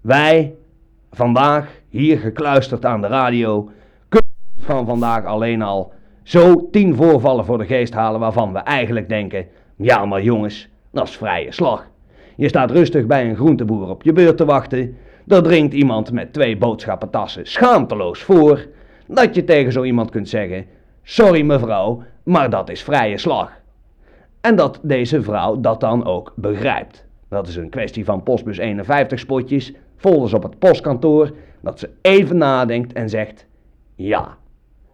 Wij, 0.01 0.55
vandaag, 1.11 1.81
hier 1.89 2.19
gekluisterd 2.19 2.85
aan 2.85 3.01
de 3.01 3.07
radio, 3.07 3.71
kunnen 4.09 4.31
van 4.59 4.87
vandaag 4.87 5.25
alleen 5.25 5.63
al 5.63 5.93
zo 6.23 6.69
tien 6.71 6.95
voorvallen 6.95 7.45
voor 7.45 7.59
de 7.59 7.67
geest 7.67 7.95
halen 7.95 8.21
waarvan 8.21 8.53
we 8.53 8.59
eigenlijk 8.59 9.09
denken, 9.09 9.47
ja 9.77 10.05
maar 10.05 10.23
jongens, 10.23 10.69
dat 10.91 11.09
is 11.09 11.17
vrije 11.17 11.53
slag. 11.53 11.89
Je 12.37 12.49
staat 12.49 12.71
rustig 12.71 13.07
bij 13.07 13.29
een 13.29 13.37
groenteboer 13.37 13.89
op 13.89 14.03
je 14.03 14.13
beurt 14.13 14.37
te 14.37 14.45
wachten, 14.45 14.97
er 15.27 15.43
dringt 15.43 15.75
iemand 15.75 16.13
met 16.13 16.33
twee 16.33 16.57
boodschappentassen 16.57 17.47
schaamteloos 17.47 18.23
voor, 18.23 18.67
dat 19.07 19.35
je 19.35 19.45
tegen 19.45 19.73
zo 19.73 19.83
iemand 19.83 20.11
kunt 20.11 20.29
zeggen, 20.29 20.67
sorry 21.05 21.43
mevrouw, 21.43 22.03
maar 22.23 22.51
dat 22.51 22.71
is 22.71 22.83
vrije 22.83 23.19
slag. 23.19 23.63
En 24.41 24.57
dat 24.57 24.81
deze 24.83 25.23
vrouw 25.23 25.61
dat 25.61 25.81
dan 25.81 26.05
ook 26.05 26.33
begrijpt. 26.37 27.07
Dat 27.29 27.49
is 27.49 27.57
een 27.57 27.71
kwestie 27.71 28.05
van 28.05 28.23
postbus 28.23 28.59
51 28.59 29.19
spotjes, 29.19 29.73
folders 29.97 30.35
op 30.35 30.43
het 30.43 30.59
postkantoor, 30.59 31.33
dat 31.61 31.79
ze 31.79 31.91
even 32.03 32.37
nadenkt 32.37 32.93
en 32.93 33.09
zegt, 33.09 33.47
ja, 33.95 34.37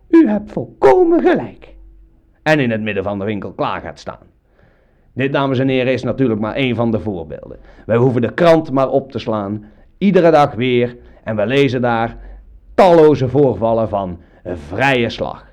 u 0.08 0.28
hebt 0.28 0.52
volkomen 0.52 1.20
gelijk. 1.20 1.74
En 2.42 2.60
in 2.60 2.70
het 2.70 2.80
midden 2.80 3.02
van 3.02 3.18
de 3.18 3.24
winkel 3.24 3.52
klaar 3.52 3.80
gaat 3.80 3.98
staan. 3.98 4.26
Dit, 5.12 5.32
dames 5.32 5.58
en 5.58 5.68
heren, 5.68 5.92
is 5.92 6.02
natuurlijk 6.02 6.40
maar 6.40 6.54
één 6.54 6.74
van 6.74 6.90
de 6.90 7.00
voorbeelden. 7.00 7.58
Wij 7.86 7.96
hoeven 7.96 8.20
de 8.20 8.34
krant 8.34 8.70
maar 8.70 8.88
op 8.88 9.12
te 9.12 9.18
slaan, 9.18 9.64
iedere 9.98 10.30
dag 10.30 10.54
weer, 10.54 10.96
en 11.24 11.36
we 11.36 11.46
lezen 11.46 11.80
daar 11.80 12.16
talloze 12.74 13.28
voorvallen 13.28 13.88
van 13.88 14.20
vrije 14.44 15.08
slag. 15.08 15.49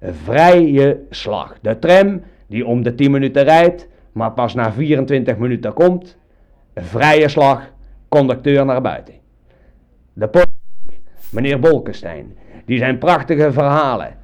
Vrije 0.00 1.00
slag. 1.10 1.58
De 1.60 1.78
tram 1.78 2.22
die 2.46 2.66
om 2.66 2.82
de 2.82 2.94
10 2.94 3.10
minuten 3.10 3.44
rijdt, 3.44 3.88
maar 4.12 4.32
pas 4.32 4.54
na 4.54 4.72
24 4.72 5.36
minuten 5.36 5.72
komt. 5.72 6.16
Vrije 6.74 7.28
slag, 7.28 7.72
conducteur 8.08 8.64
naar 8.64 8.82
buiten. 8.82 9.14
De 10.12 10.28
politiek, 10.28 11.00
meneer 11.30 11.60
Bolkestein, 11.60 12.36
die 12.64 12.78
zijn 12.78 12.98
prachtige 12.98 13.52
verhalen 13.52 14.16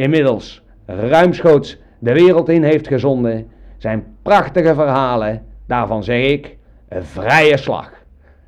inmiddels 0.00 0.62
ruimschoots 0.86 1.78
de 1.98 2.12
wereld 2.12 2.48
in 2.48 2.62
heeft 2.62 2.88
gezonden. 2.88 3.48
Zijn 3.76 4.04
prachtige 4.22 4.74
verhalen, 4.74 5.42
daarvan 5.66 6.04
zeg 6.04 6.24
ik, 6.24 6.56
een 6.88 7.04
vrije 7.04 7.56
slag. 7.56 7.92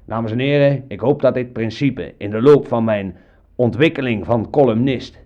Dames 0.04 0.32
en 0.32 0.38
heren, 0.38 0.84
ik 0.88 1.00
hoop 1.00 1.20
dat 1.20 1.34
dit 1.34 1.52
principe 1.52 2.14
in 2.16 2.30
de 2.30 2.42
loop 2.42 2.68
van 2.68 2.84
mijn 2.84 3.16
ontwikkeling 3.56 4.24
van 4.24 4.50
columnist 4.50 5.18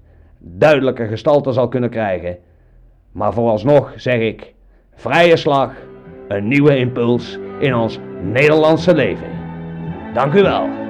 duidelijke 0.48 1.06
gestalte 1.06 1.52
zal 1.52 1.68
kunnen 1.68 1.90
krijgen. 1.90 2.38
Maar 3.12 3.32
vooralsnog 3.32 3.92
zeg 3.96 4.20
ik, 4.20 4.54
vrije 4.94 5.36
slag, 5.36 5.72
een 6.28 6.48
nieuwe 6.48 6.76
impuls 6.76 7.38
in 7.58 7.74
ons 7.74 7.98
Nederlandse 8.22 8.94
leven. 8.94 9.28
Dank 10.14 10.34
u 10.34 10.42
wel. 10.42 10.85